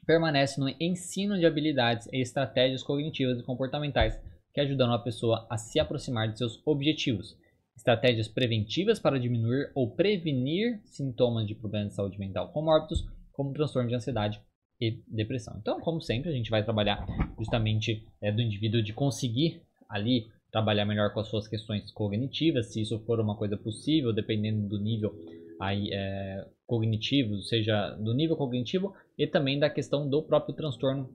permanece 0.05 0.59
no 0.59 0.69
ensino 0.79 1.37
de 1.37 1.45
habilidades 1.45 2.07
e 2.11 2.21
estratégias 2.21 2.81
cognitivas 2.81 3.39
e 3.39 3.43
comportamentais 3.43 4.19
que 4.53 4.61
ajudam 4.61 4.91
a 4.91 4.99
pessoa 4.99 5.47
a 5.49 5.57
se 5.57 5.79
aproximar 5.79 6.31
de 6.31 6.37
seus 6.37 6.61
objetivos. 6.65 7.37
Estratégias 7.75 8.27
preventivas 8.27 8.99
para 8.99 9.19
diminuir 9.19 9.71
ou 9.73 9.89
prevenir 9.91 10.81
sintomas 10.85 11.47
de 11.47 11.55
problemas 11.55 11.89
de 11.89 11.95
saúde 11.95 12.19
mental 12.19 12.51
comórbidos, 12.51 13.07
como 13.31 13.53
transtorno 13.53 13.87
de 13.87 13.95
ansiedade 13.95 14.41
e 14.81 15.01
depressão. 15.07 15.57
Então, 15.59 15.79
como 15.79 16.01
sempre, 16.01 16.29
a 16.29 16.33
gente 16.33 16.49
vai 16.49 16.63
trabalhar 16.63 17.05
justamente 17.37 18.05
é, 18.21 18.31
do 18.31 18.41
indivíduo 18.41 18.81
de 18.81 18.93
conseguir 18.93 19.61
ali 19.89 20.27
trabalhar 20.51 20.85
melhor 20.85 21.13
com 21.13 21.19
as 21.19 21.27
suas 21.27 21.47
questões 21.47 21.91
cognitivas, 21.91 22.67
se 22.67 22.81
isso 22.81 22.99
for 23.05 23.19
uma 23.19 23.35
coisa 23.35 23.55
possível, 23.55 24.11
dependendo 24.11 24.67
do 24.67 24.79
nível 24.79 25.13
aí, 25.59 25.89
é, 25.91 26.47
cognitivo, 26.65 27.37
seja 27.41 27.91
do 27.95 28.13
nível 28.13 28.35
cognitivo 28.35 28.93
e 29.17 29.27
também 29.27 29.59
da 29.59 29.69
questão 29.69 30.09
do 30.09 30.23
próprio 30.23 30.55
transtorno 30.55 31.09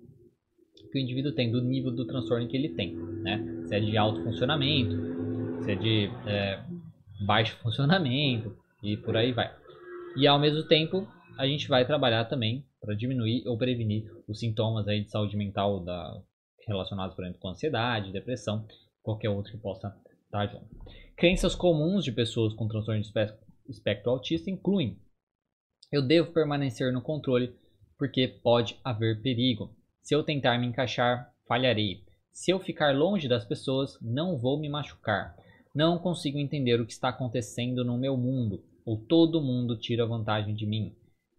que 0.91 0.99
o 0.99 1.01
indivíduo 1.01 1.33
tem, 1.33 1.51
do 1.51 1.61
nível 1.61 1.91
do 1.91 2.07
transtorno 2.07 2.47
que 2.49 2.57
ele 2.57 2.71
tem, 2.71 2.95
né? 2.95 3.65
Se 3.67 3.75
é 3.75 3.81
de 3.81 3.97
alto 3.97 4.23
funcionamento, 4.23 5.63
se 5.63 5.73
é 5.73 5.75
de 5.75 6.11
é, 6.27 6.63
baixo 7.27 7.57
funcionamento 7.57 8.57
e 8.83 8.97
por 8.97 9.17
aí 9.17 9.33
vai. 9.33 9.55
E 10.17 10.27
ao 10.27 10.39
mesmo 10.39 10.63
tempo, 10.65 11.09
a 11.37 11.47
gente 11.47 11.69
vai 11.69 11.85
trabalhar 11.85 12.25
também 12.27 12.65
para 12.81 12.95
diminuir 12.95 13.47
ou 13.47 13.57
prevenir 13.57 14.11
os 14.29 14.39
sintomas 14.39 14.87
aí 14.87 15.03
de 15.03 15.11
saúde 15.11 15.37
mental 15.37 15.81
da, 15.81 16.23
relacionados, 16.67 17.15
por 17.15 17.25
exemplo, 17.25 17.41
com 17.41 17.49
ansiedade, 17.49 18.13
depressão, 18.13 18.67
qualquer 19.03 19.31
outro 19.31 19.53
que 19.53 19.59
possa 19.59 19.95
estar 20.25 20.47
junto. 20.47 20.67
Crenças 21.17 21.55
comuns 21.55 22.05
de 22.05 22.13
pessoas 22.13 22.53
com 22.55 22.69
transtorno 22.69 23.01
de 23.01 23.09
espectro 23.69 24.11
autista 24.11 24.51
incluem: 24.51 24.99
eu 25.91 26.03
devo 26.03 26.33
permanecer 26.33 26.93
no 26.93 27.03
controle 27.03 27.55
porque 27.99 28.29
pode 28.29 28.79
haver 28.83 29.23
perigo. 29.23 29.75
Se 30.05 30.15
eu 30.15 30.23
tentar 30.23 30.57
me 30.59 30.69
encaixar, 30.69 31.35
falharei. 31.49 32.05
Se 32.33 32.53
eu 32.53 32.61
ficar 32.61 32.95
longe 32.95 33.27
das 33.27 33.45
pessoas, 33.45 33.99
não 34.01 34.39
vou 34.39 34.61
me 34.61 34.69
machucar. 34.69 35.35
Não 35.75 35.99
consigo 35.99 36.39
entender 36.39 36.81
o 36.81 36.87
que 36.87 36.93
está 36.93 37.09
acontecendo 37.09 37.85
no 37.85 37.99
meu 37.99 38.17
mundo, 38.17 38.63
ou 38.87 38.97
todo 38.97 39.43
mundo 39.43 39.77
tira 39.77 40.07
vantagem 40.07 40.55
de 40.55 40.65
mim 40.65 40.95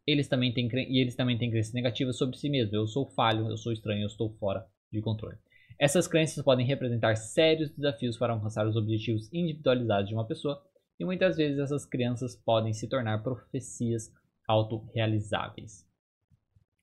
eles 0.05 0.27
também 0.27 0.53
têm 0.53 0.69
e 0.89 0.99
eles 0.99 1.15
também 1.15 1.37
têm 1.37 1.49
crenças 1.49 1.73
negativas 1.73 2.17
sobre 2.17 2.37
si 2.37 2.49
mesmos. 2.49 2.73
Eu 2.73 2.87
sou 2.87 3.07
falho, 3.07 3.49
eu 3.49 3.57
sou 3.57 3.73
estranho, 3.73 4.03
eu 4.03 4.07
estou 4.07 4.29
fora 4.37 4.65
de 4.91 5.01
controle. 5.01 5.37
Essas 5.79 6.07
crenças 6.07 6.43
podem 6.43 6.65
representar 6.65 7.15
sérios 7.15 7.71
desafios 7.71 8.17
para 8.17 8.33
alcançar 8.33 8.67
os 8.67 8.75
objetivos 8.75 9.31
individualizados 9.33 10.07
de 10.07 10.13
uma 10.13 10.25
pessoa, 10.25 10.61
e 10.97 11.03
muitas 11.03 11.35
vezes 11.35 11.59
essas 11.59 11.85
crenças 11.85 12.35
podem 12.35 12.71
se 12.71 12.87
tornar 12.87 13.21
profecias 13.21 14.13
autorrealizáveis, 14.47 15.85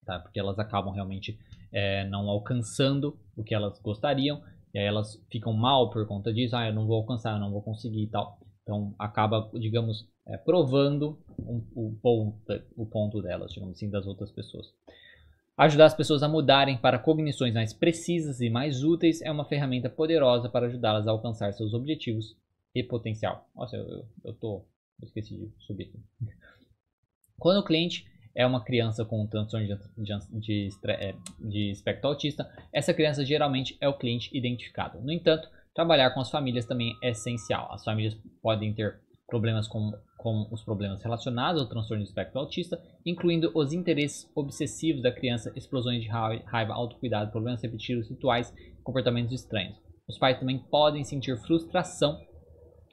tá? 0.04 0.18
porque 0.18 0.38
elas 0.38 0.58
acabam 0.58 0.92
realmente 0.92 1.38
é, 1.72 2.04
não 2.08 2.28
alcançando 2.28 3.18
o 3.36 3.42
que 3.42 3.54
elas 3.54 3.78
gostariam, 3.80 4.42
e 4.74 4.78
aí 4.78 4.84
elas 4.84 5.22
ficam 5.30 5.52
mal 5.52 5.90
por 5.90 6.06
conta 6.06 6.32
disso, 6.32 6.56
ah, 6.56 6.66
eu 6.66 6.74
não 6.74 6.86
vou 6.86 6.96
alcançar, 6.96 7.34
eu 7.34 7.40
não 7.40 7.50
vou 7.50 7.62
conseguir 7.62 8.02
e 8.02 8.06
tal. 8.06 8.38
Então 8.62 8.94
acaba, 8.98 9.50
digamos, 9.54 10.08
é, 10.26 10.36
provando 10.36 11.18
um, 11.38 11.62
o, 11.74 11.98
ponto, 12.00 12.62
o 12.76 12.86
ponto 12.86 13.20
delas, 13.20 13.52
digamos 13.52 13.76
assim, 13.76 13.90
das 13.90 14.06
outras 14.06 14.30
pessoas. 14.30 14.72
Ajudar 15.56 15.86
as 15.86 15.94
pessoas 15.94 16.22
a 16.22 16.28
mudarem 16.28 16.78
para 16.78 16.98
cognições 16.98 17.52
mais 17.52 17.72
precisas 17.72 18.40
e 18.40 18.48
mais 18.48 18.82
úteis 18.82 19.20
é 19.20 19.30
uma 19.30 19.44
ferramenta 19.44 19.90
poderosa 19.90 20.48
para 20.48 20.66
ajudá-las 20.66 21.06
a 21.06 21.10
alcançar 21.10 21.52
seus 21.52 21.74
objetivos 21.74 22.36
e 22.74 22.82
potencial. 22.82 23.48
Nossa, 23.54 23.76
eu, 23.76 23.86
eu, 23.86 24.06
eu 24.24 24.34
tô. 24.34 24.64
Eu 25.00 25.06
esqueci 25.06 25.36
de 25.36 25.52
subir 25.58 25.84
aqui. 25.88 26.00
Quando 27.38 27.58
o 27.58 27.64
cliente 27.64 28.06
é 28.34 28.46
uma 28.46 28.64
criança 28.64 29.04
com 29.04 29.26
transtorno 29.26 29.66
de, 29.66 29.76
de, 29.98 30.18
de, 30.40 30.70
é, 30.88 31.14
de 31.38 31.70
espectro 31.70 32.08
autista, 32.08 32.48
essa 32.72 32.94
criança 32.94 33.24
geralmente 33.24 33.76
é 33.80 33.88
o 33.88 33.96
cliente 33.96 34.30
identificado. 34.36 35.00
No 35.00 35.12
entanto, 35.12 35.48
trabalhar 35.74 36.10
com 36.10 36.20
as 36.20 36.30
famílias 36.30 36.66
também 36.66 36.94
é 37.02 37.10
essencial. 37.10 37.72
As 37.72 37.84
famílias 37.84 38.16
podem 38.42 38.72
ter 38.74 39.00
problemas 39.26 39.66
com 39.66 39.92
como 40.22 40.46
os 40.52 40.62
problemas 40.62 41.02
relacionados 41.02 41.60
ao 41.60 41.68
transtorno 41.68 42.04
de 42.04 42.08
espectro 42.08 42.38
autista, 42.38 42.80
incluindo 43.04 43.50
os 43.56 43.72
interesses 43.72 44.30
obsessivos 44.36 45.02
da 45.02 45.10
criança, 45.10 45.52
explosões 45.56 46.00
de 46.00 46.08
raiva, 46.08 46.74
autocuidado, 46.74 47.32
problemas 47.32 47.60
repetidos, 47.60 48.08
rituais 48.08 48.54
comportamentos 48.84 49.32
estranhos. 49.32 49.76
Os 50.08 50.16
pais 50.16 50.38
também 50.38 50.58
podem 50.58 51.02
sentir 51.02 51.36
frustração 51.38 52.20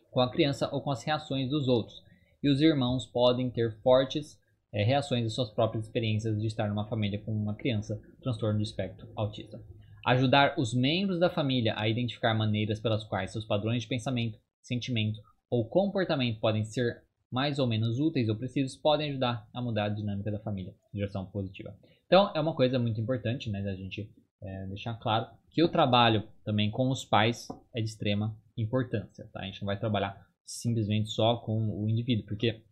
com 0.10 0.22
a 0.22 0.32
criança 0.32 0.68
ou 0.72 0.82
com 0.82 0.90
as 0.90 1.04
reações 1.04 1.50
dos 1.50 1.68
outros, 1.68 2.02
e 2.42 2.50
os 2.50 2.62
irmãos 2.62 3.06
podem 3.06 3.52
ter 3.52 3.80
fortes 3.84 4.39
é, 4.74 4.84
reações 4.84 5.26
às 5.26 5.34
suas 5.34 5.52
próprias 5.52 5.86
experiências 5.86 6.40
de 6.40 6.48
estar 6.48 6.68
numa 6.68 6.88
família 6.88 7.20
com 7.20 7.32
uma 7.32 7.56
criança 7.56 8.00
transtorno 8.22 8.58
de 8.58 8.66
espectro 8.66 9.08
autista. 9.16 9.62
Ajudar 10.06 10.56
os 10.58 10.74
membros 10.74 11.20
da 11.20 11.30
família 11.30 11.74
a 11.78 11.88
identificar 11.88 12.34
maneiras 12.34 12.80
pelas 12.80 13.04
quais 13.04 13.32
seus 13.32 13.46
padrões 13.46 13.84
de 13.84 13.90
pensamento, 13.90 14.40
sentimento 14.62 15.20
ou 15.50 15.68
comportamento 15.68 16.40
podem 16.40 16.64
ser 16.64 17.04
mais 17.32 17.60
ou 17.60 17.68
menos 17.68 18.00
úteis 18.00 18.30
ou 18.30 18.36
precisos 18.36 18.76
podem 18.76 19.12
ajudar 19.12 19.48
a 19.54 19.62
mudar 19.62 19.86
a 19.86 19.90
dinâmica 19.90 20.32
da 20.32 20.40
família 20.40 20.74
em 20.94 20.98
direção 20.98 21.26
positiva. 21.26 21.76
Então, 22.06 22.32
é 22.36 22.40
uma 22.40 22.56
coisa 22.56 22.80
muito 22.80 23.00
importante 23.00 23.50
né, 23.50 23.62
da 23.62 23.76
gente 23.76 24.10
é, 24.42 24.66
deixar 24.68 24.96
claro 24.96 25.28
que 25.52 25.64
o 25.64 25.70
trabalho 25.70 26.24
também 26.44 26.72
com 26.72 26.90
os 26.90 27.06
pais 27.06 27.48
é 27.76 27.82
de 27.82 27.90
extrema 27.90 28.36
importância. 28.58 29.30
Tá? 29.32 29.42
A 29.42 29.46
gente 29.46 29.62
não 29.62 29.68
vai 29.68 29.80
trabalhar 29.80 30.20
simplesmente 30.46 31.10
só 31.10 31.38
com 31.38 31.70
o 31.70 31.88
indivíduo, 31.88 32.26
porque 32.26 32.64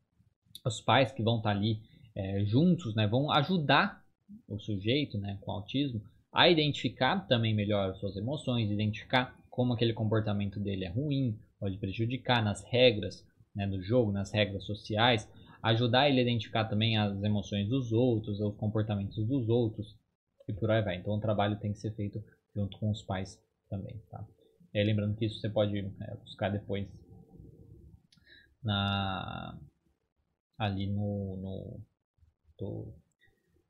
os 0.67 0.81
pais 0.81 1.11
que 1.11 1.23
vão 1.23 1.37
estar 1.37 1.51
ali 1.51 1.79
é, 2.15 2.43
juntos 2.45 2.95
né, 2.95 3.07
vão 3.07 3.31
ajudar 3.31 4.03
o 4.47 4.59
sujeito 4.59 5.17
né, 5.17 5.37
com 5.41 5.51
autismo 5.51 6.01
a 6.33 6.49
identificar 6.49 7.27
também 7.27 7.53
melhor 7.53 7.95
suas 7.95 8.15
emoções, 8.15 8.69
identificar 8.69 9.35
como 9.49 9.73
aquele 9.73 9.93
comportamento 9.93 10.59
dele 10.59 10.85
é 10.85 10.89
ruim, 10.89 11.39
pode 11.59 11.77
prejudicar 11.77 12.43
nas 12.43 12.63
regras 12.63 13.25
né, 13.55 13.65
do 13.65 13.81
jogo, 13.81 14.11
nas 14.11 14.31
regras 14.31 14.63
sociais, 14.65 15.27
ajudar 15.63 16.09
ele 16.09 16.19
a 16.19 16.23
identificar 16.23 16.65
também 16.65 16.97
as 16.97 17.23
emoções 17.23 17.67
dos 17.67 17.91
outros, 17.91 18.39
os 18.39 18.55
comportamentos 18.55 19.25
dos 19.25 19.49
outros 19.49 19.95
e 20.47 20.53
por 20.53 20.69
aí 20.69 20.83
vai. 20.83 20.97
Então 20.97 21.13
o 21.13 21.19
trabalho 21.19 21.59
tem 21.59 21.73
que 21.73 21.79
ser 21.79 21.95
feito 21.95 22.23
junto 22.55 22.77
com 22.77 22.91
os 22.91 23.01
pais 23.01 23.39
também, 23.69 23.99
tá? 24.09 24.25
Aí, 24.75 24.83
lembrando 24.83 25.15
que 25.15 25.25
isso 25.25 25.39
você 25.39 25.49
pode 25.49 25.77
é, 25.79 26.15
buscar 26.17 26.49
depois 26.49 26.87
na 28.63 29.57
ali 30.57 30.87
no, 30.87 31.37
no 31.37 31.81
do, 32.57 32.93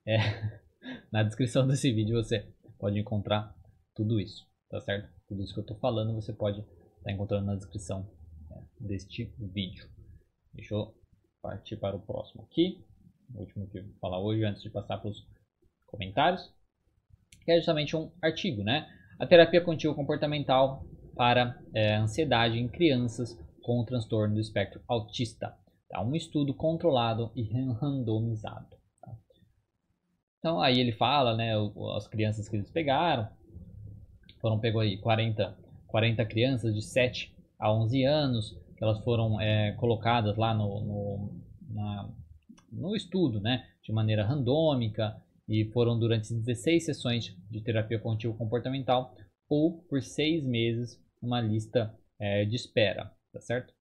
é, 0.06 0.18
na 1.12 1.24
descrição 1.24 1.68
desse 1.68 1.92
vídeo 1.92 2.22
você 2.22 2.48
pode 2.80 3.00
encontrar 3.00 3.56
tudo 3.96 4.20
isso, 4.20 4.48
tá 4.70 4.80
certo? 4.82 5.10
Tudo 5.28 5.44
isso 5.44 5.54
que 5.54 5.60
eu 5.60 5.64
estou 5.64 5.78
falando 5.78 6.14
você 6.14 6.34
pode 6.34 6.60
estar 6.60 7.04
tá 7.04 7.12
encontrando 7.12 7.46
na 7.46 7.56
descrição 7.56 8.10
deste 8.80 9.34
vídeo. 9.38 9.90
Deixa 10.54 10.74
eu 10.74 10.96
partir 11.42 11.78
para 11.78 11.96
o 11.96 12.02
próximo 12.02 12.44
aqui. 12.44 12.84
O 13.34 13.42
último 13.42 13.68
que 13.70 13.80
eu 13.80 13.84
vou 13.84 13.94
falar 14.00 14.20
hoje, 14.20 14.44
antes 14.44 14.62
de 14.62 14.70
passar 14.70 14.98
para 14.98 15.10
os 15.10 15.28
comentários. 15.86 16.54
Que 17.44 17.52
é 17.52 17.56
justamente 17.58 17.96
um 17.96 18.12
artigo, 18.22 18.64
né? 18.64 18.88
A 19.20 19.26
terapia 19.26 19.64
contínua 19.64 19.96
comportamental 19.96 20.86
para 21.16 21.60
é, 21.74 21.96
ansiedade 21.96 22.58
em 22.58 22.68
crianças 22.68 23.38
com 23.62 23.84
transtorno 23.84 24.36
do 24.36 24.40
espectro 24.40 24.82
autista. 24.88 25.58
Tá? 25.90 26.04
Um 26.04 26.16
estudo 26.16 26.54
controlado 26.54 27.32
e 27.36 27.44
randomizado. 27.74 28.76
Tá? 29.02 29.18
Então 30.40 30.62
aí 30.62 30.80
ele 30.80 30.92
fala, 30.92 31.36
né, 31.36 31.54
as 31.96 32.08
crianças 32.08 32.48
que 32.50 32.56
eles 32.56 32.70
pegaram, 32.70 33.28
foram 34.40 34.60
pegou 34.60 34.82
aí 34.82 34.98
40, 34.98 35.58
40 35.88 36.26
crianças 36.26 36.74
de 36.74 36.82
7 36.82 37.36
a 37.60 37.74
11 37.74 38.04
anos, 38.04 38.58
que 38.78 38.84
elas 38.84 39.04
foram 39.04 39.40
é, 39.42 39.72
colocadas 39.74 40.38
lá 40.38 40.54
no, 40.54 40.82
no, 40.82 41.42
na, 41.70 42.10
no 42.72 42.96
estudo, 42.96 43.40
né, 43.40 43.66
de 43.84 43.92
maneira 43.92 44.26
randômica, 44.26 45.22
e 45.48 45.66
foram 45.72 45.98
durante 45.98 46.34
16 46.34 46.86
sessões 46.86 47.36
de 47.50 47.62
terapia 47.62 48.00
cognitivo 48.00 48.38
comportamental 48.38 49.16
ou 49.50 49.82
por 49.84 50.02
seis 50.02 50.46
meses 50.46 51.02
uma 51.22 51.40
lista 51.40 51.98
é, 52.20 52.44
de 52.44 52.56
espera, 52.56 53.12
tá 53.32 53.40
certo? 53.40 53.74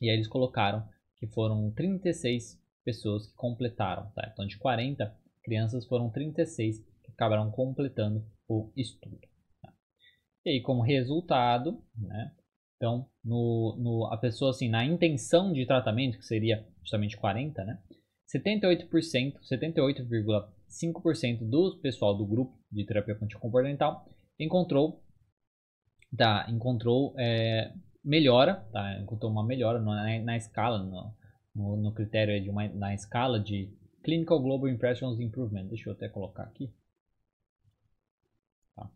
E 0.00 0.08
aí 0.08 0.16
eles 0.16 0.28
colocaram 0.28 0.86
que 1.16 1.26
foram 1.26 1.70
36 1.72 2.60
pessoas 2.84 3.26
que 3.26 3.34
completaram, 3.34 4.10
tá? 4.14 4.30
Então 4.32 4.46
de 4.46 4.56
40 4.58 5.14
crianças 5.42 5.86
foram 5.86 6.10
36 6.10 6.78
que 7.02 7.10
acabaram 7.12 7.50
completando 7.50 8.24
o 8.48 8.72
estudo. 8.76 9.18
Tá? 9.60 9.72
E 10.44 10.50
aí 10.50 10.62
como 10.62 10.82
resultado, 10.82 11.82
né? 11.96 12.32
Então 12.76 13.08
no, 13.24 13.76
no, 13.78 14.06
a 14.12 14.16
pessoa 14.16 14.50
assim 14.50 14.68
na 14.68 14.84
intenção 14.84 15.52
de 15.52 15.66
tratamento 15.66 16.18
que 16.18 16.24
seria 16.24 16.66
justamente 16.80 17.16
40, 17.16 17.64
né? 17.64 17.82
78%, 18.34 18.90
78,5% 19.50 21.48
do 21.48 21.78
pessoal 21.80 22.16
do 22.16 22.26
grupo 22.26 22.58
de 22.70 22.84
terapia 22.84 23.14
cognitivo 23.14 23.40
comportamental 23.40 24.06
encontrou, 24.38 25.02
tá, 26.16 26.46
encontrou 26.48 27.14
é, 27.18 27.72
melhora, 28.08 28.66
tá, 28.72 28.98
encontrou 28.98 29.30
uma 29.30 29.44
melhora 29.44 29.78
na, 29.78 30.18
na 30.20 30.36
escala, 30.36 30.78
no, 30.78 31.14
no, 31.54 31.76
no, 31.76 31.92
critério 31.92 32.42
de 32.42 32.48
uma, 32.48 32.66
na 32.68 32.94
escala 32.94 33.38
de 33.38 33.70
Clinical 34.02 34.40
Global 34.40 34.68
Impressions 34.68 35.20
Improvement. 35.20 35.66
Deixa 35.66 35.90
eu 35.90 35.92
até 35.92 36.08
colocar 36.08 36.44
aqui. 36.44 36.72
Tá. 38.74 38.90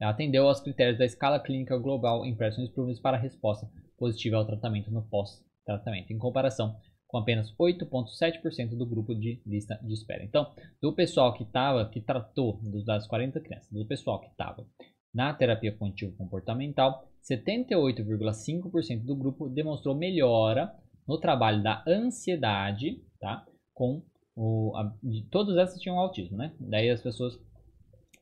Atendeu 0.00 0.48
aos 0.48 0.60
critérios 0.60 0.98
da 0.98 1.04
escala 1.04 1.38
Clinical 1.38 1.80
Global 1.80 2.26
Impressions 2.26 2.68
Improvement 2.68 3.00
para 3.00 3.16
resposta 3.16 3.70
positiva 3.96 4.38
ao 4.38 4.44
tratamento 4.44 4.90
no 4.90 5.02
pós-tratamento, 5.02 6.12
em 6.12 6.18
comparação 6.18 6.76
com 7.06 7.18
apenas 7.18 7.54
8,7% 7.56 8.76
do 8.76 8.84
grupo 8.84 9.14
de 9.14 9.40
lista 9.46 9.78
de 9.84 9.94
espera. 9.94 10.24
Então, 10.24 10.52
do 10.82 10.92
pessoal 10.92 11.32
que 11.32 11.44
estava, 11.44 11.88
que 11.88 12.00
tratou 12.00 12.60
das 12.84 13.06
40 13.06 13.40
crianças, 13.40 13.70
do 13.70 13.86
pessoal 13.86 14.20
que 14.20 14.26
estava 14.26 14.66
na 15.14 15.32
terapia 15.32 15.72
cognitivo-comportamental, 15.72 17.06
78,5% 17.22 19.04
do 19.04 19.14
grupo 19.14 19.48
demonstrou 19.48 19.94
melhora 19.94 20.74
no 21.06 21.18
trabalho 21.18 21.62
da 21.62 21.82
ansiedade, 21.86 23.02
tá? 23.20 23.46
Com 23.72 24.02
o, 24.36 24.72
a, 24.76 24.92
todas 25.30 25.56
essas 25.56 25.80
tinham 25.80 25.98
autismo, 25.98 26.36
né? 26.36 26.52
Daí 26.58 26.90
as 26.90 27.00
pessoas 27.00 27.38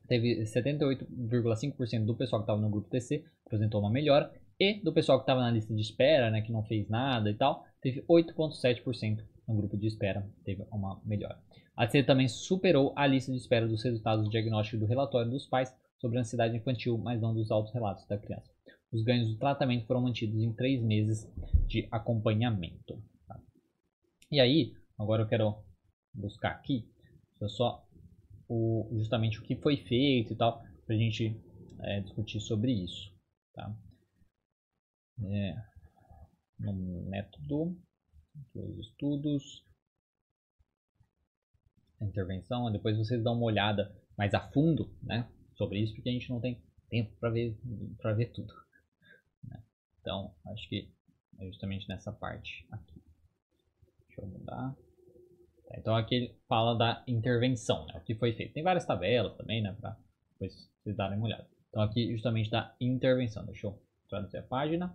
teve 0.07 0.43
78,5% 0.43 2.05
do 2.05 2.15
pessoal 2.15 2.43
que 2.43 2.45
estava 2.45 2.61
no 2.61 2.71
grupo 2.71 2.91
TC 2.91 3.25
apresentou 3.47 3.81
uma 3.81 3.91
melhora 3.91 4.33
e 4.59 4.81
do 4.83 4.93
pessoal 4.93 5.19
que 5.19 5.23
estava 5.23 5.41
na 5.41 5.51
lista 5.51 5.75
de 5.75 5.81
espera, 5.81 6.31
né, 6.31 6.41
que 6.41 6.53
não 6.53 6.63
fez 6.63 6.89
nada 6.89 7.31
e 7.31 7.35
tal, 7.35 7.65
teve 7.81 8.03
8,7% 8.03 9.25
no 9.49 9.57
grupo 9.57 9.77
de 9.77 9.87
espera, 9.87 10.27
teve 10.45 10.65
uma 10.71 11.01
melhora. 11.05 11.39
A 11.77 11.87
TC 11.87 12.05
também 12.05 12.29
superou 12.29 12.93
a 12.95 13.07
lista 13.07 13.33
de 13.33 13.39
espera 13.39 13.67
dos 13.67 13.83
resultados 13.83 14.25
do 14.25 14.31
diagnóstico 14.31 14.79
do 14.79 14.87
relatório 14.87 15.31
dos 15.31 15.47
pais 15.47 15.75
sobre 16.03 16.19
ansiedade 16.19 16.57
infantil, 16.57 16.99
mas 16.99 17.21
não 17.21 17.33
dos 17.33 17.51
autos 17.51 17.73
relatos 17.73 18.05
da 18.09 18.19
criança. 18.19 18.53
Os 18.93 19.05
ganhos 19.05 19.29
do 19.29 19.39
tratamento 19.39 19.87
foram 19.87 20.03
mantidos 20.03 20.43
em 20.43 20.53
três 20.53 20.83
meses 20.83 21.25
de 21.69 21.89
acompanhamento. 21.93 23.01
Tá? 23.27 23.41
E 24.31 24.41
aí, 24.41 24.75
agora 24.99 25.23
eu 25.23 25.29
quero 25.29 25.65
buscar 26.13 26.51
aqui 26.51 26.91
só 27.49 27.87
o, 28.49 28.89
justamente 28.93 29.39
o 29.39 29.43
que 29.43 29.57
foi 29.57 29.77
feito 29.77 30.33
e 30.33 30.37
tal, 30.37 30.63
para 30.85 30.95
a 30.95 30.99
gente 30.99 31.41
é, 31.81 32.01
discutir 32.01 32.41
sobre 32.41 32.73
isso. 32.73 33.13
Tá? 33.55 33.75
É, 35.25 35.55
no 36.59 37.09
método, 37.09 37.77
os 38.55 38.79
estudos, 38.79 39.65
a 42.01 42.05
intervenção, 42.05 42.71
depois 42.73 42.99
vocês 42.99 43.23
dão 43.23 43.35
uma 43.35 43.47
olhada 43.47 43.95
mais 44.17 44.35
a 44.35 44.41
fundo 44.53 44.93
né, 45.03 45.29
sobre 45.63 45.79
isso, 45.79 45.95
porque 45.95 46.09
a 46.09 46.13
gente 46.13 46.29
não 46.29 46.41
tem 46.41 46.61
tempo 46.91 47.15
para 47.21 47.31
ver, 47.31 47.57
ver 48.17 48.33
tudo. 48.33 48.53
Né? 49.45 49.63
Então, 50.01 50.35
acho 50.49 50.69
que 50.69 50.91
é 51.39 51.47
justamente 51.47 51.89
nessa 51.89 52.13
parte 52.13 52.67
aqui. 52.71 53.01
Deixa 54.09 54.23
eu 54.23 54.27
mudar. 54.27 54.75
Tá, 55.69 55.77
então 55.79 55.97
aqui 55.97 56.15
ele 56.17 56.35
fala 56.49 56.77
da 56.77 57.05
intervenção, 57.07 57.87
né, 57.87 57.95
o 57.97 58.01
que 58.01 58.15
foi 58.15 58.33
feito. 58.33 58.53
Tem 58.53 58.63
várias 58.63 58.85
tabelas 58.85 59.37
também, 59.37 59.63
né, 59.63 59.75
para 59.81 59.97
depois 60.33 60.69
vocês 60.83 60.97
darem 60.97 61.17
uma 61.17 61.27
olhada. 61.27 61.47
Então 61.71 61.83
aqui 61.83 62.11
justamente 62.13 62.51
da 62.51 62.75
intervenção. 62.81 63.47
Deixa 63.47 63.69
eu 63.69 63.81
traduzir 64.09 64.39
a 64.39 64.43
página. 64.43 64.95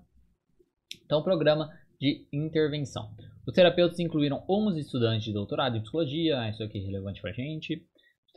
Então, 1.06 1.24
programa 1.24 1.74
de 2.00 2.28
intervenção. 2.32 3.16
Os 3.46 3.54
terapeutas 3.54 4.00
incluíram 4.00 4.44
11 4.48 4.80
estudantes 4.80 5.24
de 5.24 5.34
doutorado 5.34 5.78
em 5.78 5.82
psicologia, 5.82 6.40
ah, 6.40 6.50
isso 6.50 6.62
aqui 6.62 6.78
é 6.78 6.82
relevante 6.82 7.22
para 7.22 7.32
a 7.32 7.34
gente. 7.34 7.88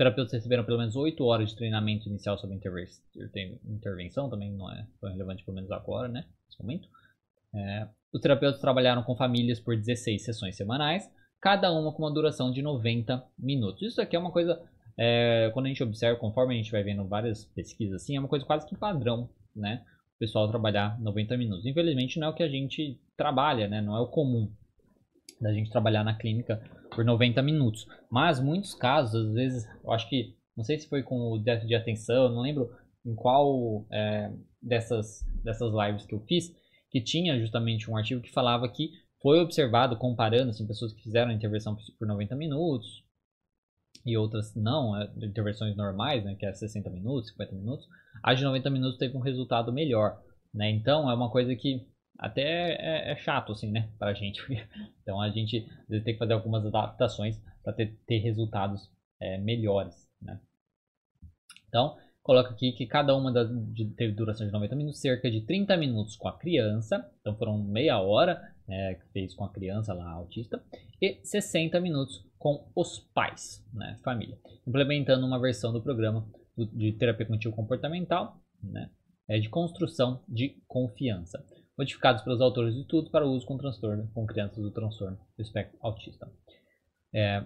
Terapeutas 0.01 0.33
receberam 0.33 0.65
pelo 0.65 0.79
menos 0.79 0.97
8 0.97 1.23
horas 1.27 1.51
de 1.51 1.57
treinamento 1.57 2.09
inicial 2.09 2.39
sobre 2.39 2.57
intervenção, 2.57 4.31
também 4.31 4.51
não 4.51 4.73
é 4.73 4.87
tão 4.99 5.11
relevante 5.11 5.45
pelo 5.45 5.57
menos 5.57 5.71
agora, 5.71 6.09
né, 6.09 6.25
nesse 6.47 6.59
momento. 6.59 6.89
É, 7.55 7.87
os 8.11 8.19
terapeutas 8.19 8.63
trabalharam 8.63 9.03
com 9.03 9.15
famílias 9.15 9.61
por 9.61 9.77
16 9.77 10.25
sessões 10.25 10.57
semanais, 10.57 11.07
cada 11.39 11.71
uma 11.71 11.93
com 11.93 12.03
uma 12.03 12.15
duração 12.15 12.51
de 12.51 12.63
90 12.63 13.23
minutos. 13.39 13.83
Isso 13.83 14.01
aqui 14.01 14.17
é 14.17 14.19
uma 14.19 14.31
coisa, 14.31 14.59
é, 14.97 15.51
quando 15.53 15.67
a 15.67 15.69
gente 15.69 15.83
observa, 15.83 16.19
conforme 16.19 16.55
a 16.55 16.57
gente 16.57 16.73
vai 16.73 16.83
vendo 16.83 17.07
várias 17.07 17.45
pesquisas 17.45 17.97
assim, 17.97 18.17
é 18.17 18.21
uma 18.21 18.29
coisa 18.29 18.47
quase 18.47 18.67
que 18.67 18.75
padrão, 18.75 19.29
né? 19.55 19.85
pessoal 20.19 20.49
trabalhar 20.49 20.99
90 20.99 21.37
minutos. 21.37 21.67
Infelizmente 21.67 22.19
não 22.19 22.29
é 22.29 22.31
o 22.31 22.35
que 22.35 22.43
a 22.43 22.49
gente 22.49 22.99
trabalha, 23.19 23.69
né? 23.69 23.83
Não 23.83 23.95
é 23.95 24.01
o 24.01 24.07
comum 24.07 24.51
da 25.41 25.53
gente 25.53 25.71
trabalhar 25.71 26.05
na 26.05 26.15
clínica 26.15 26.63
por 26.95 27.05
90 27.05 27.43
minutos. 27.43 27.87
Mas 28.11 28.41
muitos 28.41 28.75
casos, 28.75 29.27
às 29.27 29.33
vezes, 29.33 29.69
eu 29.83 29.93
acho 29.93 30.09
que, 30.09 30.35
não 30.57 30.65
sei 30.65 30.79
se 30.79 30.89
foi 30.89 31.03
com 31.03 31.33
o 31.33 31.39
déficit 31.39 31.69
de 31.69 31.75
atenção, 31.75 32.29
não 32.29 32.43
lembro 32.43 32.71
em 33.05 33.15
qual 33.15 33.87
é, 33.91 34.31
dessas, 34.63 35.25
dessas 35.43 35.73
lives 35.73 36.05
que 36.05 36.15
eu 36.15 36.21
fiz, 36.21 36.53
que 36.91 37.01
tinha 37.01 37.39
justamente 37.39 37.91
um 37.91 37.97
artigo 37.97 38.21
que 38.21 38.33
falava 38.33 38.69
que 38.69 38.91
foi 39.23 39.41
observado 39.41 39.97
comparando 39.97 40.51
assim, 40.51 40.67
pessoas 40.67 40.93
que 40.93 41.03
fizeram 41.03 41.31
a 41.31 41.35
intervenção 41.35 41.77
por 41.99 42.07
90 42.07 42.35
minutos 42.37 43.05
e 44.05 44.17
outras 44.17 44.55
não, 44.55 44.97
é, 44.97 45.11
intervenções 45.23 45.77
normais, 45.77 46.25
né, 46.25 46.35
que 46.35 46.47
é 46.47 46.53
60 46.53 46.89
minutos, 46.91 47.31
50 47.31 47.55
minutos, 47.55 47.87
a 48.23 48.35
de 48.35 48.43
90 48.43 48.71
minutos 48.71 48.99
teve 48.99 49.17
um 49.17 49.21
resultado 49.21 49.73
melhor, 49.73 50.21
né? 50.53 50.71
Então 50.71 51.11
é 51.11 51.15
uma 51.15 51.31
coisa 51.31 51.55
que 51.55 51.87
até 52.21 52.75
é, 52.75 53.13
é 53.13 53.17
chato 53.17 53.53
assim, 53.53 53.71
né, 53.71 53.89
pra 53.99 54.13
gente. 54.13 54.41
então 55.03 55.21
a 55.21 55.31
gente 55.31 55.67
tem 55.89 56.05
que 56.05 56.19
fazer 56.19 56.35
algumas 56.35 56.65
adaptações 56.65 57.41
para 57.65 57.73
ter, 57.73 57.99
ter 58.07 58.19
resultados 58.19 58.91
é, 59.21 59.39
melhores, 59.39 60.09
né? 60.21 60.39
Então, 61.69 61.97
coloca 62.23 62.51
aqui 62.51 62.73
que 62.73 62.87
cada 62.87 63.17
uma 63.17 63.33
das 63.33 63.49
de, 63.73 63.87
teve 63.95 64.13
duração 64.13 64.47
de 64.47 64.53
90 64.53 64.77
minutos, 64.77 65.01
cerca 65.01 65.31
de 65.31 65.41
30 65.43 65.77
minutos 65.77 66.17
com 66.17 66.29
a 66.29 66.39
criança, 66.39 67.11
então 67.21 67.37
foram 67.37 67.59
meia 67.63 67.99
hora 68.01 68.41
é, 68.69 68.95
que 68.95 69.09
fez 69.13 69.35
com 69.35 69.45
a 69.45 69.53
criança 69.53 69.95
lá 69.95 70.11
autista, 70.11 70.63
e 71.01 71.21
60 71.25 71.81
minutos 71.81 72.27
com 72.39 72.71
os 72.75 72.99
pais, 73.15 73.65
né, 73.73 73.99
família, 74.03 74.39
implementando 74.67 75.27
uma 75.27 75.41
versão 75.41 75.73
do 75.73 75.83
programa 75.83 76.27
de 76.57 76.93
terapia 76.93 77.25
cognitivo 77.25 77.55
comportamental, 77.55 78.41
né, 78.63 78.91
é 79.29 79.39
de 79.39 79.49
construção 79.49 80.23
de 80.29 80.61
confiança, 80.67 81.45
modificados 81.81 82.23
pelos 82.23 82.43
autores 82.43 82.75
de 82.75 82.83
estudos 82.83 83.11
para 83.11 83.25
uso 83.25 83.47
com 83.47 83.57
transtorno 83.57 84.07
com 84.13 84.27
crianças 84.27 84.63
do 84.63 84.71
transtorno 84.71 85.19
do 85.35 85.43
espectro 85.43 85.79
autista. 85.81 86.31
É, 87.11 87.43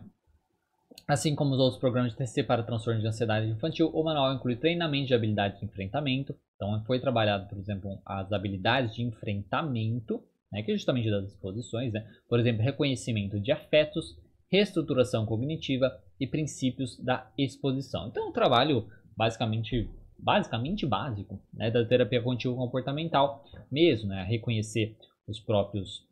assim 1.07 1.37
como 1.37 1.55
os 1.55 1.61
outros 1.61 1.79
programas 1.81 2.11
de 2.11 2.18
TCC 2.18 2.42
para 2.42 2.64
transtorno 2.64 3.01
de 3.01 3.07
ansiedade 3.07 3.49
infantil, 3.49 3.90
o 3.94 4.03
manual 4.03 4.35
inclui 4.35 4.57
treinamento 4.57 5.07
de 5.07 5.14
habilidades 5.14 5.61
de 5.61 5.66
enfrentamento. 5.66 6.35
Então, 6.57 6.83
foi 6.85 6.99
trabalhado, 6.99 7.49
por 7.49 7.57
exemplo, 7.59 7.97
as 8.05 8.33
habilidades 8.33 8.97
de 8.97 9.05
enfrentamento, 9.05 10.20
né, 10.51 10.64
que 10.64 10.73
é 10.73 10.75
justamente 10.75 11.09
das 11.09 11.27
exposições, 11.27 11.92
né? 11.92 12.05
por 12.29 12.40
exemplo, 12.40 12.61
reconhecimento 12.61 13.38
de 13.38 13.53
afetos, 13.53 14.18
reestruturação 14.51 15.25
cognitiva 15.25 15.97
e 16.18 16.27
princípios 16.27 16.99
da 16.99 17.31
exposição. 17.38 18.09
Então, 18.09 18.25
é 18.25 18.29
um 18.31 18.33
trabalho 18.33 18.88
basicamente, 19.16 19.88
basicamente 20.25 20.87
básico 20.87 21.39
né, 21.53 21.71
da 21.71 21.85
terapia 21.85 22.23
cognitivo 22.23 22.57
comportamental 22.57 23.45
mesmo, 23.71 24.09
né, 24.09 24.25
reconhecer 24.25 24.97
os 25.29 25.39
próprios 25.39 26.03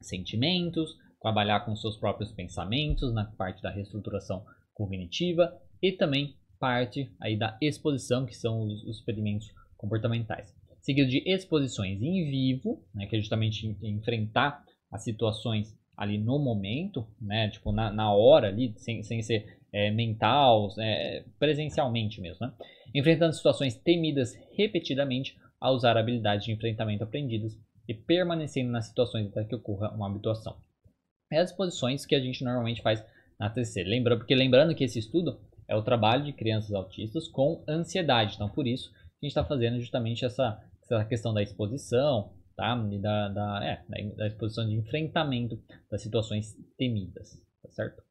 sentimentos, 0.00 0.96
trabalhar 1.22 1.60
com 1.60 1.76
seus 1.76 1.96
próprios 1.96 2.32
pensamentos 2.32 3.14
na 3.14 3.24
parte 3.24 3.62
da 3.62 3.70
reestruturação 3.70 4.44
cognitiva 4.74 5.56
e 5.80 5.92
também 5.92 6.34
parte 6.58 7.10
aí 7.20 7.38
da 7.38 7.56
exposição, 7.60 8.26
que 8.26 8.36
são 8.36 8.62
os, 8.62 8.82
os 8.84 8.98
experimentos 8.98 9.48
comportamentais. 9.76 10.52
Seguido 10.80 11.08
de 11.08 11.22
exposições 11.24 12.02
em 12.02 12.28
vivo, 12.30 12.84
né, 12.92 13.06
que 13.06 13.14
é 13.14 13.20
justamente 13.20 13.66
enfrentar 13.82 14.64
as 14.90 15.04
situações 15.04 15.78
ali 15.96 16.18
no 16.18 16.38
momento, 16.38 17.06
né? 17.20 17.50
Tipo, 17.50 17.72
na, 17.72 17.92
na 17.92 18.10
hora 18.12 18.48
ali, 18.48 18.72
sem, 18.78 19.02
sem 19.02 19.22
ser 19.22 19.59
é, 19.72 19.90
mental, 19.90 20.68
é, 20.78 21.24
presencialmente 21.38 22.20
mesmo, 22.20 22.46
né? 22.46 22.52
Enfrentando 22.94 23.34
situações 23.34 23.76
temidas 23.76 24.34
repetidamente 24.56 25.36
a 25.60 25.70
usar 25.70 25.96
habilidades 25.96 26.46
de 26.46 26.52
enfrentamento 26.52 27.04
aprendidas 27.04 27.56
e 27.88 27.94
permanecendo 27.94 28.70
nas 28.70 28.86
situações 28.86 29.28
até 29.28 29.44
que 29.44 29.54
ocorra 29.54 29.90
uma 29.90 30.08
habituação. 30.08 30.56
É 31.30 31.38
as 31.38 31.52
posições 31.52 32.04
que 32.04 32.14
a 32.14 32.20
gente 32.20 32.42
normalmente 32.42 32.82
faz 32.82 33.04
na 33.38 33.48
TC. 33.48 33.84
Lembra, 33.84 34.16
porque 34.16 34.34
lembrando 34.34 34.74
que 34.74 34.84
esse 34.84 34.98
estudo 34.98 35.40
é 35.68 35.76
o 35.76 35.82
trabalho 35.82 36.24
de 36.24 36.32
crianças 36.32 36.72
autistas 36.72 37.28
com 37.28 37.64
ansiedade. 37.68 38.34
Então, 38.34 38.48
por 38.48 38.66
isso, 38.66 38.90
a 38.92 39.24
gente 39.24 39.30
está 39.30 39.44
fazendo 39.44 39.78
justamente 39.78 40.24
essa, 40.24 40.60
essa 40.82 41.04
questão 41.04 41.32
da 41.32 41.42
exposição, 41.42 42.32
tá? 42.56 42.76
E 42.90 42.98
da, 42.98 43.28
da, 43.28 43.64
é, 43.64 43.84
da 44.16 44.26
exposição 44.26 44.68
de 44.68 44.74
enfrentamento 44.74 45.62
das 45.90 46.02
situações 46.02 46.56
temidas, 46.76 47.40
tá 47.62 47.70
certo? 47.70 48.02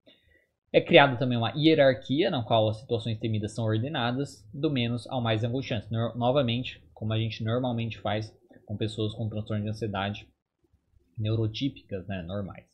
É 0.71 0.79
criada 0.79 1.17
também 1.17 1.37
uma 1.37 1.51
hierarquia 1.55 2.29
na 2.29 2.43
qual 2.43 2.69
as 2.69 2.77
situações 2.77 3.17
temidas 3.17 3.53
são 3.53 3.65
ordenadas 3.65 4.47
do 4.53 4.69
menos 4.69 5.07
ao 5.07 5.19
mais 5.19 5.43
angustiante. 5.43 5.87
No, 5.91 6.15
novamente, 6.15 6.83
como 6.93 7.11
a 7.11 7.17
gente 7.17 7.43
normalmente 7.43 7.97
faz 7.97 8.31
com 8.65 8.77
pessoas 8.77 9.13
com 9.15 9.27
transtorno 9.27 9.63
de 9.63 9.69
ansiedade 9.69 10.27
neurotípicas, 11.17 12.07
né, 12.07 12.21
normais. 12.21 12.67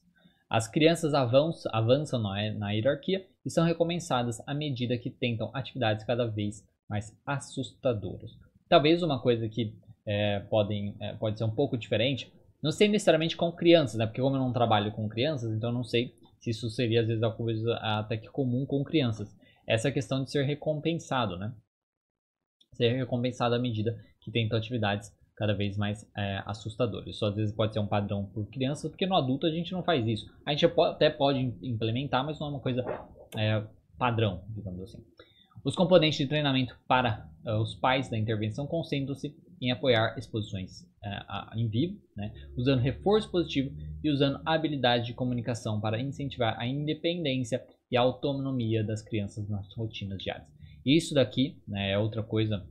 As 0.49 0.67
crianças 0.67 1.13
avançam, 1.13 1.71
avançam 1.73 2.21
na, 2.21 2.51
na 2.53 2.71
hierarquia 2.71 3.25
e 3.45 3.49
são 3.49 3.65
recompensadas 3.65 4.41
à 4.45 4.53
medida 4.53 4.97
que 4.97 5.09
tentam 5.09 5.49
atividades 5.53 6.05
cada 6.05 6.25
vez 6.25 6.63
mais 6.89 7.17
assustadoras. 7.25 8.31
Talvez 8.67 9.01
uma 9.01 9.21
coisa 9.21 9.47
que 9.47 9.73
é, 10.05 10.41
podem, 10.41 10.95
é, 10.99 11.13
pode 11.13 11.37
ser 11.37 11.45
um 11.45 11.51
pouco 11.51 11.77
diferente, 11.77 12.31
não 12.61 12.71
sei 12.71 12.87
necessariamente 12.87 13.35
com 13.35 13.51
crianças, 13.51 13.97
né? 13.97 14.05
Porque 14.05 14.21
como 14.21 14.35
eu 14.35 14.39
não 14.39 14.53
trabalho 14.53 14.91
com 14.91 15.09
crianças, 15.09 15.51
então 15.51 15.69
eu 15.69 15.73
não 15.73 15.83
sei 15.83 16.13
se 16.45 16.51
isso 16.51 16.69
seria 16.69 17.01
às 17.01 17.07
vezes 17.07 17.23
alguma 17.23 17.45
coisa 17.45 17.73
até 17.75 18.17
que 18.17 18.29
comum 18.29 18.65
com 18.65 18.83
crianças. 18.83 19.35
Essa 19.67 19.91
questão 19.91 20.23
de 20.23 20.29
ser 20.29 20.43
recompensado, 20.43 21.37
né? 21.37 21.51
Ser 22.73 22.95
recompensado 22.95 23.55
à 23.55 23.59
medida 23.59 23.97
que 24.21 24.31
tentam 24.31 24.57
atividades 24.57 25.11
cada 25.35 25.53
vez 25.53 25.75
mais 25.75 26.07
é, 26.15 26.43
assustadoras. 26.45 27.07
Isso 27.07 27.25
às 27.25 27.35
vezes 27.35 27.55
pode 27.55 27.73
ser 27.73 27.79
um 27.79 27.87
padrão 27.87 28.25
por 28.27 28.47
crianças, 28.49 28.89
porque 28.91 29.07
no 29.07 29.15
adulto 29.15 29.47
a 29.47 29.51
gente 29.51 29.71
não 29.71 29.83
faz 29.83 30.05
isso. 30.07 30.25
A 30.45 30.51
gente 30.51 30.65
até 30.65 31.09
pode 31.09 31.39
implementar, 31.63 32.23
mas 32.23 32.39
não 32.39 32.47
é 32.47 32.49
uma 32.51 32.59
coisa 32.59 32.85
é, 33.35 33.65
padrão, 33.97 34.43
digamos 34.49 34.81
assim. 34.83 35.03
Os 35.63 35.75
componentes 35.75 36.19
de 36.19 36.27
treinamento 36.27 36.77
para 36.87 37.27
uh, 37.43 37.59
os 37.59 37.73
pais 37.73 38.07
da 38.07 38.17
intervenção 38.17 38.67
concentram-se 38.67 39.35
em 39.61 39.71
apoiar 39.71 40.17
exposições 40.17 40.81
uh, 40.81 41.57
em 41.57 41.67
vivo, 41.67 41.99
né, 42.15 42.33
usando 42.57 42.81
reforço 42.81 43.29
positivo 43.31 43.75
e 44.03 44.09
usando 44.09 44.41
habilidade 44.45 45.07
de 45.07 45.13
comunicação 45.13 45.79
para 45.79 45.99
incentivar 45.99 46.59
a 46.59 46.67
independência 46.67 47.63
e 47.89 47.97
a 47.97 48.01
autonomia 48.01 48.83
das 48.83 49.01
crianças 49.01 49.47
nas 49.47 49.73
rotinas 49.75 50.21
diárias. 50.21 50.47
Isso 50.85 51.13
daqui 51.13 51.61
né, 51.67 51.91
é 51.91 51.97
outra 51.97 52.21
coisa 52.21 52.65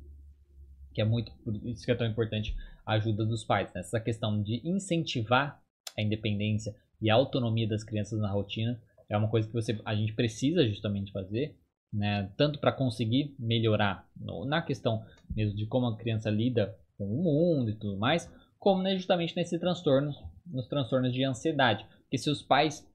que 0.92 1.00
é 1.00 1.04
muito, 1.04 1.32
por 1.44 1.54
isso 1.66 1.84
que 1.84 1.90
é 1.90 1.94
tão 1.94 2.06
importante 2.06 2.54
a 2.86 2.92
ajuda 2.94 3.24
dos 3.24 3.44
pais, 3.44 3.72
né? 3.74 3.80
essa 3.80 3.98
questão 3.98 4.40
de 4.40 4.60
incentivar 4.64 5.60
a 5.96 6.02
independência 6.02 6.74
e 7.00 7.10
a 7.10 7.14
autonomia 7.14 7.66
das 7.66 7.82
crianças 7.82 8.20
na 8.20 8.30
rotina 8.30 8.80
é 9.08 9.16
uma 9.16 9.28
coisa 9.28 9.46
que 9.46 9.52
você, 9.52 9.78
a 9.84 9.94
gente 9.94 10.14
precisa 10.14 10.66
justamente 10.66 11.12
fazer, 11.12 11.56
né? 11.94 12.30
tanto 12.36 12.58
para 12.58 12.72
conseguir 12.72 13.34
melhorar 13.38 14.06
no, 14.20 14.44
na 14.44 14.60
questão 14.60 15.04
mesmo 15.34 15.56
de 15.56 15.66
como 15.66 15.86
a 15.86 15.96
criança 15.96 16.28
lida 16.28 16.76
com 16.98 17.04
o 17.04 17.22
mundo 17.22 17.70
e 17.70 17.74
tudo 17.74 17.96
mais, 17.96 18.30
como 18.58 18.82
né, 18.82 18.94
justamente 18.96 19.36
nesse 19.36 19.58
transtorno, 19.58 20.12
nos 20.46 20.66
transtornos 20.66 21.12
de 21.12 21.24
ansiedade. 21.24 21.86
Porque 22.02 22.18
se 22.18 22.30
os 22.30 22.42
pais 22.42 22.86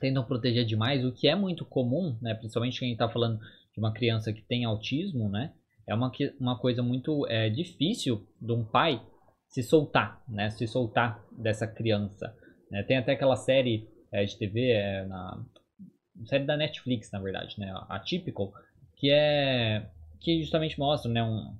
tentam 0.00 0.24
proteger 0.24 0.64
demais, 0.64 1.04
o 1.04 1.12
que 1.12 1.28
é 1.28 1.34
muito 1.34 1.64
comum, 1.64 2.16
né, 2.20 2.34
principalmente 2.34 2.80
quem 2.80 2.92
está 2.92 3.08
falando 3.08 3.38
de 3.38 3.78
uma 3.78 3.92
criança 3.92 4.32
que 4.32 4.42
tem 4.42 4.64
autismo, 4.64 5.28
né, 5.28 5.52
é 5.86 5.94
uma, 5.94 6.10
uma 6.38 6.58
coisa 6.58 6.82
muito 6.82 7.26
é, 7.28 7.48
difícil 7.48 8.26
de 8.40 8.52
um 8.52 8.64
pai 8.64 9.02
se 9.48 9.62
soltar, 9.62 10.22
né, 10.28 10.50
se 10.50 10.66
soltar 10.66 11.24
dessa 11.32 11.66
criança. 11.66 12.34
Né? 12.70 12.82
Tem 12.82 12.96
até 12.96 13.12
aquela 13.12 13.36
série 13.36 13.88
é, 14.12 14.24
de 14.24 14.36
TV, 14.36 14.70
é, 14.70 15.04
na 15.06 15.44
série 16.26 16.44
da 16.44 16.56
Netflix, 16.56 17.10
na 17.10 17.20
verdade, 17.20 17.58
né, 17.58 17.72
a 17.88 17.98
Typical, 17.98 18.52
que 18.96 19.10
é 19.10 19.90
que 20.20 20.40
justamente 20.42 20.78
mostra, 20.78 21.10
né, 21.10 21.22
um, 21.22 21.56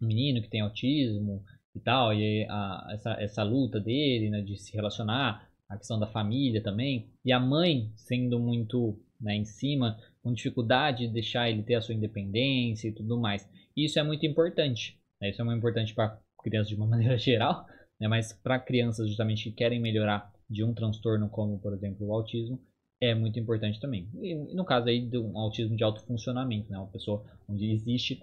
menino 0.00 0.42
que 0.42 0.48
tem 0.48 0.60
autismo 0.60 1.44
e 1.74 1.80
tal, 1.80 2.12
e 2.12 2.46
a, 2.48 2.88
essa, 2.92 3.12
essa 3.20 3.42
luta 3.42 3.80
dele, 3.80 4.30
né, 4.30 4.40
de 4.40 4.56
se 4.56 4.72
relacionar, 4.74 5.48
a 5.68 5.76
questão 5.76 5.98
da 5.98 6.06
família 6.06 6.62
também, 6.62 7.10
e 7.24 7.30
a 7.30 7.38
mãe 7.38 7.92
sendo 7.94 8.40
muito 8.40 8.98
né, 9.20 9.36
em 9.36 9.44
cima, 9.44 9.98
com 10.22 10.32
dificuldade 10.32 11.06
de 11.06 11.12
deixar 11.12 11.50
ele 11.50 11.62
ter 11.62 11.74
a 11.74 11.80
sua 11.80 11.94
independência 11.94 12.88
e 12.88 12.92
tudo 12.92 13.18
mais. 13.20 13.48
Isso 13.76 13.98
é 13.98 14.02
muito 14.02 14.24
importante. 14.24 14.98
Né? 15.20 15.30
Isso 15.30 15.40
é 15.42 15.44
muito 15.44 15.58
importante 15.58 15.94
para 15.94 16.18
crianças 16.42 16.68
de 16.68 16.76
uma 16.76 16.86
maneira 16.88 17.18
geral, 17.18 17.66
né? 18.00 18.08
mas 18.08 18.32
para 18.32 18.58
crianças 18.58 19.08
justamente 19.08 19.44
que 19.44 19.56
querem 19.56 19.80
melhorar 19.80 20.32
de 20.48 20.64
um 20.64 20.72
transtorno 20.72 21.28
como, 21.28 21.58
por 21.60 21.74
exemplo, 21.74 22.06
o 22.06 22.14
autismo, 22.14 22.58
é 23.00 23.14
muito 23.14 23.38
importante 23.38 23.80
também. 23.80 24.08
E 24.20 24.34
no 24.54 24.64
caso 24.64 24.88
aí 24.88 25.06
de 25.06 25.18
um 25.18 25.38
autismo 25.38 25.76
de 25.76 25.84
alto 25.84 26.02
funcionamento, 26.02 26.70
né? 26.70 26.78
uma 26.78 26.90
pessoa 26.90 27.24
onde 27.48 27.70
existe 27.70 28.22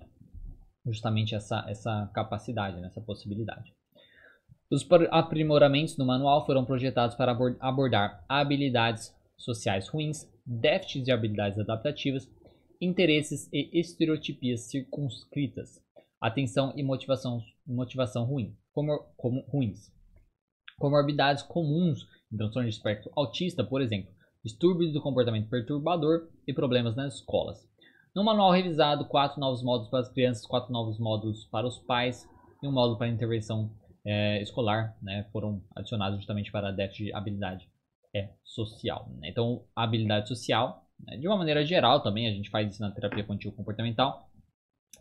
justamente 0.85 1.33
essa, 1.33 1.65
essa 1.67 2.09
capacidade, 2.13 2.79
né? 2.79 2.87
essa 2.87 3.01
possibilidade. 3.01 3.73
Os 4.69 4.85
aprimoramentos 5.11 5.97
no 5.97 6.05
manual 6.05 6.45
foram 6.45 6.65
projetados 6.65 7.15
para 7.15 7.37
abordar 7.59 8.23
habilidades 8.27 9.15
sociais 9.37 9.87
ruins, 9.87 10.29
déficits 10.45 11.03
de 11.03 11.11
habilidades 11.11 11.59
adaptativas, 11.59 12.29
interesses 12.81 13.47
e 13.53 13.79
estereotipias 13.79 14.61
circunscritas, 14.61 15.79
atenção 16.19 16.73
e 16.75 16.83
motivação, 16.83 17.41
motivação 17.65 18.25
ruim, 18.25 18.55
como, 18.73 18.97
como, 19.15 19.41
ruins. 19.41 19.91
Comorbidades 20.77 21.43
comuns 21.43 22.07
em 22.31 22.37
transtorno 22.37 22.67
de 22.67 22.75
espectro 22.75 23.11
autista, 23.15 23.63
por 23.63 23.81
exemplo, 23.81 24.11
distúrbios 24.45 24.93
do 24.93 25.01
comportamento 25.01 25.49
perturbador 25.49 26.29
e 26.47 26.53
problemas 26.53 26.95
nas 26.95 27.15
escolas. 27.15 27.67
No 28.15 28.23
manual 28.23 28.51
revisado, 28.51 29.05
quatro 29.05 29.39
novos 29.39 29.63
módulos 29.63 29.89
para 29.89 30.01
as 30.01 30.09
crianças, 30.09 30.45
quatro 30.45 30.71
novos 30.71 30.99
módulos 30.99 31.45
para 31.45 31.65
os 31.65 31.79
pais 31.79 32.29
e 32.61 32.67
um 32.67 32.71
módulo 32.71 32.97
para 32.97 33.07
intervenção 33.07 33.71
é, 34.05 34.41
escolar 34.43 34.95
né, 35.01 35.27
foram 35.33 35.63
adicionados 35.75 36.17
justamente 36.19 36.51
para 36.51 36.71
déficit 36.71 37.05
de 37.05 37.13
habilidade 37.13 37.67
é, 38.15 38.29
social. 38.43 39.09
Né? 39.19 39.29
Então, 39.29 39.65
a 39.75 39.83
habilidade 39.83 40.29
social, 40.29 40.87
né, 40.99 41.17
de 41.17 41.27
uma 41.27 41.37
maneira 41.37 41.65
geral 41.65 42.03
também, 42.03 42.27
a 42.27 42.31
gente 42.31 42.51
faz 42.51 42.71
isso 42.71 42.81
na 42.81 42.91
terapia 42.91 43.23
contínua 43.23 43.57
comportamental, 43.57 44.29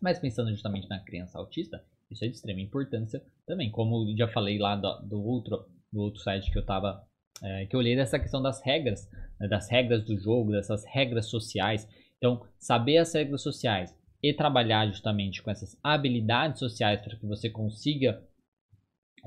mas 0.01 0.19
pensando 0.19 0.51
justamente 0.51 0.89
na 0.89 1.05
criança 1.05 1.39
autista, 1.39 1.85
isso 2.11 2.25
é 2.25 2.29
de 2.29 2.35
extrema 2.35 2.63
importância 2.63 3.23
também. 3.47 3.71
Como 3.71 4.13
já 4.17 4.27
falei 4.27 4.59
lá 4.59 4.75
do, 4.75 5.07
do 5.07 5.23
outro, 5.23 5.67
do 5.93 6.01
outro 6.01 6.21
site 6.21 6.51
que 6.51 6.59
eu 6.59 6.63
estava 6.63 7.07
é, 7.43 7.67
que 7.67 7.75
eu 7.75 7.81
olhei 7.81 7.97
dessa 7.97 8.19
questão 8.19 8.41
das 8.43 8.63
regras, 8.63 9.09
né, 9.39 9.49
das 9.49 9.71
regras 9.71 10.05
do 10.05 10.19
jogo, 10.19 10.53
dessas 10.53 10.85
regras 10.87 11.27
sociais. 11.27 11.89
Então, 12.19 12.47
saber 12.59 12.99
as 12.99 13.13
regras 13.13 13.43
sociais 13.43 13.95
e 14.23 14.33
trabalhar 14.33 14.87
justamente 14.87 15.43
com 15.43 15.51
essas 15.51 15.79
habilidades 15.83 16.59
sociais 16.59 17.01
para 17.01 17.17
que 17.17 17.27
você 17.27 17.51
consiga, 17.51 18.23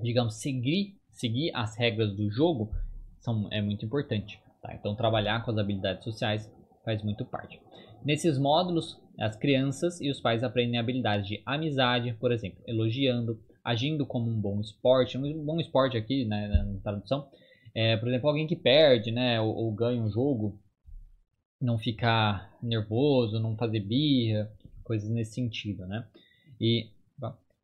digamos, 0.02 0.41
seguir, 0.41 0.98
seguir 1.12 1.52
as 1.54 1.78
regras 1.78 2.15
do 2.15 2.30
jogo 2.32 2.72
são, 3.20 3.48
é 3.52 3.62
muito 3.62 3.86
importante. 3.86 4.39
Tá? 4.62 4.74
Então, 4.74 4.96
trabalhar 4.96 5.43
com 5.43 5.52
as 5.52 5.58
habilidades 5.58 6.04
sociais 6.04 6.52
faz 6.84 7.04
muito 7.04 7.26
parte. 7.26 7.60
Nesses 8.04 8.38
módulos, 8.38 9.00
as 9.20 9.36
crianças 9.36 10.00
e 10.00 10.10
os 10.10 10.22
pais 10.22 10.43
aprendem 10.43 10.80
habilidades 10.80 11.28
de 11.28 11.41
amizade, 11.46 12.13
por 12.13 12.32
exemplo, 12.32 12.63
elogiando, 12.65 13.39
agindo 13.63 14.06
como 14.06 14.30
um 14.30 14.39
bom 14.39 14.62
esporte. 14.62 15.17
Um 15.17 15.43
bom 15.43 15.60
esporte 15.60 15.98
aqui, 15.98 16.24
né, 16.26 16.48
na 16.48 16.80
tradução, 16.80 17.28
é, 17.78 17.96
por 17.96 18.08
exemplo, 18.08 18.28
alguém 18.28 18.48
que 18.48 18.56
perde, 18.56 19.12
né, 19.12 19.40
ou, 19.40 19.56
ou 19.56 19.72
ganha 19.72 20.02
um 20.02 20.10
jogo, 20.10 20.60
não 21.62 21.78
ficar 21.78 22.58
nervoso, 22.60 23.40
não 23.40 23.56
fazer 23.56 23.82
birra, 23.82 24.52
coisas 24.84 25.08
nesse 25.12 25.34
sentido, 25.34 25.86
né? 25.86 26.10
E, 26.60 26.90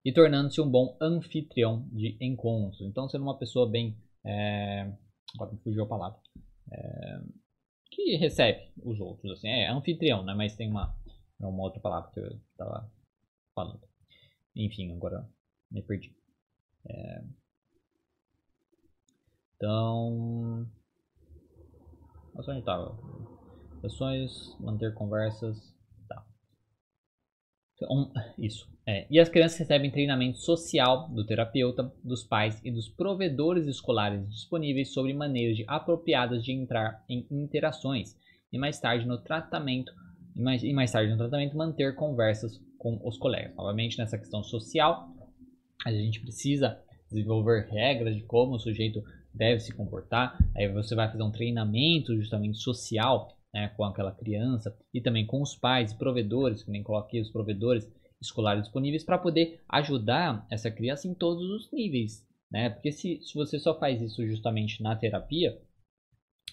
e 0.05 0.13
tornando-se 0.13 0.61
um 0.61 0.69
bom 0.69 0.95
anfitrião 1.01 1.89
de 1.91 2.15
encontros. 2.21 2.81
Então, 2.81 3.09
sendo 3.09 3.23
uma 3.23 3.39
pessoa 3.39 3.67
bem. 3.67 3.97
É, 4.23 4.93
agora 5.33 5.51
me 5.51 5.57
fugiu 5.63 5.83
a 5.83 5.87
palavra. 5.87 6.19
É, 6.71 7.19
que 7.89 8.15
recebe 8.15 8.71
os 8.83 8.99
outros, 8.99 9.31
assim. 9.31 9.47
É 9.47 9.69
anfitrião, 9.69 10.23
né? 10.23 10.35
Mas 10.35 10.55
tem 10.55 10.69
uma, 10.69 10.95
é 11.41 11.45
uma 11.45 11.63
outra 11.63 11.79
palavra 11.79 12.11
que 12.11 12.19
eu 12.19 12.39
estava 12.51 12.87
falando. 13.55 13.81
Enfim, 14.55 14.93
agora 14.93 15.27
me 15.71 15.81
perdi. 15.81 16.15
É, 16.87 17.23
então. 19.63 20.67
Nossa, 22.35 22.51
onde 22.51 22.59
estava? 22.59 22.99
Ações, 23.81 24.57
manter 24.59 24.93
conversas. 24.93 25.73
Tá. 26.07 26.25
Isso. 28.37 28.69
É. 28.85 29.07
E 29.09 29.19
as 29.19 29.29
crianças 29.29 29.57
recebem 29.59 29.91
treinamento 29.91 30.37
social 30.39 31.07
do 31.09 31.25
terapeuta, 31.25 31.93
dos 32.03 32.23
pais 32.23 32.59
e 32.63 32.71
dos 32.71 32.89
provedores 32.89 33.65
escolares 33.65 34.27
disponíveis 34.29 34.93
sobre 34.93 35.13
maneiras 35.13 35.55
de, 35.55 35.63
apropriadas 35.67 36.43
de 36.43 36.51
entrar 36.51 37.03
em 37.07 37.25
interações 37.31 38.17
e 38.51 38.57
mais 38.57 38.79
tarde 38.79 39.07
no 39.07 39.17
tratamento 39.17 39.93
e 40.35 40.41
mais, 40.41 40.63
e 40.63 40.73
mais 40.73 40.91
tarde 40.91 41.11
no 41.11 41.17
tratamento 41.17 41.55
manter 41.55 41.95
conversas 41.95 42.59
com 42.77 42.99
os 43.05 43.17
colegas. 43.17 43.55
Novamente 43.55 43.97
nessa 43.97 44.17
questão 44.17 44.43
social, 44.43 45.07
a 45.85 45.91
gente 45.91 46.19
precisa 46.19 46.81
desenvolver 47.09 47.67
regras 47.69 48.15
de 48.15 48.23
como 48.23 48.55
o 48.55 48.59
sujeito 48.59 49.01
deve 49.33 49.59
se 49.59 49.73
comportar. 49.73 50.37
Aí 50.55 50.67
você 50.71 50.95
vai 50.95 51.09
fazer 51.09 51.23
um 51.23 51.31
treinamento 51.31 52.15
justamente 52.15 52.57
social 52.57 53.35
né, 53.53 53.69
com 53.75 53.83
aquela 53.83 54.11
criança 54.11 54.75
e 54.93 55.01
também 55.01 55.25
com 55.25 55.41
os 55.41 55.55
pais, 55.55 55.93
provedores, 55.93 56.63
que 56.63 56.71
nem 56.71 56.83
coloquei 56.83 57.21
os 57.21 57.31
provedores 57.31 57.89
escolares 58.21 58.63
disponíveis 58.63 59.03
para 59.03 59.17
poder 59.17 59.61
ajudar 59.69 60.45
essa 60.49 60.71
criança 60.71 61.07
em 61.07 61.13
todos 61.13 61.43
os 61.49 61.71
níveis, 61.71 62.25
né? 62.49 62.69
Porque 62.69 62.91
se, 62.91 63.21
se 63.21 63.33
você 63.33 63.59
só 63.59 63.77
faz 63.77 64.01
isso 64.01 64.25
justamente 64.25 64.81
na 64.81 64.95
terapia, 64.95 65.59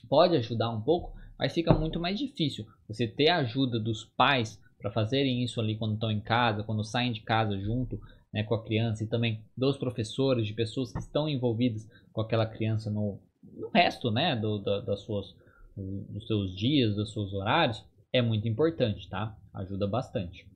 pode 0.09 0.37
ajudar 0.37 0.71
um 0.71 0.83
pouco, 0.83 1.17
mas 1.39 1.55
fica 1.55 1.73
muito 1.73 2.01
mais 2.01 2.19
difícil 2.19 2.67
você 2.89 3.07
ter 3.07 3.29
a 3.29 3.39
ajuda 3.39 3.79
dos 3.79 4.05
pais 4.05 4.61
para 4.79 4.91
fazerem 4.91 5.45
isso 5.45 5.61
ali 5.61 5.77
quando 5.77 5.95
estão 5.95 6.11
em 6.11 6.21
casa, 6.21 6.65
quando 6.65 6.83
saem 6.85 7.13
de 7.13 7.21
casa 7.21 7.59
junto 7.59 8.01
né, 8.33 8.43
com 8.43 8.55
a 8.55 8.65
criança 8.65 9.05
e 9.05 9.07
também 9.07 9.43
dos 9.57 9.77
professores, 9.77 10.47
de 10.47 10.55
pessoas 10.55 10.93
que 10.93 10.99
estão 10.99 11.29
envolvidas 11.29 11.89
com 12.13 12.21
aquela 12.21 12.47
criança 12.47 12.91
no, 12.91 13.21
no 13.55 13.69
resto 13.71 14.11
né, 14.11 14.37
do, 14.37 14.59
da, 14.59 14.81
das 14.81 15.01
suas, 15.01 15.35
dos 15.77 16.27
seus 16.27 16.57
dias, 16.57 16.95
dos 16.95 17.13
seus 17.13 17.33
horários, 17.33 17.85
é 18.13 18.21
muito 18.21 18.49
importante, 18.49 19.09
tá? 19.09 19.37
Ajuda 19.55 19.87
bastante. 19.87 20.47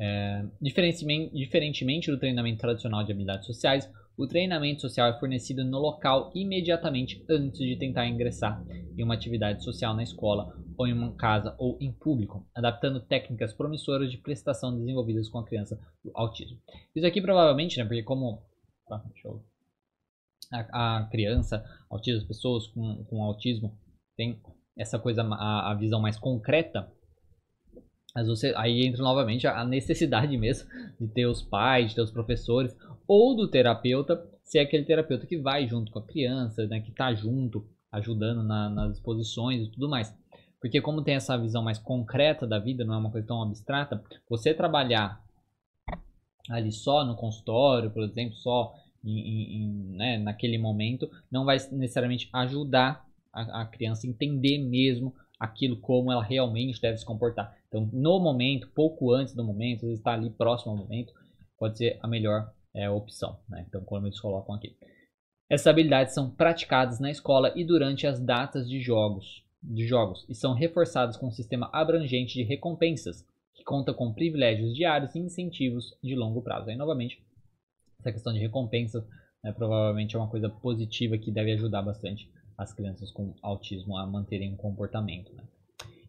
É, 0.00 0.44
diferentemente, 0.60 1.34
diferentemente 1.34 2.10
do 2.10 2.18
treinamento 2.18 2.60
tradicional 2.60 3.04
de 3.04 3.10
habilidades 3.10 3.46
sociais, 3.46 3.90
o 4.16 4.26
treinamento 4.26 4.80
social 4.80 5.08
é 5.08 5.18
fornecido 5.18 5.64
no 5.64 5.78
local 5.78 6.30
imediatamente 6.34 7.24
antes 7.28 7.58
de 7.58 7.76
tentar 7.76 8.06
ingressar 8.06 8.64
em 8.96 9.02
uma 9.02 9.14
atividade 9.14 9.62
social 9.64 9.94
na 9.94 10.02
escola 10.02 10.56
ou 10.78 10.86
em 10.86 10.92
uma 10.92 11.12
casa 11.14 11.54
ou 11.58 11.76
em 11.80 11.92
público, 11.92 12.46
adaptando 12.54 13.00
técnicas 13.00 13.52
promissoras 13.52 14.10
de 14.10 14.16
prestação 14.16 14.74
desenvolvidas 14.74 15.28
com 15.28 15.38
a 15.38 15.44
criança 15.44 15.78
do 16.04 16.10
autismo. 16.14 16.58
Isso 16.94 17.06
aqui 17.06 17.20
provavelmente, 17.20 17.76
né, 17.76 17.84
porque 17.84 18.02
como 18.02 18.42
ah, 18.90 19.02
eu, 19.24 19.44
a, 20.52 20.98
a, 20.98 21.08
criança, 21.10 21.64
as 21.90 22.24
pessoas 22.24 22.68
com, 22.68 23.04
com 23.04 23.22
autismo 23.22 23.76
tem 24.16 24.40
essa 24.76 24.98
coisa, 24.98 25.22
a, 25.22 25.72
a 25.72 25.74
visão 25.74 26.00
mais 26.00 26.16
concreta 26.16 26.90
mas 28.14 28.26
você, 28.26 28.52
aí 28.56 28.84
entra 28.84 29.02
novamente 29.02 29.46
a 29.46 29.64
necessidade 29.64 30.36
mesmo 30.36 30.68
de 31.00 31.06
ter 31.06 31.26
os 31.26 31.42
pais, 31.42 31.90
de 31.90 31.94
ter 31.94 32.02
os 32.02 32.10
professores, 32.10 32.76
ou 33.06 33.36
do 33.36 33.48
terapeuta, 33.48 34.20
se 34.42 34.58
é 34.58 34.62
aquele 34.62 34.84
terapeuta 34.84 35.24
que 35.26 35.38
vai 35.38 35.68
junto 35.68 35.92
com 35.92 36.00
a 36.00 36.06
criança, 36.06 36.66
né, 36.66 36.80
que 36.80 36.90
está 36.90 37.14
junto, 37.14 37.68
ajudando 37.92 38.42
na, 38.42 38.68
nas 38.68 38.96
exposições 38.96 39.62
e 39.62 39.70
tudo 39.70 39.88
mais. 39.88 40.12
Porque 40.60 40.80
como 40.80 41.02
tem 41.02 41.14
essa 41.14 41.38
visão 41.38 41.62
mais 41.62 41.78
concreta 41.78 42.46
da 42.46 42.58
vida, 42.58 42.84
não 42.84 42.94
é 42.94 42.98
uma 42.98 43.10
coisa 43.10 43.26
tão 43.26 43.42
abstrata, 43.42 44.02
você 44.28 44.52
trabalhar 44.52 45.22
ali 46.50 46.72
só 46.72 47.04
no 47.04 47.16
consultório, 47.16 47.90
por 47.90 48.02
exemplo, 48.02 48.34
só 48.34 48.74
em, 49.04 49.62
em, 49.62 49.96
né, 49.96 50.18
naquele 50.18 50.58
momento, 50.58 51.08
não 51.30 51.44
vai 51.44 51.56
necessariamente 51.72 52.28
ajudar 52.32 53.06
a, 53.32 53.62
a 53.62 53.66
criança 53.66 54.06
a 54.06 54.10
entender 54.10 54.58
mesmo 54.58 55.14
aquilo 55.38 55.76
como 55.76 56.10
ela 56.10 56.22
realmente 56.22 56.80
deve 56.80 56.98
se 56.98 57.04
comportar. 57.04 57.56
Então, 57.68 57.88
no 57.92 58.18
momento, 58.18 58.68
pouco 58.74 59.12
antes 59.12 59.34
do 59.34 59.44
momento, 59.44 59.82
vezes 59.82 59.98
está 59.98 60.14
ali 60.14 60.30
próximo 60.30 60.72
ao 60.72 60.78
momento, 60.78 61.12
pode 61.56 61.78
ser 61.78 61.98
a 62.02 62.08
melhor 62.08 62.52
é, 62.74 62.90
opção. 62.90 63.38
Né? 63.48 63.64
Então, 63.68 63.84
como 63.84 64.06
eles 64.06 64.20
colocam 64.20 64.54
aqui. 64.54 64.76
Essas 65.48 65.68
habilidades 65.68 66.14
são 66.14 66.30
praticadas 66.30 66.98
na 66.98 67.10
escola 67.10 67.52
e 67.54 67.64
durante 67.64 68.06
as 68.06 68.20
datas 68.20 68.68
de 68.68 68.80
jogos, 68.80 69.44
de 69.62 69.86
jogos 69.86 70.24
e 70.28 70.34
são 70.34 70.54
reforçadas 70.54 71.16
com 71.16 71.28
um 71.28 71.32
sistema 71.32 71.68
abrangente 71.72 72.34
de 72.34 72.42
recompensas, 72.42 73.26
que 73.54 73.64
conta 73.64 73.92
com 73.92 74.12
privilégios 74.12 74.74
diários 74.74 75.14
e 75.14 75.18
incentivos 75.18 75.96
de 76.02 76.14
longo 76.14 76.42
prazo. 76.42 76.70
Aí, 76.70 76.76
novamente, 76.76 77.22
essa 77.98 78.12
questão 78.12 78.32
de 78.32 78.38
recompensas 78.38 79.04
né, 79.42 79.52
provavelmente 79.52 80.14
é 80.14 80.18
uma 80.18 80.28
coisa 80.28 80.48
positiva 80.48 81.18
que 81.18 81.30
deve 81.30 81.52
ajudar 81.52 81.82
bastante 81.82 82.30
as 82.56 82.72
crianças 82.72 83.10
com 83.10 83.34
autismo 83.42 83.96
a 83.96 84.06
manterem 84.06 84.52
um 84.52 84.56
comportamento. 84.56 85.32
Né? 85.34 85.44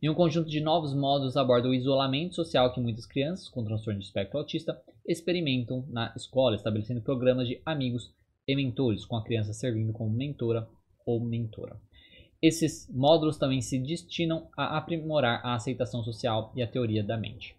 E 0.01 0.09
um 0.09 0.15
conjunto 0.15 0.49
de 0.49 0.61
novos 0.61 0.93
modos 0.93 1.35
aborda 1.35 1.67
o 1.67 1.73
isolamento 1.73 2.35
social 2.35 2.73
que 2.73 2.79
muitas 2.79 3.05
crianças 3.05 3.49
com 3.49 3.63
transtorno 3.63 3.99
de 3.99 4.05
espectro 4.05 4.39
autista 4.39 4.81
experimentam 5.05 5.85
na 5.89 6.13
escola, 6.15 6.55
estabelecendo 6.55 7.01
programas 7.01 7.47
de 7.47 7.61
amigos 7.65 8.13
e 8.47 8.55
mentores, 8.55 9.05
com 9.05 9.17
a 9.17 9.23
criança 9.23 9.53
servindo 9.53 9.91
como 9.91 10.09
mentora 10.09 10.67
ou 11.05 11.19
mentora. 11.19 11.79
Esses 12.41 12.89
módulos 12.89 13.37
também 13.37 13.61
se 13.61 13.77
destinam 13.77 14.47
a 14.57 14.77
aprimorar 14.77 15.45
a 15.45 15.55
aceitação 15.55 16.03
social 16.03 16.53
e 16.55 16.61
a 16.61 16.67
teoria 16.67 17.03
da 17.03 17.17
mente, 17.17 17.55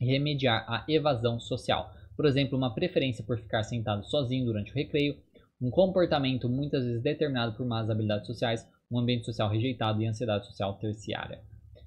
remediar 0.00 0.64
a 0.68 0.84
evasão 0.88 1.38
social, 1.38 1.92
por 2.16 2.26
exemplo, 2.26 2.56
uma 2.56 2.74
preferência 2.74 3.24
por 3.24 3.38
ficar 3.38 3.62
sentado 3.62 4.04
sozinho 4.04 4.46
durante 4.46 4.72
o 4.72 4.74
recreio 4.74 5.18
um 5.60 5.70
comportamento 5.70 6.48
muitas 6.48 6.84
vezes 6.84 7.02
determinado 7.02 7.54
por 7.54 7.66
más 7.66 7.90
habilidades 7.90 8.26
sociais, 8.26 8.66
um 8.90 8.98
ambiente 8.98 9.26
social 9.26 9.50
rejeitado 9.50 10.00
e 10.00 10.06
ansiedade 10.06 10.46
social 10.46 10.74
terciária. 10.78 11.42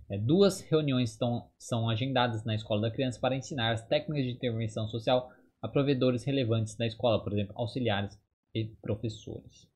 É, 0.09 0.17
duas 0.17 0.61
reuniões 0.61 1.17
são 1.57 1.89
agendadas 1.89 2.43
na 2.43 2.53
escola 2.53 2.81
da 2.81 2.91
criança 2.91 3.19
para 3.19 3.35
ensinar 3.35 3.71
as 3.71 3.85
técnicas 3.87 4.25
de 4.25 4.31
intervenção 4.31 4.87
social 4.87 5.31
a 5.61 5.67
provedores 5.67 6.23
relevantes 6.23 6.75
da 6.75 6.85
escola, 6.85 7.23
por 7.23 7.33
exemplo, 7.33 7.53
auxiliares 7.57 8.19
e 8.53 8.65
professores. 8.81 9.67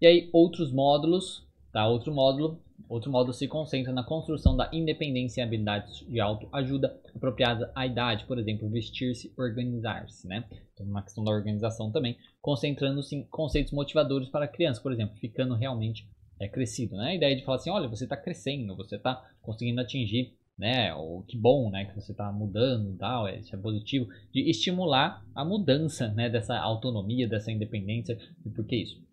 E 0.00 0.06
aí, 0.06 0.30
outros 0.32 0.72
módulos, 0.72 1.46
tá? 1.72 1.86
Outro 1.86 2.14
módulo 2.14 2.60
Outro 2.88 3.12
modo 3.12 3.34
se 3.34 3.46
concentra 3.46 3.92
na 3.92 4.02
construção 4.02 4.56
da 4.56 4.70
independência 4.72 5.42
e 5.42 5.44
habilidades 5.44 6.06
de 6.08 6.18
autoajuda 6.20 6.98
apropriadas 7.14 7.68
à 7.74 7.86
idade, 7.86 8.24
por 8.24 8.38
exemplo, 8.38 8.70
vestir-se, 8.70 9.30
organizar-se, 9.36 10.26
né? 10.26 10.44
Então, 10.72 10.86
uma 10.86 11.02
questão 11.02 11.22
da 11.22 11.30
organização 11.30 11.92
também, 11.92 12.16
concentrando-se 12.40 13.14
em 13.14 13.24
conceitos 13.24 13.72
motivadores 13.72 14.30
para 14.30 14.46
a 14.46 14.48
criança, 14.48 14.80
por 14.80 14.90
exemplo, 14.90 15.16
ficando 15.18 15.54
realmente 15.54 16.08
é, 16.40 16.48
crescido, 16.48 16.96
né? 16.96 17.08
A 17.10 17.14
ideia 17.14 17.36
de 17.36 17.44
falar 17.44 17.56
assim, 17.56 17.70
olha, 17.70 17.88
você 17.88 18.04
está 18.04 18.16
crescendo, 18.16 18.74
você 18.74 18.96
está 18.96 19.22
conseguindo 19.42 19.82
atingir, 19.82 20.32
né? 20.56 20.94
O 20.94 21.24
que 21.28 21.36
bom, 21.36 21.70
né? 21.70 21.84
Que 21.84 21.94
você 21.94 22.12
está 22.12 22.32
mudando, 22.32 22.96
tal, 22.96 23.28
isso 23.28 23.54
é 23.54 23.58
positivo, 23.58 24.08
de 24.32 24.48
estimular 24.48 25.22
a 25.34 25.44
mudança, 25.44 26.08
né? 26.14 26.30
Dessa 26.30 26.56
autonomia, 26.58 27.28
dessa 27.28 27.52
independência, 27.52 28.18
e 28.46 28.48
por 28.48 28.64
que 28.64 28.76
isso? 28.76 29.07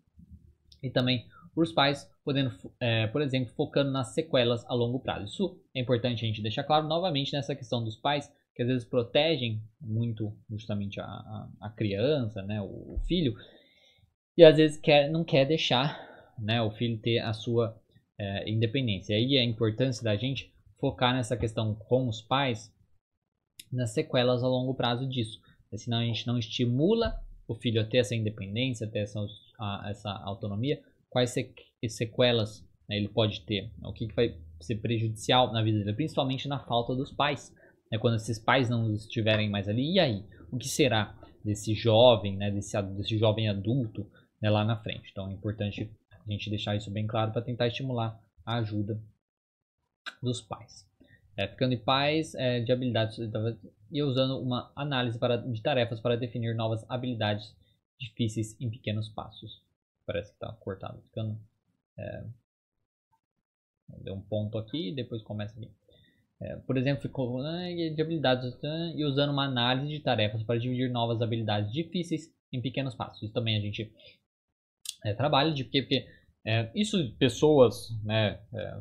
E 0.82 0.90
também 0.90 1.26
os 1.54 1.72
pais, 1.72 2.10
podendo, 2.24 2.52
é, 2.78 3.06
por 3.06 3.22
exemplo, 3.22 3.52
focando 3.54 3.90
nas 3.90 4.08
sequelas 4.08 4.64
a 4.66 4.74
longo 4.74 5.00
prazo. 5.00 5.24
Isso 5.24 5.60
é 5.74 5.80
importante 5.80 6.24
a 6.24 6.28
gente 6.28 6.42
deixar 6.42 6.64
claro 6.64 6.86
novamente 6.86 7.32
nessa 7.32 7.56
questão 7.56 7.82
dos 7.82 7.96
pais 7.96 8.30
que 8.54 8.62
às 8.62 8.68
vezes 8.68 8.84
protegem 8.84 9.62
muito 9.80 10.34
justamente 10.50 10.98
a, 10.98 11.04
a, 11.04 11.48
a 11.60 11.70
criança, 11.70 12.42
né, 12.42 12.60
o, 12.60 12.94
o, 12.94 13.00
filho, 13.06 13.34
e 14.36 14.42
às 14.42 14.56
vezes 14.56 14.78
quer, 14.78 15.10
não 15.10 15.22
quer 15.24 15.44
deixar 15.44 16.34
né, 16.38 16.60
o 16.62 16.70
filho 16.70 16.98
ter 16.98 17.18
a 17.18 17.34
sua 17.34 17.78
é, 18.18 18.50
independência. 18.50 19.12
E 19.12 19.16
aí 19.16 19.38
a 19.38 19.44
importância 19.44 20.02
da 20.02 20.16
gente 20.16 20.50
focar 20.80 21.14
nessa 21.14 21.36
questão 21.36 21.74
com 21.74 22.08
os 22.08 22.22
pais 22.22 22.72
nas 23.70 23.92
sequelas 23.92 24.42
a 24.42 24.48
longo 24.48 24.74
prazo 24.74 25.06
disso. 25.06 25.40
Senão 25.76 25.98
a 25.98 26.04
gente 26.04 26.26
não 26.26 26.38
estimula 26.38 27.14
o 27.46 27.54
filho 27.54 27.80
a 27.80 27.84
ter 27.84 27.98
essa 27.98 28.14
independência, 28.14 28.86
a 28.86 28.90
ter 28.90 29.00
essa, 29.00 29.20
a, 29.58 29.86
essa 29.88 30.10
autonomia, 30.10 30.82
quais 31.08 31.34
sequelas 31.88 32.64
né, 32.88 32.96
ele 32.96 33.08
pode 33.08 33.40
ter, 33.42 33.70
o 33.82 33.92
que, 33.92 34.06
que, 34.06 34.14
vai 34.14 34.36
ser 34.60 34.76
prejudicial 34.76 35.52
na 35.52 35.62
vida 35.62 35.78
dele, 35.78 35.94
principalmente 35.94 36.48
na 36.48 36.58
falta 36.58 36.94
dos 36.94 37.12
pais. 37.12 37.54
Né, 37.90 37.98
quando 37.98 38.16
esses 38.16 38.38
pais 38.38 38.68
não 38.68 38.92
estiverem 38.94 39.50
mais 39.50 39.68
ali, 39.68 39.94
e 39.94 40.00
aí? 40.00 40.24
O 40.50 40.56
que 40.56 40.68
será 40.68 41.14
desse 41.44 41.74
jovem, 41.74 42.36
né, 42.36 42.50
desse, 42.50 42.80
desse 42.82 43.18
jovem 43.18 43.48
adulto 43.48 44.06
né, 44.40 44.48
lá 44.48 44.64
na 44.64 44.76
frente? 44.76 45.10
Então 45.10 45.28
é 45.28 45.32
importante 45.32 45.90
a 46.10 46.30
gente 46.30 46.50
deixar 46.50 46.76
isso 46.76 46.90
bem 46.90 47.06
claro 47.06 47.32
para 47.32 47.42
tentar 47.42 47.66
estimular 47.66 48.18
a 48.44 48.56
ajuda 48.56 49.00
dos 50.22 50.40
pais. 50.40 50.86
É, 51.36 51.46
ficando 51.46 51.74
em 51.74 51.78
pais 51.78 52.34
é, 52.34 52.60
de 52.60 52.72
habilidades 52.72 53.18
e 53.92 54.02
usando 54.02 54.40
uma 54.40 54.72
análise 54.74 55.18
para, 55.18 55.36
de 55.36 55.60
tarefas 55.60 56.00
para 56.00 56.16
definir 56.16 56.54
novas 56.54 56.84
habilidades 56.88 57.54
difíceis 57.98 58.56
em 58.60 58.70
pequenos 58.70 59.08
passos. 59.08 59.62
Parece 60.04 60.30
que 60.30 60.36
está 60.36 60.52
cortado. 60.52 61.00
Ficando. 61.02 61.38
É, 61.98 62.24
deu 63.98 64.14
um 64.14 64.20
ponto 64.20 64.58
aqui 64.58 64.90
e 64.90 64.94
depois 64.94 65.22
começa 65.22 65.58
aqui. 65.58 65.70
É, 66.40 66.56
por 66.56 66.76
exemplo, 66.76 67.02
ficou 67.02 67.40
de 67.40 68.00
habilidades 68.00 68.58
e 68.94 69.04
usando 69.04 69.30
uma 69.30 69.44
análise 69.44 69.88
de 69.88 70.00
tarefas 70.00 70.42
para 70.42 70.58
dividir 70.58 70.90
novas 70.90 71.22
habilidades 71.22 71.72
difíceis 71.72 72.30
em 72.52 72.60
pequenos 72.60 72.94
passos. 72.94 73.22
Isso 73.22 73.32
também 73.32 73.56
a 73.56 73.60
gente 73.60 73.90
é, 75.04 75.14
trabalha 75.14 75.52
de 75.52 75.64
porque, 75.64 75.82
porque 75.82 76.06
é, 76.44 76.70
isso 76.74 77.14
pessoas, 77.18 77.88
né, 78.04 78.38
é, 78.52 78.80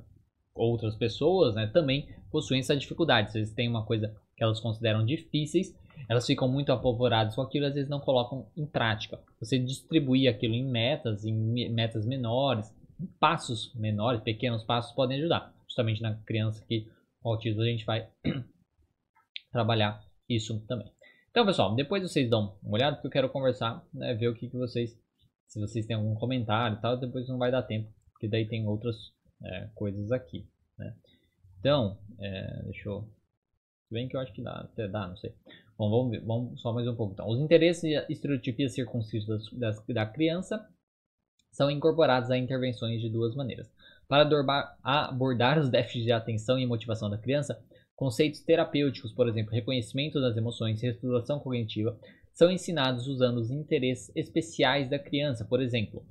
outras 0.53 0.95
pessoas, 0.95 1.55
né, 1.55 1.68
também 1.68 2.13
possuem 2.30 2.59
essa 2.59 2.76
dificuldade. 2.76 3.32
Se 3.32 3.38
eles 3.38 3.53
têm 3.53 3.70
uma 3.70 3.86
coisa 3.86 4.13
que 4.36 4.43
elas 4.43 4.59
consideram 4.59 5.05
difíceis, 5.05 5.74
elas 6.09 6.25
ficam 6.25 6.47
muito 6.47 6.71
apavoradas 6.71 7.35
com 7.35 7.41
aquilo, 7.41 7.65
às 7.65 7.73
vezes 7.73 7.89
não 7.89 7.99
colocam 7.99 8.47
em 8.55 8.65
prática. 8.65 9.19
Você 9.39 9.57
distribuir 9.59 10.29
aquilo 10.29 10.53
em 10.53 10.65
metas, 10.65 11.25
em 11.25 11.69
metas 11.69 12.05
menores, 12.05 12.73
em 12.99 13.05
passos 13.19 13.73
menores, 13.75 14.21
pequenos 14.21 14.63
passos 14.63 14.93
podem 14.93 15.19
ajudar. 15.19 15.53
Justamente 15.67 16.01
na 16.01 16.15
criança 16.23 16.63
que 16.65 16.87
com 17.21 17.29
autismo 17.29 17.61
a 17.61 17.65
gente 17.65 17.85
vai 17.85 18.07
trabalhar 19.51 20.03
isso 20.29 20.59
também. 20.67 20.91
Então, 21.31 21.45
pessoal, 21.45 21.75
depois 21.75 22.01
vocês 22.01 22.29
dão 22.29 22.57
uma 22.63 22.75
olhada, 22.75 22.95
porque 22.95 23.07
eu 23.07 23.11
quero 23.11 23.29
conversar, 23.29 23.85
né, 23.93 24.13
ver 24.13 24.29
o 24.29 24.33
que, 24.33 24.47
que 24.47 24.55
vocês, 24.55 24.97
se 25.47 25.59
vocês 25.59 25.85
têm 25.85 25.97
algum 25.97 26.15
comentário 26.15 26.77
e 26.77 26.81
tal, 26.81 26.97
depois 26.97 27.27
não 27.27 27.37
vai 27.37 27.51
dar 27.51 27.63
tempo, 27.63 27.91
porque 28.13 28.27
que 28.27 28.31
daí 28.31 28.47
tem 28.47 28.65
outras 28.65 28.95
é, 29.43 29.69
coisas 29.75 30.11
aqui. 30.11 30.47
Né? 30.77 30.95
Então, 31.59 31.99
é, 32.19 32.63
deixa 32.63 32.87
eu. 32.87 33.01
Se 33.87 33.93
bem 33.93 34.07
que 34.07 34.15
eu 34.15 34.21
acho 34.21 34.31
que 34.33 34.41
dá, 34.41 34.61
até 34.61 34.87
dá, 34.87 35.07
não 35.07 35.17
sei. 35.17 35.35
Bom, 35.78 35.89
vamos, 35.89 36.11
ver, 36.11 36.21
vamos 36.26 36.61
só 36.61 36.71
mais 36.71 36.88
um 36.88 36.95
pouco. 36.95 37.13
Então, 37.13 37.28
os 37.28 37.39
interesses 37.39 37.84
e 37.84 38.05
estereotipias 38.09 38.73
circunscritos 38.73 39.49
da 39.88 40.05
criança 40.05 40.65
são 41.51 41.69
incorporados 41.69 42.32
a 42.32 42.38
intervenções 42.38 43.01
de 43.01 43.09
duas 43.09 43.36
maneiras. 43.36 43.69
Para 44.07 44.28
abordar 44.84 45.59
os 45.59 45.69
déficits 45.69 46.05
de 46.05 46.11
atenção 46.11 46.59
e 46.59 46.65
motivação 46.65 47.09
da 47.09 47.17
criança, 47.17 47.61
conceitos 47.95 48.41
terapêuticos, 48.41 49.13
por 49.13 49.28
exemplo, 49.28 49.53
reconhecimento 49.53 50.21
das 50.21 50.38
emoções 50.38 50.82
e 50.82 50.86
restauração 50.86 51.39
cognitiva, 51.39 51.97
são 52.34 52.51
ensinados 52.51 53.07
usando 53.07 53.38
os 53.38 53.49
interesses 53.49 54.11
especiais 54.15 54.89
da 54.89 54.99
criança. 54.99 55.45
Por 55.45 55.61
exemplo, 55.61 56.05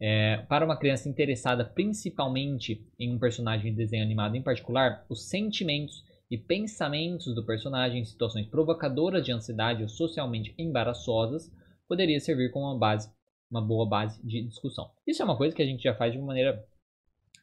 é, 0.00 0.38
para 0.48 0.64
uma 0.64 0.78
criança 0.78 1.08
interessada 1.08 1.64
principalmente 1.64 2.84
em 2.98 3.14
um 3.14 3.18
personagem 3.18 3.70
de 3.70 3.76
desenho 3.76 4.02
animado 4.02 4.36
em 4.36 4.42
particular, 4.42 5.04
os 5.08 5.28
sentimentos 5.28 6.04
e 6.30 6.36
pensamentos 6.36 7.34
do 7.34 7.44
personagem 7.44 8.00
em 8.00 8.04
situações 8.04 8.46
provocadoras 8.46 9.24
de 9.24 9.32
ansiedade 9.32 9.82
ou 9.82 9.88
socialmente 9.88 10.54
embaraçosas 10.58 11.52
poderia 11.88 12.18
servir 12.18 12.50
como 12.50 12.66
uma 12.66 12.78
base 12.78 13.14
uma 13.50 13.62
boa 13.62 13.88
base 13.88 14.20
de 14.26 14.42
discussão. 14.42 14.90
Isso 15.06 15.22
é 15.22 15.24
uma 15.24 15.36
coisa 15.36 15.54
que 15.54 15.62
a 15.62 15.66
gente 15.66 15.82
já 15.82 15.94
faz 15.94 16.12
de 16.12 16.18
uma 16.18 16.26
maneira 16.26 16.64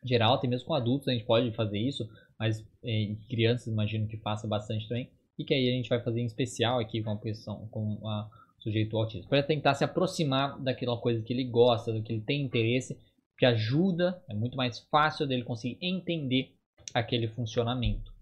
geral, 0.04 0.34
até 0.34 0.48
mesmo 0.48 0.68
com 0.68 0.74
adultos 0.74 1.08
a 1.08 1.14
gente 1.14 1.26
pode 1.26 1.52
fazer 1.54 1.80
isso, 1.80 2.08
mas 2.38 2.60
eh, 2.84 3.16
crianças 3.30 3.68
imagino 3.68 4.08
que 4.08 4.18
faça 4.18 4.48
bastante 4.48 4.88
também, 4.88 5.10
e 5.40 5.46
que 5.46 5.54
aí 5.54 5.70
a 5.70 5.72
gente 5.72 5.90
vai 5.90 6.02
fazer 6.02 6.22
em 6.22 6.26
especial 6.26 6.80
aqui 6.80 7.02
com 7.02 7.12
a 7.12 7.20
questão 7.20 7.68
com 7.70 8.06
a 8.08 8.30
sujeito 8.60 8.98
autista, 8.98 9.28
para 9.28 9.44
tentar 9.44 9.74
se 9.76 9.84
aproximar 9.84 10.60
daquela 10.62 10.98
coisa 10.98 11.22
que 11.22 11.34
ele 11.34 11.44
gosta, 11.44 11.92
do 11.92 12.02
que 12.02 12.14
ele 12.14 12.22
tem 12.22 12.42
interesse, 12.42 12.98
que 13.38 13.46
ajuda, 13.46 14.22
é 14.30 14.34
muito 14.34 14.56
mais 14.56 14.80
fácil 14.92 15.28
dele 15.28 15.44
conseguir 15.44 15.78
entender 15.82 16.54
aquele 16.94 17.28
funcionamento. 17.28 18.13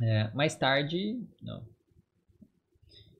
É, 0.00 0.30
mais 0.34 0.56
tarde, 0.56 1.22
não, 1.40 1.62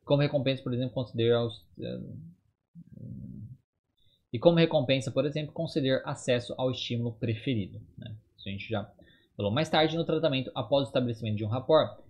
como 0.04 0.22
recompensa, 0.22 0.62
por 0.62 0.74
exemplo, 0.74 0.94
considera 0.94 1.44
os, 1.44 1.58
uh, 1.78 2.32
e 4.32 4.38
como 4.38 4.58
recompensa, 4.58 5.10
por 5.10 5.26
exemplo, 5.26 5.52
conceder 5.52 6.02
acesso 6.04 6.54
ao 6.56 6.70
estímulo 6.70 7.12
preferido. 7.12 7.80
Né? 7.96 8.14
Isso 8.36 8.48
a 8.48 8.52
gente 8.52 8.68
já 8.68 8.90
falou. 9.36 9.52
Mais 9.52 9.68
tarde, 9.68 9.96
no 9.96 10.04
tratamento, 10.04 10.50
após 10.54 10.84
o 10.84 10.88
estabelecimento 10.88 11.36
de 11.36 11.44
um 11.44 11.48
rapport, 11.48 12.00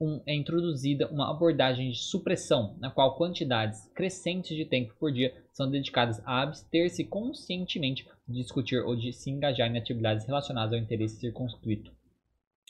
um, 0.00 0.20
é 0.26 0.34
introduzida 0.34 1.08
uma 1.08 1.30
abordagem 1.30 1.90
de 1.90 1.98
supressão, 1.98 2.76
na 2.78 2.90
qual 2.90 3.16
quantidades 3.16 3.88
crescentes 3.94 4.56
de 4.56 4.64
tempo 4.64 4.94
por 4.98 5.10
dia 5.12 5.34
são 5.52 5.70
dedicadas 5.70 6.20
a 6.24 6.42
abster-se 6.42 7.04
conscientemente 7.04 8.08
de 8.26 8.40
discutir 8.40 8.80
ou 8.84 8.94
de 8.94 9.12
se 9.12 9.30
engajar 9.30 9.68
em 9.68 9.78
atividades 9.78 10.24
relacionadas 10.24 10.72
ao 10.72 10.78
interesse 10.78 11.18
circunscrito, 11.18 11.92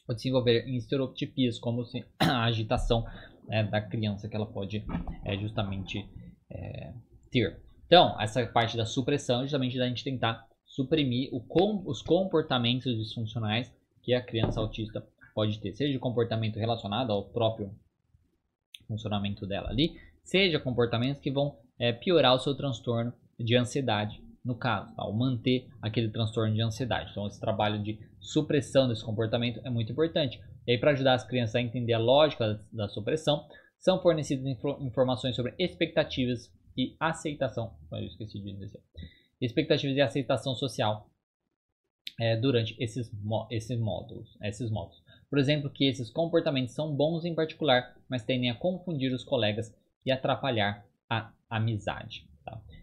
ou 0.09 0.15
de 0.15 0.23
se 0.23 0.29
envolver 0.29 0.67
em 0.67 0.77
estereotipias 0.77 1.59
como 1.59 1.85
a 2.19 2.45
agitação 2.45 3.05
né, 3.47 3.63
da 3.65 3.81
criança 3.81 4.29
que 4.29 4.35
ela 4.35 4.47
pode 4.47 4.85
é, 5.25 5.37
justamente 5.37 6.09
é, 6.51 6.93
ter. 7.31 7.61
Então, 7.87 8.19
essa 8.21 8.45
parte 8.47 8.77
da 8.77 8.87
supressão 8.87 9.41
é 9.41 9.43
justamente 9.43 9.79
da 9.79 9.89
gente 9.89 10.05
tentar 10.05 10.47
suprimir 10.65 11.31
com, 11.49 11.83
os 11.87 12.03
comportamentos 12.03 12.97
disfuncionais 12.97 13.73
que 14.03 14.15
a 14.15 14.23
criança 14.23 14.61
autista 14.61 15.07
pode 15.35 15.59
ter, 15.59 15.73
seja 15.73 15.93
de 15.93 15.99
comportamento 15.99 16.59
relacionado 16.59 17.13
ao 17.13 17.25
próprio 17.25 17.71
funcionamento 18.87 19.47
dela 19.47 19.69
ali, 19.69 19.99
seja 20.23 20.59
comportamentos 20.59 21.21
que 21.21 21.31
vão 21.31 21.57
é, 21.79 21.93
piorar 21.93 22.35
o 22.35 22.39
seu 22.39 22.55
transtorno 22.55 23.13
de 23.39 23.57
ansiedade, 23.57 24.23
no 24.49 24.57
caso, 24.57 24.95
tá? 24.97 25.05
ou 25.05 25.13
manter 25.13 25.69
aquele 25.83 26.09
transtorno 26.09 26.55
de 26.55 26.63
ansiedade. 26.63 27.11
Então, 27.11 27.27
esse 27.27 27.39
trabalho 27.39 27.83
de 27.83 27.99
supressão 28.19 28.89
desse 28.89 29.05
comportamento 29.05 29.61
é 29.63 29.69
muito 29.69 29.93
importante. 29.93 30.41
E 30.67 30.73
aí, 30.73 30.79
para 30.79 30.93
ajudar 30.93 31.13
as 31.13 31.25
crianças 31.25 31.55
a 31.55 31.61
entender 31.61 31.93
a 31.93 31.99
lógica 31.99 32.59
da 32.73 32.89
supressão, 32.89 33.47
são 33.79 34.01
fornecidas 34.01 34.47
informações 34.81 35.37
sobre 35.37 35.55
expectativas 35.59 36.51
e 36.75 36.97
aceitação. 36.99 37.77
Eu 37.93 38.07
esqueci 38.07 38.41
de 38.41 38.55
dizer. 38.55 38.81
Expectativas 39.39 39.97
e 39.99 40.01
aceitação 40.01 40.55
social 40.55 41.11
é, 42.19 42.35
durante 42.35 42.75
esses, 42.83 43.13
esses 43.51 43.79
módulos, 43.79 44.35
esses 44.43 44.71
módulos. 44.71 45.03
Por 45.29 45.39
exemplo, 45.39 45.71
que 45.71 45.85
esses 45.85 46.11
comportamentos 46.11 46.75
são 46.75 46.97
bons 46.97 47.27
em 47.27 47.35
particular, 47.35 47.95
mas 48.09 48.25
tendem 48.25 48.51
a 48.51 48.55
confundir 48.55 49.13
os 49.13 49.23
colegas 49.23 49.77
e 50.07 50.11
atrapalhar 50.11 50.87
a 51.11 51.31
amizade. 51.51 52.27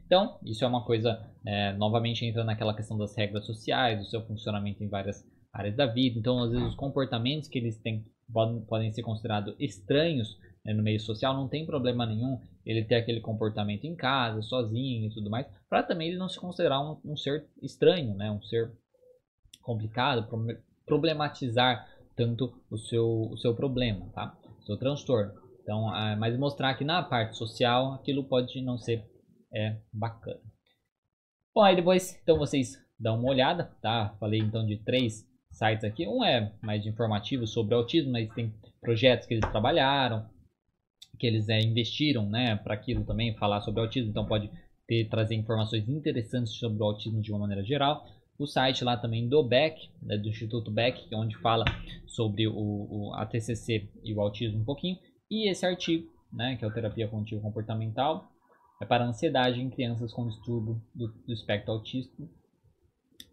Então, 0.06 0.38
isso 0.43 0.64
é 0.64 0.68
uma 0.68 0.84
coisa, 0.84 1.20
é, 1.45 1.74
novamente 1.74 2.26
entra 2.26 2.43
naquela 2.43 2.76
questão 2.76 2.97
das 2.97 3.16
regras 3.16 3.45
sociais, 3.45 3.99
do 3.99 4.06
seu 4.06 4.22
funcionamento 4.26 4.84
em 4.84 4.88
várias 4.88 5.26
áreas 5.51 5.76
da 5.76 5.86
vida. 5.86 6.20
Então, 6.20 6.43
às 6.43 6.51
vezes, 6.51 6.68
os 6.68 6.76
comportamentos 6.76 7.49
que 7.49 7.58
eles 7.58 7.78
têm 7.78 8.06
podem, 8.32 8.62
podem 8.62 8.91
ser 8.91 9.03
considerados 9.03 9.56
estranhos 9.60 10.38
né, 10.64 10.74
no 10.74 10.84
meio 10.84 10.99
social. 10.99 11.34
Não 11.34 11.47
tem 11.47 11.66
problema 11.66 12.06
nenhum 12.06 12.39
ele 12.66 12.84
ter 12.84 12.95
aquele 12.95 13.22
comportamento 13.22 13.86
em 13.86 13.95
casa, 13.95 14.41
sozinho 14.41 15.08
e 15.08 15.14
tudo 15.14 15.30
mais, 15.30 15.47
para 15.70 15.84
também 15.84 16.10
ele 16.10 16.18
não 16.18 16.30
se 16.30 16.39
considerar 16.39 16.82
um, 16.82 16.99
um, 17.06 17.16
ser 17.16 17.47
estranho, 17.62 18.16
né, 18.16 18.32
um 18.32 18.41
ser 18.41 18.72
complicado, 19.62 20.28
problematizar 20.86 21.88
tanto 22.16 22.53
o 22.70 22.78
seu, 22.78 23.30
o 23.32 23.38
seu 23.38 23.53
problema, 23.56 24.08
tá? 24.14 24.38
O 24.60 24.66
seu 24.66 24.78
transtorno. 24.78 25.34
Então, 25.62 25.95
é, 25.95 26.16
mas 26.16 26.38
mostrar 26.38 26.74
que 26.76 26.84
na 26.84 27.01
parte 27.03 27.36
social 27.36 27.93
aquilo 27.93 28.24
pode 28.24 28.62
não 28.62 28.78
ser 28.78 29.03
é, 29.56 29.78
bacana. 29.91 30.41
Bom, 31.53 31.64
aí 31.64 31.76
depois, 31.76 32.20
então 32.22 32.38
vocês 32.38 32.78
dão 32.99 33.18
uma 33.18 33.30
olhada, 33.30 33.72
tá? 33.82 34.16
Falei 34.20 34.41
então 34.41 34.66
de 34.66 34.78
três 34.84 35.26
sites 35.51 35.86
aqui. 35.86 36.06
Um 36.08 36.24
é 36.24 36.53
mais 36.62 36.86
informativo 36.86 37.47
sobre 37.47 37.74
autismo, 37.74 38.12
mas 38.12 38.30
tem 38.34 38.53
projetos 38.82 39.26
que 39.26 39.34
eles 39.34 39.49
trabalharam, 39.51 40.30
que 41.18 41.26
eles 41.26 41.47
é, 41.47 41.60
investiram 41.62 42.30
né, 42.30 42.58
para 42.58 42.74
aquilo 42.74 43.06
também, 43.06 43.36
falar 43.38 43.62
sobre 43.62 43.82
autismo, 43.82 44.10
então 44.10 44.26
pode 44.26 44.51
ter, 44.86 45.08
trazer 45.10 45.36
informações 45.36 45.88
interessantes 45.88 46.53
sobre 46.53 46.82
o 46.82 46.86
autismo 46.86 47.22
de 47.22 47.32
uma 47.32 47.39
maneira 47.39 47.64
geral. 47.64 48.06
O 48.38 48.45
site 48.45 48.84
lá 48.84 48.97
também 48.97 49.30
do 49.30 49.41
BEC, 49.41 49.78
né, 50.01 50.18
do 50.18 50.28
Instituto 50.28 50.70
BEC, 50.70 51.08
que 51.08 51.16
é 51.16 51.18
onde 51.18 51.38
fala 51.38 51.64
sobre 52.06 52.47
o, 52.47 52.53
o, 52.53 53.14
a 53.16 53.26
TCC 53.26 53.89
e 54.03 54.14
o 54.14 54.20
autismo 54.20 54.60
um 54.60 54.66
pouquinho. 54.66 54.97
E 55.32 55.49
esse 55.49 55.66
artigo, 55.66 56.06
né, 56.34 56.58
que 56.58 56.66
é 56.66 56.68
o 56.68 56.74
Terapia 56.74 57.08
Cognitivo 57.08 57.41
Comportamental, 57.41 58.30
é 58.82 58.86
para 58.86 59.06
ansiedade 59.06 59.62
em 59.62 59.70
crianças 59.70 60.12
com 60.12 60.28
distúrbio 60.28 60.82
do, 60.94 61.08
do 61.08 61.34
espectro 61.34 61.72
autista 61.72 62.24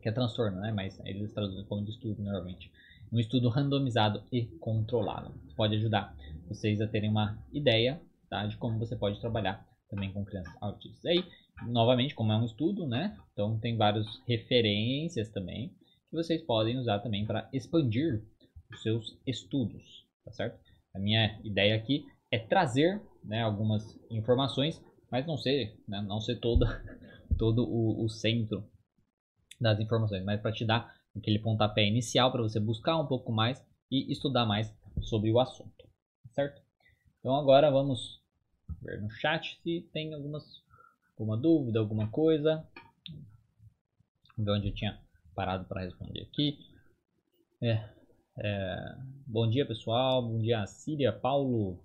que 0.03 0.09
é 0.09 0.13
transtorno, 0.13 0.61
né? 0.61 0.73
Mas 0.73 0.99
eles 1.05 1.33
traduzem 1.33 1.65
como 1.65 1.85
distúrbio 1.85 2.25
normalmente. 2.25 2.71
Um 3.13 3.21
estudo 3.21 3.49
randomizado 3.49 4.25
e 4.33 4.47
controlado. 4.59 5.33
Pode 5.55 5.77
ajudar 5.77 6.15
vocês 6.49 6.81
a 6.81 6.89
terem 6.89 7.11
uma 7.11 7.39
ideia 7.53 8.03
tá, 8.29 8.45
de 8.47 8.57
como 8.57 8.79
você 8.79 8.97
pode 8.97 9.21
trabalhar 9.21 9.65
também 9.89 10.13
com 10.13 10.25
crianças 10.25 10.55
autistas. 10.61 11.05
Aí, 11.05 11.25
novamente, 11.69 12.15
como 12.15 12.33
é 12.33 12.37
um 12.37 12.45
estudo, 12.45 12.87
né? 12.87 13.17
Então 13.33 13.59
tem 13.61 13.77
várias 13.77 14.07
referências 14.27 15.29
também 15.29 15.69
que 16.11 16.17
vocês 16.17 16.43
podem 16.43 16.79
usar 16.79 16.99
também 16.99 17.25
para 17.25 17.49
expandir 17.53 18.23
os 18.73 18.83
seus 18.83 19.19
estudos, 19.27 20.07
tá 20.25 20.33
certo? 20.33 20.59
A 20.95 20.99
minha 20.99 21.39
ideia 21.45 21.77
aqui 21.77 22.05
é 22.31 22.39
trazer 22.39 23.01
né, 23.23 23.43
algumas 23.43 23.99
informações, 24.11 24.83
mas 25.13 25.27
não 25.27 25.37
ser, 25.37 25.79
né, 25.87 26.01
não 26.01 26.23
ser 26.23 26.41
toda, 26.41 26.67
todo 27.39 27.69
o, 27.69 28.03
o 28.03 28.09
centro 28.09 28.67
das 29.61 29.79
informações, 29.79 30.25
mas 30.25 30.41
para 30.41 30.51
te 30.51 30.65
dar 30.65 30.97
aquele 31.15 31.39
pontapé 31.39 31.87
inicial 31.87 32.33
para 32.33 32.41
você 32.41 32.59
buscar 32.59 32.97
um 32.97 33.07
pouco 33.07 33.31
mais 33.31 33.63
e 33.91 34.11
estudar 34.11 34.47
mais 34.47 34.75
sobre 35.03 35.31
o 35.31 35.39
assunto, 35.39 35.87
certo? 36.35 36.63
Então 37.21 37.37
agora 37.37 37.71
vamos 37.71 38.23
ver 38.81 39.03
no 39.03 39.11
chat 39.11 39.61
se 39.63 39.83
tem 39.93 40.15
algumas, 40.15 40.63
alguma 41.11 41.37
dúvida, 41.37 41.79
alguma 41.79 42.09
coisa. 42.11 42.67
Vamos 44.35 44.47
ver 44.47 44.51
onde 44.53 44.69
eu 44.69 44.75
tinha 44.75 44.99
parado 45.35 45.67
para 45.67 45.83
responder 45.83 46.23
aqui. 46.23 46.59
É, 47.61 47.89
é, 48.39 48.97
bom 49.27 49.49
dia 49.49 49.67
pessoal, 49.67 50.23
bom 50.23 50.39
dia 50.39 50.67
Síria, 50.67 51.13
Paulo, 51.13 51.79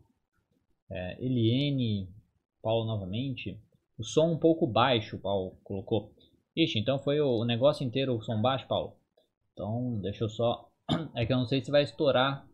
é, 0.90 1.24
Eliene, 1.24 2.10
Paulo 2.68 2.86
novamente. 2.86 3.58
O 3.98 4.04
som 4.04 4.34
um 4.34 4.38
pouco 4.38 4.68
baixo, 4.68 5.18
Paulo 5.20 5.58
colocou. 5.64 6.12
Ixi, 6.54 6.78
então 6.78 7.00
foi 7.00 7.22
o, 7.22 7.46
negócio 7.46 7.88
inteiro 7.88 8.14
o 8.14 8.22
som 8.22 8.42
baixo, 8.42 8.68
Paulo? 8.68 8.98
Então, 9.54 9.98
deixa 10.02 10.26
eu 10.26 10.30
só... 10.30 10.70
É 11.16 11.26
que 11.26 11.32
eu 11.32 11.38
não 11.38 11.46
sei 11.46 11.64
se 11.64 11.72
vai 11.72 11.84
estourar 11.84 12.46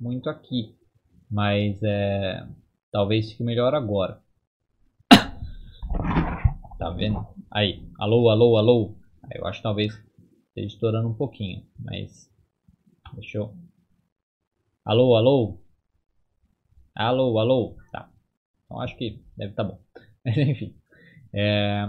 muito 0.00 0.30
aqui. 0.30 0.74
Mas 1.30 1.78
é... 1.82 2.48
Talvez 2.90 3.30
fique 3.30 3.44
melhor 3.44 3.74
agora. 3.74 4.18
Tá 6.78 6.88
vendo? 6.96 7.18
Aí. 7.50 7.86
Alô, 7.98 8.30
alô, 8.30 8.56
alô. 8.56 8.96
Eu 9.34 9.46
acho 9.46 9.58
que 9.58 9.62
talvez 9.62 9.92
esteja 10.48 10.68
estourando 10.68 11.06
um 11.06 11.14
pouquinho. 11.14 11.66
Mas... 11.78 12.32
Deixa 13.12 13.36
eu... 13.36 13.54
Alô, 14.86 15.14
alô. 15.16 15.60
Alô, 16.94 17.38
alô. 17.38 17.76
Tá. 17.92 18.10
Então 18.68 18.80
acho 18.80 18.96
que 18.96 19.22
deve 19.36 19.52
estar 19.52 19.64
tá 19.64 19.70
bom. 19.70 19.80
Mas 20.24 20.36
enfim. 20.36 20.76
É... 21.34 21.88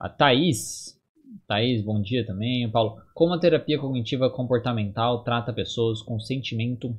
A 0.00 0.08
Thaís, 0.08 1.00
Thaís, 1.46 1.82
bom 1.82 2.02
dia 2.02 2.26
também. 2.26 2.68
Paulo, 2.70 3.00
como 3.14 3.32
a 3.32 3.38
terapia 3.38 3.78
cognitiva 3.78 4.28
comportamental 4.28 5.22
trata 5.22 5.52
pessoas 5.52 6.02
com 6.02 6.18
sentimento 6.18 6.96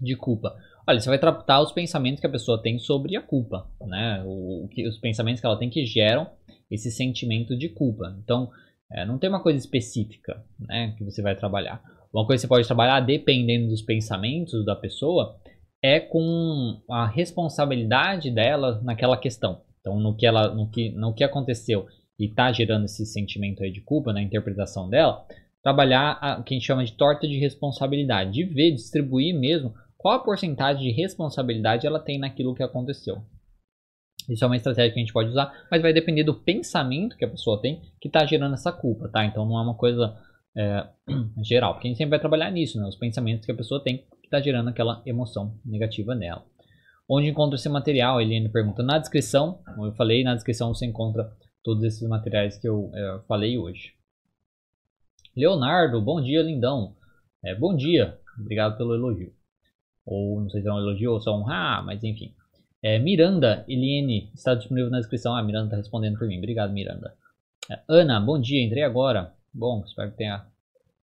de 0.00 0.14
culpa? 0.14 0.54
Olha, 0.86 1.00
você 1.00 1.08
vai 1.08 1.18
tratar 1.18 1.60
os 1.62 1.72
pensamentos 1.72 2.20
que 2.20 2.26
a 2.26 2.30
pessoa 2.30 2.62
tem 2.62 2.78
sobre 2.78 3.16
a 3.16 3.22
culpa, 3.22 3.70
né? 3.80 4.22
O, 4.24 4.64
o, 4.64 4.88
os 4.88 4.98
pensamentos 4.98 5.40
que 5.40 5.46
ela 5.46 5.58
tem 5.58 5.70
que 5.70 5.84
geram 5.86 6.30
esse 6.70 6.90
sentimento 6.90 7.56
de 7.56 7.70
culpa. 7.70 8.14
Então, 8.22 8.50
é, 8.92 9.04
não 9.04 9.18
tem 9.18 9.28
uma 9.28 9.42
coisa 9.42 9.58
específica, 9.58 10.42
né, 10.58 10.94
que 10.96 11.04
você 11.04 11.20
vai 11.20 11.36
trabalhar. 11.36 11.82
Uma 12.12 12.26
coisa 12.26 12.40
que 12.40 12.46
você 12.46 12.48
pode 12.48 12.66
trabalhar, 12.66 13.00
dependendo 13.00 13.68
dos 13.68 13.82
pensamentos 13.82 14.64
da 14.64 14.74
pessoa, 14.74 15.38
é 15.82 16.00
com 16.00 16.80
a 16.90 17.06
responsabilidade 17.06 18.30
dela 18.30 18.80
naquela 18.82 19.16
questão. 19.16 19.62
Então, 19.80 19.98
no 19.98 20.16
que, 20.16 20.26
ela, 20.26 20.54
no 20.54 20.68
que, 20.68 20.90
no 20.90 21.14
que 21.14 21.24
aconteceu 21.24 21.86
e 22.18 22.26
está 22.26 22.52
gerando 22.52 22.84
esse 22.84 23.06
sentimento 23.06 23.62
aí 23.62 23.70
de 23.70 23.80
culpa 23.80 24.12
na 24.12 24.22
interpretação 24.22 24.88
dela, 24.88 25.24
trabalhar 25.62 26.38
o 26.40 26.42
que 26.42 26.54
a 26.54 26.56
gente 26.56 26.66
chama 26.66 26.84
de 26.84 26.92
torta 26.92 27.26
de 27.28 27.38
responsabilidade, 27.38 28.32
de 28.32 28.44
ver, 28.44 28.72
distribuir 28.72 29.38
mesmo 29.38 29.74
qual 29.96 30.14
a 30.14 30.24
porcentagem 30.24 30.82
de 30.82 30.90
responsabilidade 30.90 31.86
ela 31.86 32.00
tem 32.00 32.18
naquilo 32.18 32.54
que 32.54 32.62
aconteceu. 32.62 33.22
Isso 34.28 34.44
é 34.44 34.46
uma 34.46 34.56
estratégia 34.56 34.92
que 34.92 34.98
a 34.98 35.02
gente 35.02 35.12
pode 35.12 35.30
usar, 35.30 35.52
mas 35.70 35.80
vai 35.80 35.92
depender 35.92 36.22
do 36.22 36.34
pensamento 36.34 37.16
que 37.16 37.24
a 37.24 37.30
pessoa 37.30 37.60
tem 37.60 37.80
que 38.00 38.08
está 38.08 38.26
gerando 38.26 38.54
essa 38.54 38.70
culpa, 38.70 39.08
tá? 39.08 39.24
Então 39.24 39.46
não 39.46 39.58
é 39.58 39.62
uma 39.62 39.74
coisa 39.74 40.16
é, 40.56 40.86
geral, 41.42 41.74
porque 41.74 41.88
a 41.88 41.90
gente 41.90 41.98
sempre 41.98 42.10
vai 42.10 42.20
trabalhar 42.20 42.50
nisso, 42.50 42.78
né? 42.78 42.86
Os 42.86 42.96
pensamentos 42.96 43.46
que 43.46 43.52
a 43.52 43.56
pessoa 43.56 43.82
tem 43.82 44.04
está 44.28 44.40
gerando 44.40 44.68
aquela 44.68 45.02
emoção 45.04 45.58
negativa 45.64 46.14
nela. 46.14 46.44
Onde 47.08 47.28
encontra 47.28 47.56
esse 47.56 47.68
material? 47.68 48.20
Eliane 48.20 48.48
pergunta. 48.50 48.82
Na 48.82 48.98
descrição, 48.98 49.60
como 49.64 49.86
eu 49.86 49.92
falei, 49.94 50.22
na 50.22 50.34
descrição 50.34 50.74
você 50.74 50.84
encontra 50.84 51.32
todos 51.64 51.82
esses 51.82 52.06
materiais 52.06 52.58
que 52.58 52.68
eu 52.68 52.90
é, 52.94 53.20
falei 53.26 53.56
hoje. 53.56 53.94
Leonardo, 55.34 56.00
bom 56.02 56.20
dia, 56.20 56.42
lindão. 56.42 56.94
É, 57.42 57.54
bom 57.54 57.74
dia, 57.74 58.18
obrigado 58.38 58.76
pelo 58.76 58.94
elogio. 58.94 59.32
Ou 60.04 60.40
não 60.40 60.50
sei 60.50 60.60
se 60.60 60.68
é 60.68 60.72
um 60.72 60.78
elogio 60.78 61.12
ou 61.12 61.20
só 61.20 61.38
um 61.38 61.48
ah, 61.48 61.82
mas 61.84 62.04
enfim. 62.04 62.34
É, 62.82 62.98
Miranda, 62.98 63.64
Eliane, 63.66 64.30
está 64.34 64.54
disponível 64.54 64.90
na 64.90 64.98
descrição. 64.98 65.34
Ah, 65.34 65.42
Miranda 65.42 65.66
está 65.66 65.76
respondendo 65.76 66.18
por 66.18 66.28
mim. 66.28 66.38
Obrigado, 66.38 66.72
Miranda. 66.72 67.14
É, 67.70 67.80
Ana, 67.88 68.20
bom 68.20 68.38
dia, 68.38 68.62
entrei 68.62 68.82
agora. 68.82 69.32
Bom, 69.52 69.82
espero 69.84 70.10
que 70.10 70.18
tenha 70.18 70.46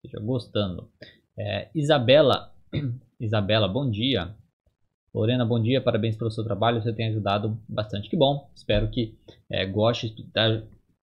esteja 0.03 0.23
gostando. 0.23 0.89
É, 1.37 1.69
Isabela, 1.75 2.51
Isabela, 3.21 3.67
bom 3.67 3.87
dia. 3.87 4.33
Lorena, 5.13 5.45
bom 5.45 5.61
dia, 5.61 5.79
parabéns 5.79 6.17
pelo 6.17 6.31
seu 6.31 6.43
trabalho, 6.43 6.81
você 6.81 6.91
tem 6.91 7.09
ajudado 7.09 7.55
bastante. 7.69 8.09
Que 8.09 8.17
bom, 8.17 8.49
espero 8.55 8.89
que 8.89 9.15
é, 9.47 9.63
goste, 9.63 10.15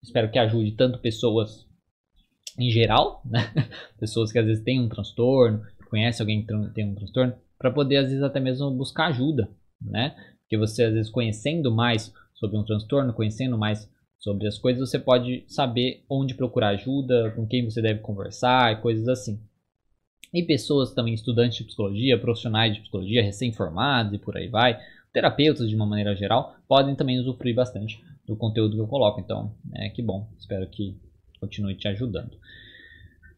espero 0.02 0.28
que 0.28 0.38
ajude 0.38 0.72
tanto 0.72 0.98
pessoas 0.98 1.64
em 2.58 2.70
geral, 2.70 3.22
né? 3.24 3.52
pessoas 4.00 4.32
que 4.32 4.38
às 4.38 4.46
vezes 4.46 4.64
têm 4.64 4.80
um 4.80 4.88
transtorno, 4.88 5.62
conhecem 5.88 6.24
alguém 6.24 6.44
que 6.44 6.72
tem 6.74 6.90
um 6.90 6.94
transtorno, 6.96 7.34
para 7.56 7.70
poder 7.70 7.98
às 7.98 8.08
vezes 8.08 8.22
até 8.22 8.40
mesmo 8.40 8.68
buscar 8.72 9.06
ajuda, 9.06 9.48
né? 9.80 10.16
Porque 10.40 10.56
você 10.58 10.82
às 10.82 10.94
vezes 10.94 11.10
conhecendo 11.12 11.70
mais 11.70 12.12
sobre 12.34 12.58
um 12.58 12.64
transtorno, 12.64 13.12
conhecendo 13.12 13.56
mais 13.56 13.88
sobre 14.18 14.48
as 14.48 14.58
coisas, 14.58 14.90
você 14.90 14.98
pode 14.98 15.44
saber 15.46 16.04
onde 16.10 16.34
procurar 16.34 16.70
ajuda, 16.70 17.30
com 17.36 17.46
quem 17.46 17.64
você 17.64 17.80
deve 17.80 18.00
conversar 18.00 18.80
coisas 18.80 19.06
assim. 19.06 19.40
E 20.32 20.42
pessoas 20.42 20.92
também, 20.92 21.14
estudantes 21.14 21.58
de 21.58 21.64
psicologia, 21.64 22.18
profissionais 22.18 22.74
de 22.74 22.80
psicologia, 22.80 23.22
recém-formados 23.22 24.12
e 24.12 24.18
por 24.18 24.36
aí 24.36 24.48
vai, 24.48 24.78
terapeutas 25.12 25.68
de 25.68 25.74
uma 25.74 25.86
maneira 25.86 26.14
geral, 26.14 26.56
podem 26.68 26.94
também 26.94 27.18
usufruir 27.18 27.54
bastante 27.54 28.02
do 28.26 28.36
conteúdo 28.36 28.74
que 28.74 28.80
eu 28.80 28.86
coloco. 28.86 29.20
Então, 29.20 29.54
é 29.74 29.88
que 29.88 30.02
bom. 30.02 30.28
Espero 30.38 30.66
que 30.68 30.96
continue 31.40 31.74
te 31.74 31.88
ajudando. 31.88 32.36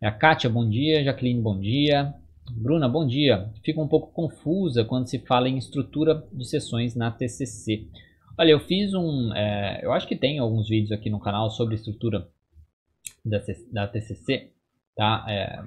É 0.01 0.07
a 0.07 0.12
Kátia, 0.12 0.51
bom 0.51 0.68
dia. 0.68 1.05
Jacqueline, 1.05 1.41
bom 1.41 1.59
dia. 1.59 2.12
Bruna, 2.51 2.88
bom 2.88 3.07
dia. 3.07 3.51
Fico 3.64 3.82
um 3.82 3.88
pouco 3.88 4.12
confusa 4.12 4.84
quando 4.84 5.07
se 5.07 5.18
fala 5.20 5.49
em 5.49 5.59
estrutura 5.59 6.26
de 6.32 6.45
sessões 6.45 6.97
na 6.97 7.11
TCC. 7.11 7.86
Olha, 8.36 8.51
eu 8.51 8.61
fiz 8.61 8.95
um. 8.95 9.32
É, 9.34 9.80
eu 9.84 9.93
acho 9.93 10.09
que 10.09 10.16
tem 10.16 10.38
alguns 10.38 10.68
vídeos 10.68 10.93
aqui 10.93 11.11
no 11.11 11.20
canal 11.20 11.51
sobre 11.51 11.74
estrutura 11.74 12.26
da, 13.24 13.38
da 13.70 13.86
TCC, 13.86 14.53
tá? 14.97 15.24
É, 15.28 15.62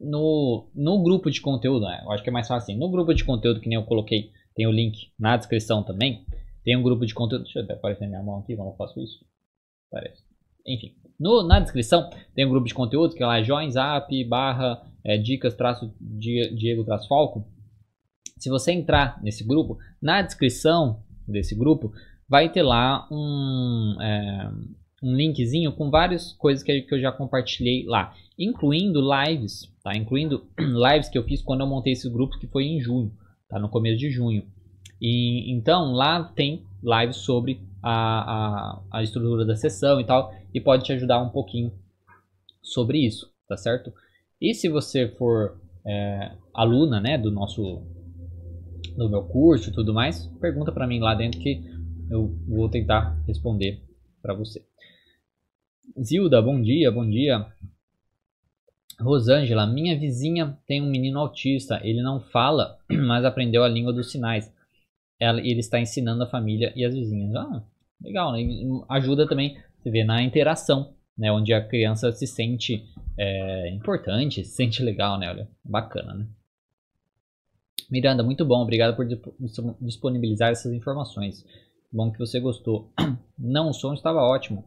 no, 0.00 0.70
no 0.74 1.02
grupo 1.02 1.30
de 1.30 1.40
conteúdo, 1.40 1.86
né? 1.86 2.02
eu 2.04 2.12
acho 2.12 2.22
que 2.22 2.28
é 2.28 2.32
mais 2.32 2.46
fácil 2.46 2.72
assim. 2.72 2.80
No 2.80 2.90
grupo 2.90 3.14
de 3.14 3.24
conteúdo 3.24 3.60
que 3.60 3.68
nem 3.68 3.76
eu 3.78 3.84
coloquei, 3.84 4.30
tem 4.54 4.66
o 4.66 4.72
link 4.72 5.12
na 5.18 5.36
descrição 5.36 5.82
também. 5.82 6.24
Tem 6.64 6.76
um 6.76 6.82
grupo 6.82 7.06
de 7.06 7.14
conteúdo. 7.14 7.44
Deixa 7.44 7.60
eu 7.60 7.66
ver, 7.66 7.74
aparecer 7.74 8.08
minha 8.08 8.22
mão 8.22 8.38
aqui 8.38 8.56
como 8.56 8.70
eu 8.70 8.76
faço 8.76 9.00
isso. 9.00 9.24
Parece. 9.90 10.22
Enfim, 10.66 10.94
no, 11.18 11.46
na 11.46 11.60
descrição 11.60 12.10
tem 12.34 12.44
um 12.44 12.50
grupo 12.50 12.66
de 12.66 12.74
conteúdo 12.74 13.14
que 13.14 13.22
é 13.22 13.26
lá 13.26 13.42
joinzap 13.42 14.24
barra 14.24 14.82
é, 15.04 15.16
dicas 15.16 15.54
traço 15.54 15.94
Diego 16.00 16.84
traço 16.84 17.08
Falco. 17.08 17.46
Se 18.38 18.50
você 18.50 18.72
entrar 18.72 19.22
nesse 19.22 19.44
grupo, 19.44 19.78
na 20.02 20.20
descrição 20.20 21.02
desse 21.26 21.54
grupo 21.54 21.92
vai 22.28 22.50
ter 22.50 22.62
lá 22.62 23.06
um, 23.10 23.96
é, 24.02 24.50
um 25.02 25.14
linkzinho 25.14 25.72
com 25.72 25.90
várias 25.90 26.32
coisas 26.32 26.62
que, 26.62 26.82
que 26.82 26.94
eu 26.94 27.00
já 27.00 27.12
compartilhei 27.12 27.84
lá, 27.86 28.14
incluindo 28.38 29.00
lives, 29.00 29.72
tá? 29.82 29.96
Incluindo 29.96 30.46
lives 30.58 31.08
que 31.08 31.18
eu 31.18 31.24
fiz 31.24 31.42
quando 31.42 31.60
eu 31.60 31.66
montei 31.66 31.92
esse 31.92 32.08
grupo, 32.08 32.38
que 32.38 32.46
foi 32.46 32.64
em 32.64 32.80
junho, 32.80 33.12
tá? 33.48 33.58
No 33.58 33.68
começo 33.68 33.98
de 33.98 34.10
junho. 34.10 34.44
E 35.00 35.52
então 35.52 35.92
lá 35.92 36.24
tem 36.24 36.64
lives 36.82 37.16
sobre 37.16 37.60
a, 37.82 37.92
a, 37.92 38.82
a 38.92 39.02
estrutura 39.02 39.44
da 39.44 39.54
sessão 39.54 40.00
e 40.00 40.04
tal, 40.04 40.32
e 40.52 40.60
pode 40.60 40.84
te 40.84 40.92
ajudar 40.92 41.22
um 41.22 41.28
pouquinho 41.28 41.72
sobre 42.62 42.98
isso, 42.98 43.30
tá 43.48 43.56
certo? 43.56 43.92
E 44.40 44.54
se 44.54 44.68
você 44.68 45.08
for 45.08 45.60
é, 45.86 46.32
aluna, 46.54 47.00
né, 47.00 47.16
do 47.18 47.30
nosso 47.30 47.82
do 48.96 49.10
meu 49.10 49.24
curso 49.24 49.68
e 49.68 49.72
tudo 49.72 49.92
mais, 49.92 50.26
pergunta 50.40 50.72
para 50.72 50.86
mim 50.86 51.00
lá 51.00 51.14
dentro 51.14 51.38
que 51.40 51.62
eu 52.10 52.34
vou 52.48 52.68
tentar 52.68 53.22
responder 53.26 53.82
para 54.22 54.34
você. 54.34 54.64
Zilda, 56.00 56.42
bom 56.42 56.60
dia, 56.60 56.90
bom 56.90 57.08
dia. 57.08 57.46
Rosângela, 59.00 59.66
minha 59.66 59.98
vizinha 59.98 60.58
tem 60.66 60.82
um 60.82 60.90
menino 60.90 61.18
autista. 61.18 61.80
Ele 61.82 62.02
não 62.02 62.20
fala, 62.20 62.78
mas 62.90 63.24
aprendeu 63.24 63.62
a 63.62 63.68
língua 63.68 63.92
dos 63.92 64.10
sinais. 64.10 64.52
Ela, 65.18 65.40
ele 65.40 65.60
está 65.60 65.78
ensinando 65.78 66.22
a 66.22 66.28
família 66.28 66.72
e 66.74 66.84
as 66.84 66.94
vizinhas. 66.94 67.34
Ah, 67.34 67.62
legal, 68.02 68.32
né? 68.32 68.40
Ajuda 68.88 69.28
também, 69.28 69.56
você 69.78 69.90
vê, 69.90 70.04
na 70.04 70.22
interação, 70.22 70.94
né? 71.16 71.30
Onde 71.30 71.54
a 71.54 71.66
criança 71.66 72.10
se 72.12 72.26
sente 72.26 72.84
é, 73.18 73.70
importante, 73.70 74.44
se 74.44 74.54
sente 74.54 74.82
legal, 74.82 75.18
né? 75.18 75.30
Olha, 75.30 75.48
bacana, 75.64 76.14
né? 76.14 76.26
Miranda, 77.90 78.22
muito 78.22 78.44
bom. 78.44 78.62
Obrigado 78.62 78.96
por 78.96 79.06
disponibilizar 79.80 80.50
essas 80.50 80.72
informações. 80.72 81.46
Bom 81.92 82.10
que 82.10 82.18
você 82.18 82.40
gostou. 82.40 82.92
Não, 83.38 83.70
o 83.70 83.72
som 83.72 83.94
estava 83.94 84.20
ótimo. 84.20 84.64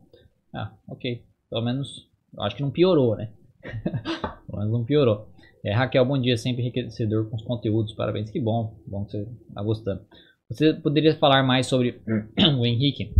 Ah, 0.53 0.73
ok. 0.87 1.23
Pelo 1.49 1.61
menos, 1.63 2.07
eu 2.35 2.43
acho 2.43 2.55
que 2.55 2.61
não 2.61 2.71
piorou, 2.71 3.15
né? 3.15 3.31
Pelo 4.47 4.57
menos 4.57 4.71
não 4.71 4.83
piorou. 4.83 5.29
É, 5.63 5.73
Raquel, 5.73 6.05
bom 6.05 6.17
dia. 6.17 6.37
Sempre 6.37 6.63
enriquecedor 6.63 7.29
com 7.29 7.35
os 7.35 7.43
conteúdos. 7.43 7.93
Parabéns. 7.93 8.29
Que 8.29 8.39
bom. 8.39 8.77
Bom 8.87 9.05
que 9.05 9.11
você 9.11 9.27
está 9.49 9.61
gostando. 9.61 10.01
Você 10.49 10.73
poderia 10.73 11.15
falar 11.15 11.43
mais 11.43 11.67
sobre 11.67 12.01
o 12.57 12.65
Henrique? 12.65 13.13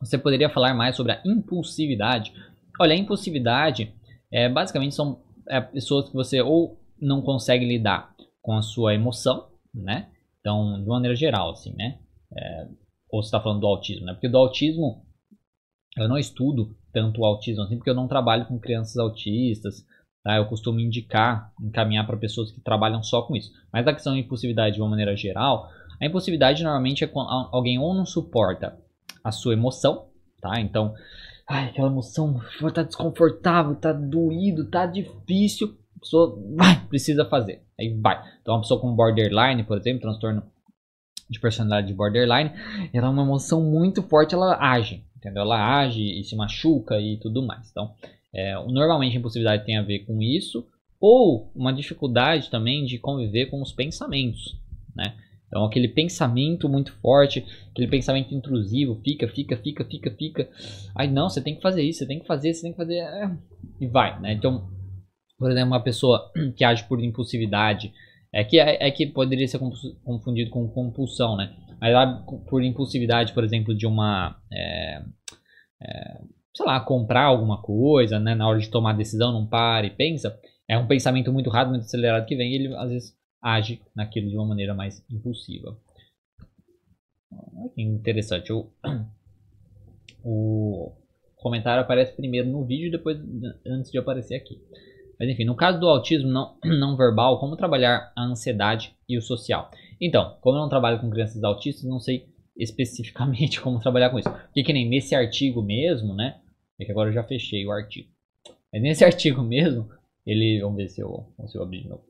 Você 0.00 0.18
poderia 0.18 0.50
falar 0.50 0.74
mais 0.74 0.96
sobre 0.96 1.12
a 1.12 1.22
impulsividade? 1.24 2.32
Olha, 2.78 2.92
a 2.92 2.98
impulsividade 2.98 3.94
é, 4.30 4.48
basicamente 4.48 4.94
são 4.94 5.22
é, 5.48 5.60
pessoas 5.60 6.08
que 6.08 6.14
você 6.14 6.42
ou 6.42 6.78
não 7.00 7.22
consegue 7.22 7.64
lidar 7.64 8.14
com 8.42 8.52
a 8.52 8.62
sua 8.62 8.94
emoção, 8.94 9.48
né? 9.72 10.10
Então, 10.40 10.82
de 10.82 10.86
maneira 10.86 11.16
geral, 11.16 11.52
assim, 11.52 11.74
né? 11.74 11.98
É, 12.36 12.68
ou 13.08 13.22
você 13.22 13.28
está 13.28 13.40
falando 13.40 13.60
do 13.60 13.66
autismo, 13.66 14.04
né? 14.04 14.12
Porque 14.12 14.28
do 14.28 14.36
autismo 14.36 15.03
eu 15.96 16.08
não 16.08 16.18
estudo 16.18 16.76
tanto 16.92 17.20
o 17.20 17.24
autismo 17.24 17.62
assim, 17.62 17.76
porque 17.76 17.90
eu 17.90 17.94
não 17.94 18.08
trabalho 18.08 18.46
com 18.46 18.58
crianças 18.58 18.96
autistas, 18.96 19.84
tá? 20.22 20.36
Eu 20.36 20.46
costumo 20.46 20.80
indicar, 20.80 21.52
encaminhar 21.60 22.06
para 22.06 22.16
pessoas 22.16 22.50
que 22.50 22.60
trabalham 22.60 23.02
só 23.02 23.22
com 23.22 23.36
isso. 23.36 23.52
Mas 23.72 23.86
a 23.86 23.92
questão 23.92 24.12
da 24.12 24.18
impulsividade 24.18 24.76
de 24.76 24.80
uma 24.80 24.90
maneira 24.90 25.16
geral, 25.16 25.68
a 26.00 26.06
impulsividade 26.06 26.62
normalmente 26.62 27.04
é 27.04 27.06
quando 27.06 27.28
alguém 27.52 27.78
ou 27.78 27.94
não 27.94 28.06
suporta 28.06 28.78
a 29.22 29.30
sua 29.30 29.54
emoção, 29.54 30.06
tá? 30.40 30.60
Então, 30.60 30.94
ai, 31.48 31.68
aquela 31.68 31.88
emoção 31.88 32.40
tá 32.74 32.82
desconfortável, 32.82 33.74
tá 33.76 33.92
doído, 33.92 34.68
tá 34.68 34.86
difícil, 34.86 35.76
a 35.96 36.00
pessoa 36.00 36.38
vai, 36.56 36.86
precisa 36.86 37.24
fazer. 37.24 37.62
Aí 37.78 37.98
vai. 38.00 38.22
Então, 38.40 38.54
uma 38.54 38.60
pessoa 38.60 38.80
com 38.80 38.94
borderline, 38.94 39.64
por 39.64 39.78
exemplo, 39.78 40.02
transtorno 40.02 40.42
de 41.28 41.40
personalidade 41.40 41.86
de 41.86 41.94
borderline, 41.94 42.52
ela 42.92 43.06
é 43.06 43.10
uma 43.10 43.22
emoção 43.22 43.62
muito 43.62 44.02
forte, 44.02 44.34
ela 44.34 44.58
age, 44.60 45.02
entendeu? 45.24 45.42
Ela 45.42 45.80
age 45.80 46.02
e 46.02 46.22
se 46.22 46.36
machuca 46.36 47.00
e 47.00 47.16
tudo 47.16 47.42
mais. 47.42 47.70
Então, 47.70 47.92
é, 48.32 48.54
normalmente 48.66 49.16
a 49.16 49.18
impulsividade 49.18 49.64
tem 49.64 49.78
a 49.78 49.82
ver 49.82 50.00
com 50.00 50.20
isso, 50.20 50.66
ou 51.00 51.50
uma 51.54 51.72
dificuldade 51.72 52.50
também 52.50 52.84
de 52.84 52.98
conviver 52.98 53.46
com 53.46 53.62
os 53.62 53.72
pensamentos, 53.72 54.58
né? 54.94 55.14
Então 55.46 55.64
aquele 55.64 55.86
pensamento 55.86 56.68
muito 56.68 56.92
forte, 56.94 57.44
aquele 57.70 57.86
pensamento 57.86 58.34
intrusivo, 58.34 59.00
fica, 59.04 59.28
fica, 59.28 59.56
fica, 59.56 59.84
fica, 59.84 60.10
fica. 60.10 60.48
Aí 60.94 61.08
não, 61.08 61.28
você 61.28 61.40
tem 61.40 61.54
que 61.54 61.62
fazer 61.62 61.82
isso, 61.82 62.00
você 62.00 62.06
tem 62.06 62.18
que 62.18 62.26
fazer, 62.26 62.52
você 62.52 62.62
tem 62.62 62.72
que 62.72 62.76
fazer. 62.76 62.96
É, 62.96 63.30
e 63.80 63.86
vai, 63.86 64.20
né? 64.20 64.32
Então, 64.32 64.68
por 65.38 65.50
exemplo, 65.50 65.68
uma 65.68 65.82
pessoa 65.82 66.32
que 66.56 66.64
age 66.64 66.84
por 66.84 67.02
impulsividade, 67.02 67.92
é 68.32 68.42
que, 68.42 68.58
é, 68.58 68.88
é 68.88 68.90
que 68.90 69.06
poderia 69.06 69.46
ser 69.46 69.60
confundido 70.04 70.50
com 70.50 70.66
compulsão, 70.68 71.36
né? 71.36 71.54
Mas 71.80 71.92
lá, 71.92 72.24
por 72.48 72.62
impulsividade, 72.62 73.32
por 73.32 73.44
exemplo, 73.44 73.74
de 73.74 73.86
uma. 73.86 74.40
É, 74.52 75.02
é, 75.82 76.20
sei 76.54 76.66
lá, 76.66 76.80
comprar 76.80 77.24
alguma 77.24 77.60
coisa, 77.60 78.18
né? 78.18 78.34
Na 78.34 78.48
hora 78.48 78.58
de 78.58 78.70
tomar 78.70 78.94
decisão, 78.94 79.32
não 79.32 79.46
para 79.46 79.86
e 79.86 79.90
pensa. 79.90 80.38
É 80.68 80.78
um 80.78 80.86
pensamento 80.86 81.32
muito 81.32 81.50
rápido, 81.50 81.70
muito 81.70 81.84
acelerado 81.84 82.26
que 82.26 82.36
vem 82.36 82.52
e 82.52 82.54
ele 82.54 82.76
às 82.76 82.90
vezes 82.90 83.16
age 83.42 83.82
naquilo 83.94 84.28
de 84.28 84.36
uma 84.36 84.46
maneira 84.46 84.74
mais 84.74 85.04
impulsiva. 85.10 85.76
Interessante. 87.76 88.52
O, 88.52 88.70
o 90.24 90.92
comentário 91.36 91.82
aparece 91.82 92.16
primeiro 92.16 92.48
no 92.48 92.64
vídeo, 92.64 92.90
depois 92.90 93.18
antes 93.66 93.90
de 93.90 93.98
aparecer 93.98 94.36
aqui. 94.36 94.58
Mas 95.18 95.28
enfim, 95.28 95.44
no 95.44 95.54
caso 95.54 95.78
do 95.78 95.88
autismo 95.88 96.30
não, 96.30 96.56
não 96.64 96.96
verbal, 96.96 97.38
como 97.38 97.56
trabalhar 97.56 98.12
a 98.16 98.24
ansiedade 98.24 98.96
e 99.08 99.18
o 99.18 99.22
social? 99.22 99.70
Então, 100.00 100.36
como 100.40 100.56
eu 100.56 100.62
não 100.62 100.68
trabalho 100.68 101.00
com 101.00 101.10
crianças 101.10 101.42
autistas, 101.42 101.84
não 101.84 102.00
sei 102.00 102.28
especificamente 102.56 103.60
como 103.62 103.80
trabalhar 103.80 104.10
com 104.10 104.18
isso. 104.18 104.30
Porque 104.30 104.62
que 104.62 104.72
nem 104.72 104.88
nesse 104.88 105.14
artigo 105.14 105.62
mesmo, 105.62 106.14
né? 106.14 106.40
É 106.78 106.84
que 106.84 106.90
agora 106.90 107.10
eu 107.10 107.14
já 107.14 107.22
fechei 107.22 107.64
o 107.66 107.72
artigo. 107.72 108.08
Mas 108.72 108.82
nesse 108.82 109.04
artigo 109.06 109.42
mesmo, 109.42 109.88
ele. 110.26 110.60
Vamos 110.60 110.76
ver 110.76 110.88
se 110.88 111.00
eu, 111.00 111.32
eu 111.54 111.62
abrir 111.62 111.82
de 111.82 111.88
novo. 111.88 112.04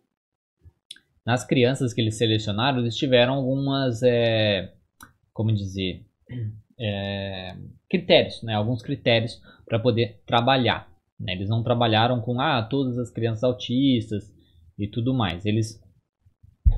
Nas 1.24 1.44
crianças 1.44 1.94
que 1.94 2.00
eles 2.00 2.16
selecionaram, 2.16 2.80
eles 2.80 2.96
tiveram 2.96 3.34
algumas. 3.34 4.02
É, 4.02 4.72
como 5.32 5.52
dizer? 5.52 6.04
É, 6.76 7.56
critérios, 7.88 8.42
né? 8.42 8.54
Alguns 8.54 8.82
critérios 8.82 9.40
para 9.64 9.78
poder 9.78 10.20
trabalhar. 10.26 10.92
Né? 11.20 11.34
Eles 11.34 11.48
não 11.48 11.62
trabalharam 11.62 12.20
com 12.20 12.40
ah, 12.40 12.60
todas 12.62 12.98
as 12.98 13.12
crianças 13.12 13.44
autistas 13.44 14.34
e 14.76 14.88
tudo 14.88 15.14
mais. 15.14 15.46
Eles, 15.46 15.80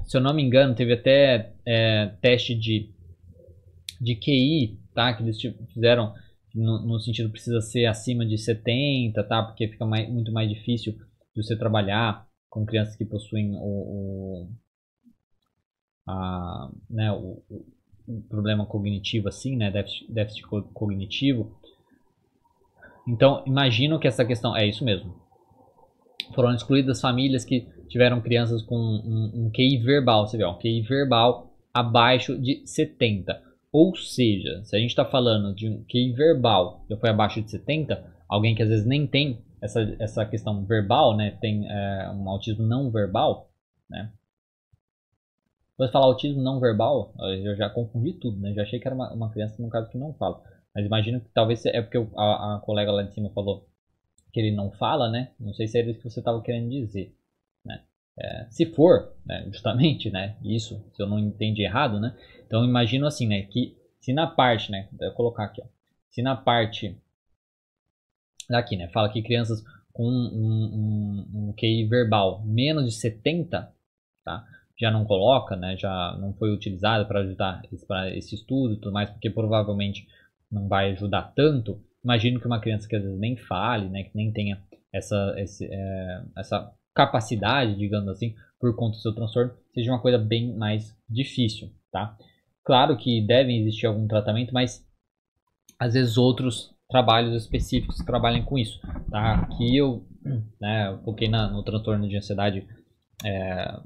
se 0.06 0.16
eu 0.16 0.20
não 0.20 0.34
me 0.34 0.42
engano, 0.42 0.74
teve 0.74 0.92
até 0.92 1.52
é, 1.64 2.06
teste 2.20 2.54
de, 2.54 2.90
de 4.00 4.14
QI, 4.16 4.78
tá? 4.94 5.12
Que 5.14 5.22
eles 5.22 5.38
fizeram 5.72 6.14
no, 6.54 6.86
no, 6.86 7.00
sentido 7.00 7.30
precisa 7.30 7.60
ser 7.60 7.86
acima 7.86 8.24
de 8.24 8.38
70, 8.38 9.22
tá? 9.24 9.42
Porque 9.42 9.68
fica 9.68 9.84
mais, 9.84 10.08
muito 10.08 10.32
mais 10.32 10.48
difícil 10.48 10.94
de 11.34 11.42
você 11.42 11.56
trabalhar 11.56 12.26
com 12.48 12.64
crianças 12.64 12.96
que 12.96 13.04
possuem 13.04 13.52
o, 13.56 13.58
o 13.58 14.50
a, 16.08 16.70
né, 16.88 17.12
o, 17.12 17.42
o, 18.06 18.22
problema 18.28 18.64
cognitivo 18.64 19.28
assim, 19.28 19.56
né, 19.56 19.70
déficit, 19.70 20.10
déficit 20.10 20.46
cognitivo, 20.72 21.58
então, 23.06 23.44
imagino 23.46 24.00
que 24.00 24.08
essa 24.08 24.24
questão. 24.24 24.56
É 24.56 24.66
isso 24.66 24.84
mesmo. 24.84 25.14
Foram 26.34 26.52
excluídas 26.52 27.00
famílias 27.00 27.44
que 27.44 27.68
tiveram 27.88 28.20
crianças 28.20 28.62
com 28.62 28.76
um, 28.76 29.46
um 29.46 29.50
QI 29.50 29.78
verbal, 29.78 30.26
você 30.26 30.36
vê, 30.36 30.44
um 30.44 30.58
QI 30.58 30.82
verbal 30.82 31.52
abaixo 31.72 32.38
de 32.38 32.66
70. 32.66 33.42
Ou 33.72 33.94
seja, 33.96 34.64
se 34.64 34.74
a 34.76 34.78
gente 34.78 34.90
está 34.90 35.04
falando 35.04 35.54
de 35.54 35.68
um 35.68 35.84
QI 35.84 36.12
verbal 36.12 36.84
que 36.86 36.96
foi 36.96 37.10
abaixo 37.10 37.42
de 37.42 37.50
70, 37.50 38.02
alguém 38.28 38.54
que 38.54 38.62
às 38.62 38.68
vezes 38.68 38.86
nem 38.86 39.06
tem 39.06 39.42
essa, 39.60 39.96
essa 39.98 40.24
questão 40.24 40.64
verbal, 40.64 41.16
né, 41.16 41.32
tem 41.40 41.66
é, 41.68 42.10
um 42.10 42.28
autismo 42.28 42.66
não 42.66 42.90
verbal, 42.90 43.50
né, 43.88 44.10
quando 45.76 45.92
falar 45.92 46.06
autismo 46.06 46.42
não 46.42 46.58
verbal, 46.58 47.12
eu 47.44 47.54
já 47.54 47.68
confundi 47.68 48.14
tudo, 48.14 48.40
né? 48.40 48.54
Já 48.54 48.62
achei 48.62 48.80
que 48.80 48.88
era 48.88 48.94
uma, 48.94 49.12
uma 49.12 49.30
criança, 49.30 49.62
no 49.62 49.68
caso, 49.68 49.90
que 49.90 49.98
não 49.98 50.14
fala. 50.14 50.42
Mas 50.74 50.86
imagino 50.86 51.20
que 51.20 51.28
talvez 51.34 51.64
é 51.66 51.82
porque 51.82 51.98
a, 52.16 52.56
a 52.56 52.60
colega 52.60 52.90
lá 52.90 53.02
de 53.02 53.12
cima 53.12 53.30
falou 53.30 53.68
que 54.32 54.40
ele 54.40 54.56
não 54.56 54.70
fala, 54.70 55.10
né? 55.10 55.32
Não 55.38 55.52
sei 55.52 55.66
se 55.66 55.78
é 55.78 55.84
isso 55.84 56.00
que 56.00 56.08
você 56.08 56.20
estava 56.20 56.40
querendo 56.40 56.70
dizer? 56.70 57.14
É, 58.18 58.46
se 58.50 58.64
for, 58.66 59.12
né, 59.26 59.44
justamente, 59.52 60.10
né, 60.10 60.36
isso, 60.42 60.82
se 60.94 61.02
eu 61.02 61.06
não 61.06 61.18
entendi 61.18 61.62
errado, 61.62 62.00
né, 62.00 62.16
então 62.46 62.64
imagino 62.64 63.06
assim, 63.06 63.26
né, 63.26 63.42
que 63.42 63.76
se 64.00 64.12
na 64.12 64.26
parte, 64.26 64.70
né, 64.70 64.88
vou 64.98 65.12
colocar 65.12 65.44
aqui, 65.44 65.60
ó, 65.62 65.66
se 66.08 66.22
na 66.22 66.34
parte 66.34 66.96
daqui, 68.48 68.74
né, 68.76 68.88
fala 68.88 69.10
que 69.10 69.22
crianças 69.22 69.62
com 69.92 70.04
um, 70.04 71.26
um, 71.34 71.48
um 71.48 71.54
QI 71.54 71.86
verbal 71.86 72.42
menos 72.44 72.84
de 72.84 72.92
70, 72.92 73.70
tá, 74.24 74.46
já 74.78 74.90
não 74.90 75.04
coloca, 75.04 75.54
né, 75.54 75.76
já 75.76 76.16
não 76.18 76.32
foi 76.34 76.54
utilizado 76.54 77.06
para 77.06 77.20
ajudar 77.20 77.62
para 77.86 78.16
esse 78.16 78.34
estudo 78.34 78.74
e 78.74 78.76
tudo 78.76 78.92
mais, 78.92 79.10
porque 79.10 79.28
provavelmente 79.28 80.06
não 80.50 80.68
vai 80.68 80.92
ajudar 80.92 81.32
tanto, 81.34 81.82
imagino 82.02 82.40
que 82.40 82.46
uma 82.46 82.60
criança 82.60 82.88
que 82.88 82.96
às 82.96 83.02
vezes 83.02 83.18
nem 83.18 83.36
fale, 83.36 83.90
né, 83.90 84.04
que 84.04 84.16
nem 84.16 84.32
tenha 84.32 84.62
essa, 84.90 85.34
esse, 85.36 85.66
é, 85.70 86.22
essa 86.36 86.72
capacidade, 86.96 87.76
digamos 87.76 88.08
assim, 88.08 88.34
por 88.58 88.74
conta 88.74 88.96
do 88.96 89.02
seu 89.02 89.14
transtorno, 89.14 89.52
seja 89.74 89.92
uma 89.92 90.00
coisa 90.00 90.16
bem 90.16 90.56
mais 90.56 90.96
difícil, 91.08 91.70
tá? 91.92 92.16
Claro 92.64 92.96
que 92.96 93.20
devem 93.20 93.60
existir 93.60 93.86
algum 93.86 94.08
tratamento, 94.08 94.54
mas 94.54 94.82
às 95.78 95.92
vezes 95.92 96.16
outros 96.16 96.74
trabalhos 96.88 97.34
específicos 97.34 97.98
trabalhem 97.98 98.42
com 98.42 98.56
isso, 98.56 98.80
tá? 99.10 99.40
Aqui 99.42 99.76
eu, 99.76 100.06
né, 100.58 100.98
foquei 101.04 101.28
na, 101.28 101.50
no 101.50 101.62
transtorno 101.62 102.08
de 102.08 102.16
ansiedade 102.16 102.66
é, 103.22 103.80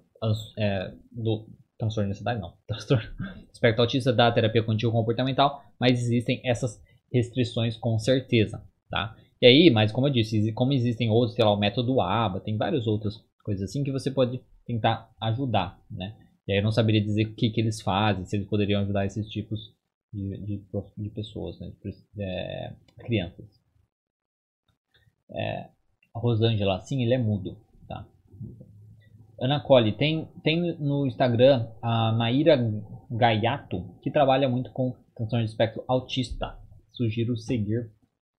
é, 0.57 0.95
do 1.11 1.49
transtorno 1.77 2.09
de 2.09 2.13
ansiedade 2.13 2.41
não, 2.41 2.55
transtorno 2.69 3.11
espectro 3.53 3.83
autista 3.83 4.13
da 4.13 4.31
terapia 4.31 4.63
contínua 4.63 4.93
comportamental, 4.93 5.65
mas 5.81 6.01
existem 6.01 6.41
essas 6.45 6.81
restrições 7.13 7.77
com 7.77 7.99
certeza, 7.99 8.63
tá? 8.89 9.17
E 9.41 9.47
aí, 9.47 9.71
mas 9.71 9.91
como 9.91 10.07
eu 10.07 10.13
disse, 10.13 10.53
como 10.53 10.73
existem 10.73 11.11
outros, 11.11 11.35
sei 11.35 11.45
lá, 11.45 11.53
o 11.53 11.59
método 11.59 12.01
ABA, 12.01 12.41
tem 12.41 12.57
várias 12.57 12.87
outras 12.87 13.25
coisas 13.43 13.71
assim 13.71 13.83
que 13.83 13.91
você 13.91 14.11
pode 14.11 14.41
tentar 14.67 15.11
ajudar, 15.21 15.83
né? 15.91 16.15
E 16.47 16.53
aí 16.53 16.59
eu 16.59 16.63
não 16.63 16.73
saberia 16.73 17.01
dizer 17.01 17.27
o 17.27 17.35
que, 17.35 17.51
que 17.51 17.61
eles 17.61 17.81
fazem, 17.81 18.25
se 18.27 18.37
eles 18.37 18.49
poderiam 18.49 18.83
ajudar 18.83 19.07
esses 19.07 19.29
tipos 19.31 19.75
de, 20.13 20.37
de, 20.45 20.65
de 20.99 21.11
pessoas, 21.11 21.59
né? 21.59 21.73
De, 21.83 22.23
é, 22.23 22.77
crianças. 22.99 23.47
É, 25.31 25.71
Rosângela, 26.15 26.81
sim, 26.81 27.03
ele 27.03 27.15
é 27.15 27.19
mudo, 27.19 27.57
tá? 27.89 28.07
Ana 29.41 29.61
Colli, 29.61 29.93
tem, 29.93 30.29
tem 30.43 30.77
no 30.79 31.07
Instagram 31.07 31.67
a 31.81 32.13
Maíra 32.13 32.59
Gaiato, 33.11 33.97
que 34.03 34.11
trabalha 34.11 34.49
muito 34.51 34.71
com 34.73 34.95
transtorno 35.15 35.45
de 35.47 35.51
espectro 35.51 35.83
autista. 35.89 36.59
Sugiro 36.93 37.37
seguir 37.39 37.91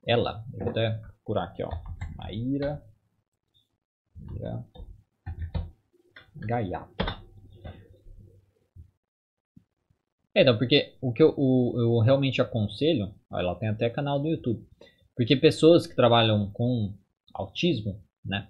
ela. 0.06 0.44
Vou 0.52 0.70
até 0.70 0.92
procurar 0.92 1.46
aqui, 1.46 1.64
ó. 1.64 1.70
Maíra, 2.16 2.84
Maíra 4.16 4.66
Gaiato. 6.36 6.92
É, 10.34 10.44
então, 10.44 10.58
porque 10.58 10.96
o 11.02 11.12
que 11.12 11.22
eu, 11.22 11.34
o, 11.38 11.74
eu 11.78 12.00
realmente 12.00 12.42
aconselho, 12.42 13.14
ó, 13.30 13.40
ela 13.40 13.56
tem 13.56 13.68
até 13.68 13.90
canal 13.90 14.18
do 14.18 14.30
YouTube, 14.30 14.66
porque 15.16 15.36
pessoas 15.36 15.86
que 15.86 15.96
trabalham 15.96 16.50
com 16.52 16.94
autismo, 17.34 18.02
né, 18.24 18.48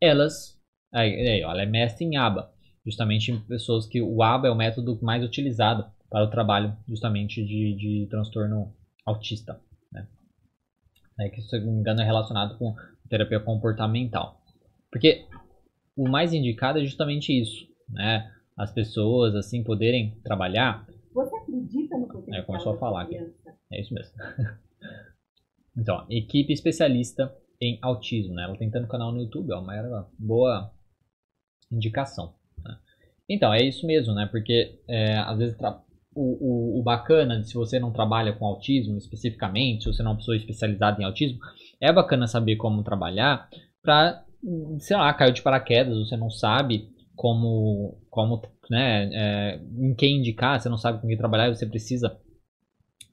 elas 0.00 0.60
Aí, 0.92 1.26
aí, 1.26 1.40
ela 1.40 1.62
é 1.62 1.66
mestre 1.66 2.04
em 2.04 2.16
ABA, 2.16 2.52
justamente 2.84 3.32
em 3.32 3.40
pessoas 3.40 3.86
que 3.86 4.02
o 4.02 4.22
ABA 4.22 4.48
é 4.48 4.50
o 4.50 4.54
método 4.54 4.98
mais 5.00 5.24
utilizado 5.24 5.86
para 6.10 6.24
o 6.24 6.30
trabalho 6.30 6.76
justamente 6.86 7.42
de, 7.42 7.74
de 7.74 8.06
transtorno 8.10 8.74
autista, 9.06 9.58
né? 11.18 11.26
É 11.26 11.28
que, 11.28 11.40
se 11.40 11.58
não 11.60 11.72
me 11.72 11.80
engano, 11.80 12.00
é 12.00 12.04
relacionado 12.04 12.56
com 12.58 12.74
terapia 13.08 13.40
comportamental. 13.40 14.40
Porque 14.90 15.26
o 15.96 16.08
mais 16.08 16.32
indicado 16.32 16.78
é 16.78 16.84
justamente 16.84 17.32
isso, 17.38 17.68
né? 17.88 18.30
As 18.56 18.72
pessoas, 18.72 19.34
assim, 19.34 19.62
poderem 19.62 20.18
trabalhar... 20.22 20.86
Você 21.14 21.34
acredita 21.36 21.98
no 21.98 22.06
potencial 22.06 22.42
é, 22.42 22.44
começou 22.44 22.74
a 22.74 22.78
falar 22.78 23.02
aqui. 23.02 23.16
É 23.70 23.80
isso 23.80 23.92
mesmo. 23.92 24.14
então, 25.76 26.06
equipe 26.08 26.52
especialista 26.52 27.34
em 27.60 27.78
autismo, 27.82 28.34
né? 28.34 28.44
Ela 28.44 28.56
tem 28.56 28.70
tanto 28.70 28.88
canal 28.88 29.12
no 29.12 29.20
YouTube, 29.20 29.52
ó, 29.52 29.60
uma 29.60 30.08
boa 30.18 30.72
indicação. 31.70 32.34
Né? 32.64 32.76
Então, 33.28 33.52
é 33.52 33.62
isso 33.62 33.86
mesmo, 33.86 34.14
né? 34.14 34.26
Porque 34.30 34.80
é, 34.88 35.18
às 35.18 35.38
vezes 35.38 35.56
o, 36.14 36.76
o, 36.76 36.80
o, 36.80 36.82
bacana, 36.82 37.42
se 37.42 37.54
você 37.54 37.78
não 37.78 37.92
trabalha 37.92 38.32
com 38.32 38.46
autismo 38.46 38.98
especificamente, 38.98 39.84
se 39.84 39.92
você 39.92 40.02
não 40.02 40.10
é 40.10 40.14
uma 40.14 40.18
pessoa 40.18 40.36
especializada 40.36 41.00
em 41.00 41.04
autismo, 41.04 41.38
é 41.80 41.92
bacana 41.92 42.26
saber 42.26 42.56
como 42.56 42.82
trabalhar 42.82 43.48
para, 43.82 44.24
sei 44.78 44.96
lá, 44.96 45.12
caiu 45.14 45.32
de 45.32 45.42
paraquedas, 45.42 45.96
você 45.98 46.16
não 46.16 46.30
sabe 46.30 46.88
como, 47.16 47.98
como 48.10 48.42
né, 48.70 49.10
é, 49.12 49.60
em 49.78 49.94
quem 49.94 50.18
indicar, 50.18 50.60
você 50.60 50.68
não 50.68 50.78
sabe 50.78 51.00
com 51.00 51.08
quem 51.08 51.16
trabalhar, 51.16 51.54
você 51.54 51.66
precisa 51.66 52.16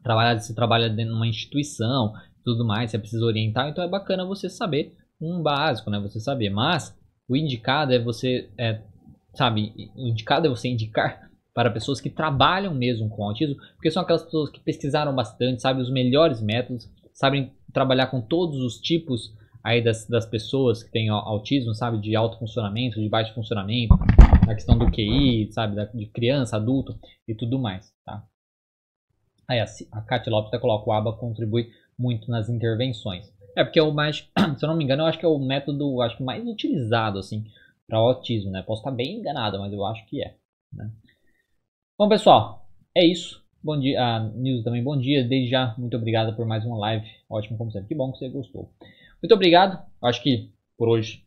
trabalhar, 0.04 0.40
você 0.40 0.54
trabalha 0.54 0.90
dentro 0.90 1.14
de 1.14 1.18
uma 1.18 1.28
instituição, 1.28 2.14
tudo 2.44 2.66
mais, 2.66 2.92
você 2.92 3.00
precisa 3.00 3.26
orientar, 3.26 3.70
então 3.70 3.84
é 3.84 3.88
bacana 3.88 4.26
você 4.26 4.50
saber 4.50 4.96
um 5.22 5.42
básico, 5.42 5.90
né, 5.90 6.00
você 6.00 6.20
saber, 6.20 6.50
mas 6.50 6.98
o 7.28 7.36
indicado 7.36 7.94
é 7.94 8.00
você, 8.00 8.50
é, 8.58 8.82
sabe, 9.36 9.74
o 9.96 10.08
indicado 10.08 10.48
é 10.48 10.50
você 10.50 10.68
indicar 10.68 11.29
para 11.60 11.72
pessoas 11.72 12.00
que 12.00 12.10
trabalham 12.10 12.74
mesmo 12.74 13.10
com 13.10 13.26
autismo, 13.26 13.58
porque 13.74 13.92
são 13.92 14.02
aquelas 14.02 14.24
pessoas 14.24 14.50
que 14.50 14.62
pesquisaram 14.62 15.14
bastante, 15.14 15.62
sabem 15.62 15.82
os 15.82 15.92
melhores 15.92 16.42
métodos, 16.42 16.90
sabem 17.12 17.52
trabalhar 17.74 18.08
com 18.08 18.22
todos 18.22 18.60
os 18.60 18.80
tipos 18.80 19.36
aí 19.62 19.84
das, 19.84 20.08
das 20.08 20.26
pessoas 20.26 20.82
que 20.82 20.90
têm 20.90 21.10
autismo, 21.10 21.76
sabe, 21.76 22.00
de 22.00 22.16
alto 22.16 22.40
funcionamento, 22.40 23.02
de 23.02 23.10
baixo 23.10 23.34
funcionamento, 23.34 23.94
a 24.48 24.56
questão 24.56 24.78
do 24.78 24.90
QI, 24.90 25.52
sabe, 25.52 25.76
da, 25.76 25.84
de 25.84 26.06
criança, 26.06 26.56
adulto 26.56 26.98
e 27.28 27.36
tudo 27.36 27.60
mais, 27.60 27.94
tá? 28.06 28.24
Aí 29.46 29.60
a, 29.60 29.66
a 29.66 30.30
Lopes 30.30 30.48
até 30.48 30.60
coloca 30.60 30.90
o 30.90 30.94
ABA 30.94 31.18
contribui 31.18 31.72
muito 31.98 32.32
nas 32.32 32.48
intervenções. 32.48 33.30
É 33.54 33.66
porque 33.66 33.80
é 33.80 33.84
o 33.84 33.94
mais, 33.94 34.20
se 34.58 34.64
eu 34.64 34.70
não 34.70 34.78
me 34.78 34.86
engano, 34.86 35.04
eu 35.04 35.08
acho 35.08 35.20
que 35.20 35.26
é 35.26 35.30
o 35.30 35.38
método 35.38 36.02
acho 36.02 36.24
mais 36.24 36.48
utilizado 36.48 37.20
assim 37.20 37.44
para 37.86 38.00
o 38.00 38.08
autismo, 38.08 38.50
né? 38.50 38.62
Posso 38.62 38.80
estar 38.80 38.92
bem 38.92 39.18
enganado, 39.18 39.60
mas 39.60 39.74
eu 39.74 39.86
acho 39.86 40.06
que 40.06 40.24
é. 40.24 40.38
Né? 40.72 40.90
Bom, 42.00 42.08
pessoal, 42.08 42.66
é 42.96 43.06
isso. 43.06 43.44
Bom 43.62 43.78
dia, 43.78 44.02
a 44.02 44.20
Nilson 44.30 44.64
também 44.64 44.82
bom 44.82 44.98
dia. 44.98 45.22
Desde 45.22 45.50
já, 45.50 45.76
muito 45.78 45.98
obrigado 45.98 46.34
por 46.34 46.46
mais 46.46 46.64
uma 46.64 46.78
live. 46.78 47.06
Ótimo 47.30 47.58
como 47.58 47.74
sempre. 47.74 47.90
Que 47.90 47.96
bom 47.96 48.10
que 48.14 48.20
você 48.20 48.30
gostou. 48.30 48.72
Muito 49.22 49.34
obrigado. 49.34 49.86
Acho 50.02 50.24
que 50.24 50.50
por 50.78 50.88
hoje 50.88 51.26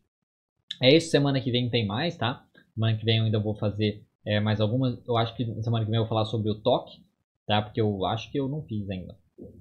é 0.81 0.97
isso. 0.97 1.11
Semana 1.11 1.39
que 1.39 1.51
vem 1.51 1.69
tem 1.69 1.85
mais, 1.85 2.17
tá? 2.17 2.43
Semana 2.73 2.97
que 2.97 3.05
vem 3.05 3.19
eu 3.19 3.25
ainda 3.25 3.37
vou 3.37 3.53
fazer 3.53 4.03
é, 4.25 4.39
mais 4.39 4.59
algumas. 4.59 4.97
Eu 5.07 5.15
acho 5.15 5.35
que 5.35 5.45
semana 5.61 5.85
que 5.85 5.91
vem 5.91 5.99
eu 5.99 6.05
vou 6.05 6.09
falar 6.09 6.25
sobre 6.25 6.49
o 6.49 6.55
toque, 6.55 7.03
tá? 7.45 7.61
Porque 7.61 7.79
eu 7.79 8.03
acho 8.07 8.31
que 8.31 8.39
eu 8.39 8.49
não 8.49 8.63
fiz 8.63 8.89
ainda 8.89 9.15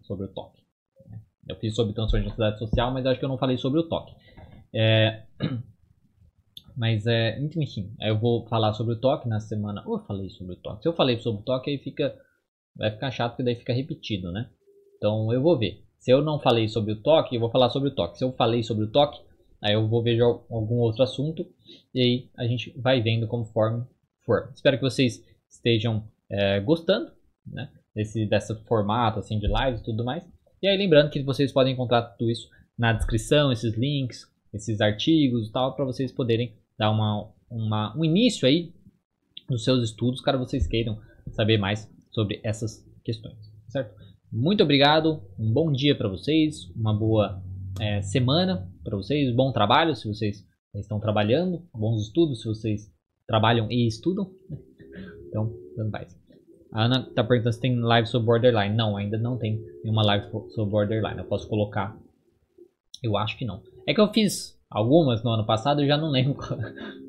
sobre 0.05 0.25
o 0.25 0.29
toque. 0.29 0.63
Né? 1.11 1.21
Eu 1.47 1.57
fiz 1.57 1.75
sobre 1.75 1.93
transtorno 1.93 2.25
de 2.25 2.33
ansiedade 2.33 2.59
social, 2.59 2.91
mas 2.91 3.05
acho 3.05 3.19
que 3.19 3.25
eu 3.27 3.29
não 3.29 3.37
falei 3.37 3.59
sobre 3.59 3.81
o 3.81 3.87
toque. 3.87 4.15
É... 4.73 5.25
Mas, 6.77 7.07
é, 7.07 7.39
enfim, 7.41 7.95
eu 8.01 8.19
vou 8.19 8.47
falar 8.47 8.73
sobre 8.73 8.95
o 8.95 9.01
toque 9.01 9.29
na 9.29 9.41
semana. 9.41 9.83
Ou 9.87 9.99
eu 9.99 10.05
falei 10.05 10.31
sobre 10.31 10.55
o 10.55 10.57
toque? 10.57 10.83
Se 10.83 10.89
eu 10.89 10.95
falei 10.95 11.19
sobre 11.19 11.43
o 11.43 11.45
toque, 11.45 11.71
aí 11.71 11.79
fica. 11.79 12.15
Vai 12.75 12.91
ficar 12.91 13.11
chato, 13.11 13.33
porque 13.33 13.43
daí 13.43 13.55
fica 13.55 13.73
repetido, 13.73 14.33
né? 14.33 14.49
Então 14.97 15.33
eu 15.33 15.43
vou 15.43 15.59
ver. 15.59 15.85
Se 15.99 16.11
eu 16.11 16.23
não 16.23 16.41
falei 16.41 16.69
sobre 16.69 16.93
o 16.93 17.03
toque, 17.03 17.37
eu 17.37 17.41
vou 17.41 17.51
falar 17.51 17.71
sobre 17.71 17.91
o 17.91 17.95
toque. 17.95 18.19
Se 18.19 18.25
eu 18.25 18.33
falei 18.33 18.63
sobre 18.63 18.85
o 18.85 18.91
toque, 18.91 19.21
aí 19.63 19.75
eu 19.75 19.87
vou 19.89 20.03
ver 20.03 20.21
algum 20.21 20.79
outro 20.79 21.03
assunto 21.03 21.47
e 21.95 22.01
aí 22.01 22.31
a 22.37 22.47
gente 22.47 22.73
vai 22.81 23.01
vendo 23.01 23.29
conforme 23.29 23.85
for. 24.25 24.51
Espero 24.55 24.79
que 24.79 24.83
vocês 24.83 25.23
estejam 25.49 26.09
é, 26.31 26.59
gostando 26.61 27.13
né, 27.47 27.71
desse 27.95 28.27
dessa 28.27 28.57
formato 28.67 29.19
assim 29.19 29.39
de 29.39 29.47
lives 29.47 29.81
e 29.81 29.85
tudo 29.85 30.05
mais. 30.05 30.25
E 30.61 30.67
aí 30.67 30.77
lembrando 30.77 31.11
que 31.11 31.23
vocês 31.23 31.53
podem 31.53 31.75
encontrar 31.75 32.03
tudo 32.03 32.31
isso 32.31 32.49
na 32.77 32.93
descrição, 32.93 33.53
esses 33.53 33.77
links, 33.77 34.27
esses 34.53 34.81
artigos 34.81 35.49
e 35.49 35.53
tal, 35.53 35.75
para 35.77 35.85
vocês 35.85 36.11
poderem 36.11 36.57
dar 36.83 36.91
uma, 36.91 37.31
uma, 37.49 37.97
um 37.97 38.05
início 38.05 38.45
aí 38.45 38.75
nos 39.49 39.63
seus 39.63 39.85
estudos, 39.85 40.21
caso 40.21 40.39
vocês 40.41 40.67
queiram 40.67 40.99
saber 41.31 41.57
mais 41.57 41.89
sobre 42.11 42.41
essas 42.43 42.85
questões, 43.05 43.39
certo? 43.69 43.95
Muito 44.33 44.65
obrigado, 44.65 45.23
um 45.39 45.53
bom 45.53 45.71
dia 45.71 45.97
para 45.97 46.09
vocês, 46.09 46.69
uma 46.75 46.93
boa 46.93 47.41
é, 47.81 48.03
semana 48.03 48.69
para 48.83 48.97
vocês, 48.97 49.33
bom 49.33 49.53
trabalho 49.53 49.95
se 49.95 50.09
vocês 50.09 50.45
estão 50.75 50.99
trabalhando, 50.99 51.65
bons 51.73 52.03
estudos 52.03 52.41
se 52.43 52.49
vocês 52.49 52.93
trabalham 53.29 53.71
e 53.71 53.87
estudam. 53.87 54.31
Então, 55.29 55.51
tanto 55.75 55.91
faz. 55.91 56.15
A 56.71 56.85
Ana 56.85 57.07
está 57.09 57.25
perguntando 57.25 57.55
se 57.55 57.61
tem 57.63 57.75
live 57.81 58.07
sobre 58.07 58.27
borderline. 58.27 58.77
Não, 58.77 58.99
ainda 58.99 59.17
não 59.17 59.39
tem 59.39 59.65
nenhuma 59.83 60.05
live 60.05 60.27
sobre 60.51 60.71
borderline. 60.71 61.21
Eu 61.21 61.25
posso 61.25 61.49
colocar. 61.49 61.99
Eu 63.03 63.17
acho 63.17 63.39
que 63.39 63.47
não. 63.47 63.63
É 63.89 63.95
que 63.95 64.01
eu 64.03 64.13
fiz 64.13 64.62
algumas 64.73 65.23
no 65.23 65.31
ano 65.31 65.47
passado, 65.47 65.83
eu 65.83 65.87
já 65.87 65.97
não 65.97 66.09
lembro 66.11 66.35
qual, 66.35 66.59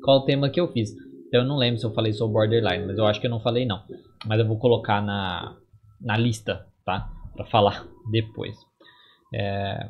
qual 0.02 0.24
tema 0.24 0.50
que 0.50 0.60
eu 0.60 0.72
fiz. 0.72 0.90
Então 1.28 1.40
eu 1.42 1.48
não 1.48 1.56
lembro 1.56 1.80
se 1.80 1.86
eu 1.86 1.92
falei 1.92 2.12
sobre 2.12 2.34
borderline, 2.34 2.86
mas 2.86 2.98
eu 2.98 3.06
acho 3.06 3.20
que 3.20 3.26
eu 3.26 3.30
não 3.30 3.40
falei 3.40 3.66
não. 3.66 3.82
Mas 4.26 4.38
eu 4.38 4.46
vou 4.46 4.58
colocar 4.58 5.02
na, 5.02 5.56
na 6.00 6.16
lista 6.16 6.66
tá? 6.84 7.10
Para 7.34 7.46
falar 7.46 7.86
depois. 8.10 8.56
É... 9.34 9.88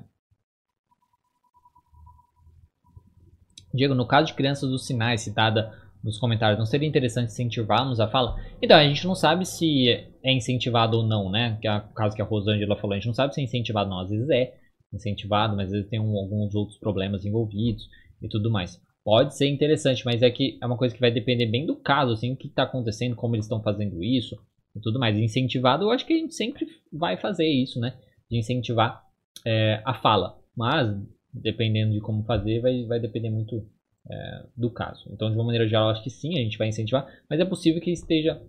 Diego, 3.72 3.95
no 3.95 4.07
caso 4.07 4.29
de 4.29 4.35
crianças 4.35 4.70
dos 4.70 4.87
sinais 4.87 5.22
citada 5.22 5.72
nos 6.03 6.18
comentários, 6.18 6.59
não 6.59 6.66
seria 6.66 6.89
interessante 6.89 7.33
incentivarmos 7.33 7.99
a 7.99 8.07
fala? 8.07 8.37
Então, 8.62 8.77
a 8.77 8.85
gente 8.85 9.05
não 9.07 9.14
sabe 9.14 9.45
se 9.45 9.89
é 10.22 10.33
incentivado 10.33 10.99
ou 10.99 11.03
não, 11.03 11.31
né? 11.31 11.59
Que 11.61 11.66
é 11.66 11.77
o 11.79 11.95
caso 11.95 12.14
que 12.14 12.22
a 12.22 12.25
Rosângela 12.25 12.77
falou, 12.77 12.93
a 12.93 12.97
gente 12.97 13.07
não 13.07 13.14
sabe 13.14 13.35
se 13.35 13.41
é 13.41 13.45
incentivado 13.45 13.91
ou 13.91 13.97
não. 13.97 14.03
Às 14.03 14.11
vezes 14.11 14.31
é 14.31 14.55
incentivado, 14.95 15.57
mas 15.57 15.66
às 15.66 15.72
vezes 15.72 15.88
tem 15.88 16.01
um, 16.01 16.16
alguns 16.16 16.55
outros 16.55 16.78
problemas 16.78 17.24
envolvidos 17.24 17.88
e 18.22 18.28
tudo 18.28 18.51
mais. 18.51 18.80
Pode 19.05 19.36
ser 19.36 19.49
interessante, 19.49 20.05
mas 20.05 20.22
é 20.22 20.30
que 20.30 20.59
é 20.62 20.66
uma 20.66 20.78
coisa 20.78 20.95
que 20.95 21.01
vai 21.01 21.11
depender 21.11 21.47
bem 21.47 21.66
do 21.66 21.76
caso, 21.76 22.12
assim, 22.12 22.32
o 22.32 22.36
que 22.36 22.47
está 22.47 22.62
acontecendo, 22.62 23.14
como 23.14 23.34
eles 23.36 23.45
estão 23.45 23.62
fazendo 23.62 24.03
isso, 24.03 24.36
e 24.74 24.80
tudo 24.80 24.99
mais. 24.99 25.16
Incentivado, 25.16 25.84
eu 25.84 25.90
acho 25.90 26.07
que 26.07 26.12
a 26.12 26.18
gente 26.18 26.34
sempre 26.34 26.66
vai 26.92 27.16
fazer 27.16 27.47
isso, 27.47 27.78
né? 27.78 27.97
De 28.30 28.38
incentivar 28.38 29.03
é, 29.47 29.82
a 29.84 29.95
fala. 29.95 30.38
Mas, 30.57 30.88
dependendo 31.32 31.92
de 31.92 32.01
como 32.01 32.24
fazer, 32.24 32.61
vai, 32.61 32.84
vai 32.84 33.01
depender 33.01 33.30
muito 33.30 33.66
é, 34.11 34.47
do 34.57 34.70
caso. 34.70 35.09
Então, 35.12 35.30
de 35.30 35.36
uma 35.36 35.45
maneira 35.45 35.68
geral, 35.68 35.90
acho 35.90 36.03
que 36.03 36.11
sim, 36.11 36.38
a 36.38 36.42
gente 36.42 36.59
vai 36.59 36.68
incentivar, 36.68 37.07
mas 37.28 37.40
é 37.40 37.45
possível 37.45 37.80
que 37.80 37.90
esteja 37.90 38.40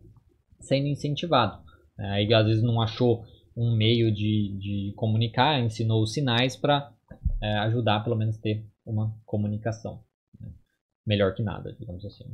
sendo 0.60 0.88
incentivado. 0.88 1.64
É, 2.00 2.06
aí, 2.12 2.34
às 2.34 2.46
vezes, 2.46 2.64
não 2.64 2.82
achou 2.82 3.24
um 3.56 3.76
meio 3.76 4.12
de, 4.12 4.58
de 4.60 4.94
comunicar, 4.96 5.60
ensinou 5.60 6.04
os 6.04 6.14
sinais 6.14 6.56
para 6.56 6.94
é, 7.42 7.54
ajudar, 7.60 8.04
pelo 8.04 8.16
menos, 8.16 8.38
ter 8.38 8.66
uma 8.86 9.16
comunicação. 9.26 10.04
Né? 10.40 10.52
Melhor 11.06 11.34
que 11.34 11.44
nada, 11.44 11.74
digamos 11.80 12.06
assim. 12.06 12.26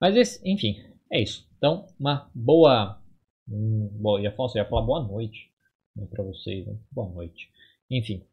Mas, 0.00 0.40
enfim, 0.44 0.76
é 1.10 1.20
isso. 1.20 1.48
Então, 1.56 1.86
uma 1.98 2.28
boa 2.34 3.02
Hum, 3.48 3.90
bom, 3.92 4.18
e 4.18 4.26
Afonso, 4.26 4.56
eu 4.56 4.62
ia 4.62 4.68
falar 4.68 4.82
boa 4.82 5.02
noite 5.02 5.50
né, 5.96 6.06
para 6.06 6.22
vocês. 6.22 6.66
Né? 6.66 6.76
Boa 6.90 7.08
noite. 7.08 7.50
Enfim. 7.90 8.24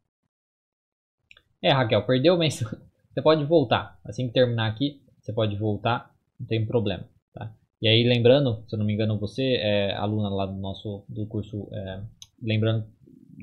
É, 1.61 1.71
Raquel, 1.71 2.05
perdeu, 2.05 2.37
mas 2.37 2.59
você 3.11 3.21
pode 3.21 3.43
voltar. 3.45 3.99
Assim 4.03 4.27
que 4.27 4.33
terminar 4.33 4.67
aqui, 4.67 5.01
você 5.19 5.33
pode 5.33 5.55
voltar, 5.57 6.13
não 6.39 6.47
tem 6.47 6.65
problema. 6.65 7.07
E 7.81 7.87
aí, 7.87 8.03
lembrando, 8.03 8.63
se 8.67 8.75
eu 8.75 8.79
não 8.79 8.85
me 8.85 8.93
engano, 8.93 9.17
você 9.17 9.55
é 9.55 9.95
aluna 9.95 10.29
lá 10.29 10.45
do 10.45 10.57
nosso 10.59 11.05
do 11.07 11.25
curso. 11.25 11.67
É, 11.71 12.01
lembrando 12.41 12.85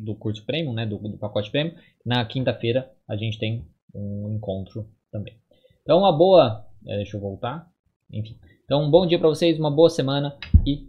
do 0.04 0.14
curso 0.14 0.44
Premium, 0.44 0.74
né, 0.74 0.84
do, 0.84 0.98
do 0.98 1.18
pacote 1.18 1.50
Premium. 1.50 1.74
Na 2.04 2.24
quinta-feira 2.24 2.90
a 3.08 3.16
gente 3.16 3.38
tem 3.38 3.66
um 3.94 4.34
encontro 4.36 4.86
também. 5.10 5.34
Então, 5.82 5.98
uma 5.98 6.12
boa. 6.12 6.66
É, 6.86 6.96
deixa 6.96 7.16
eu 7.16 7.20
voltar. 7.20 7.66
Enfim. 8.12 8.38
Então, 8.64 8.84
um 8.84 8.90
bom 8.90 9.06
dia 9.06 9.18
para 9.18 9.28
vocês, 9.28 9.58
uma 9.58 9.70
boa 9.70 9.88
semana 9.88 10.36
e 10.66 10.88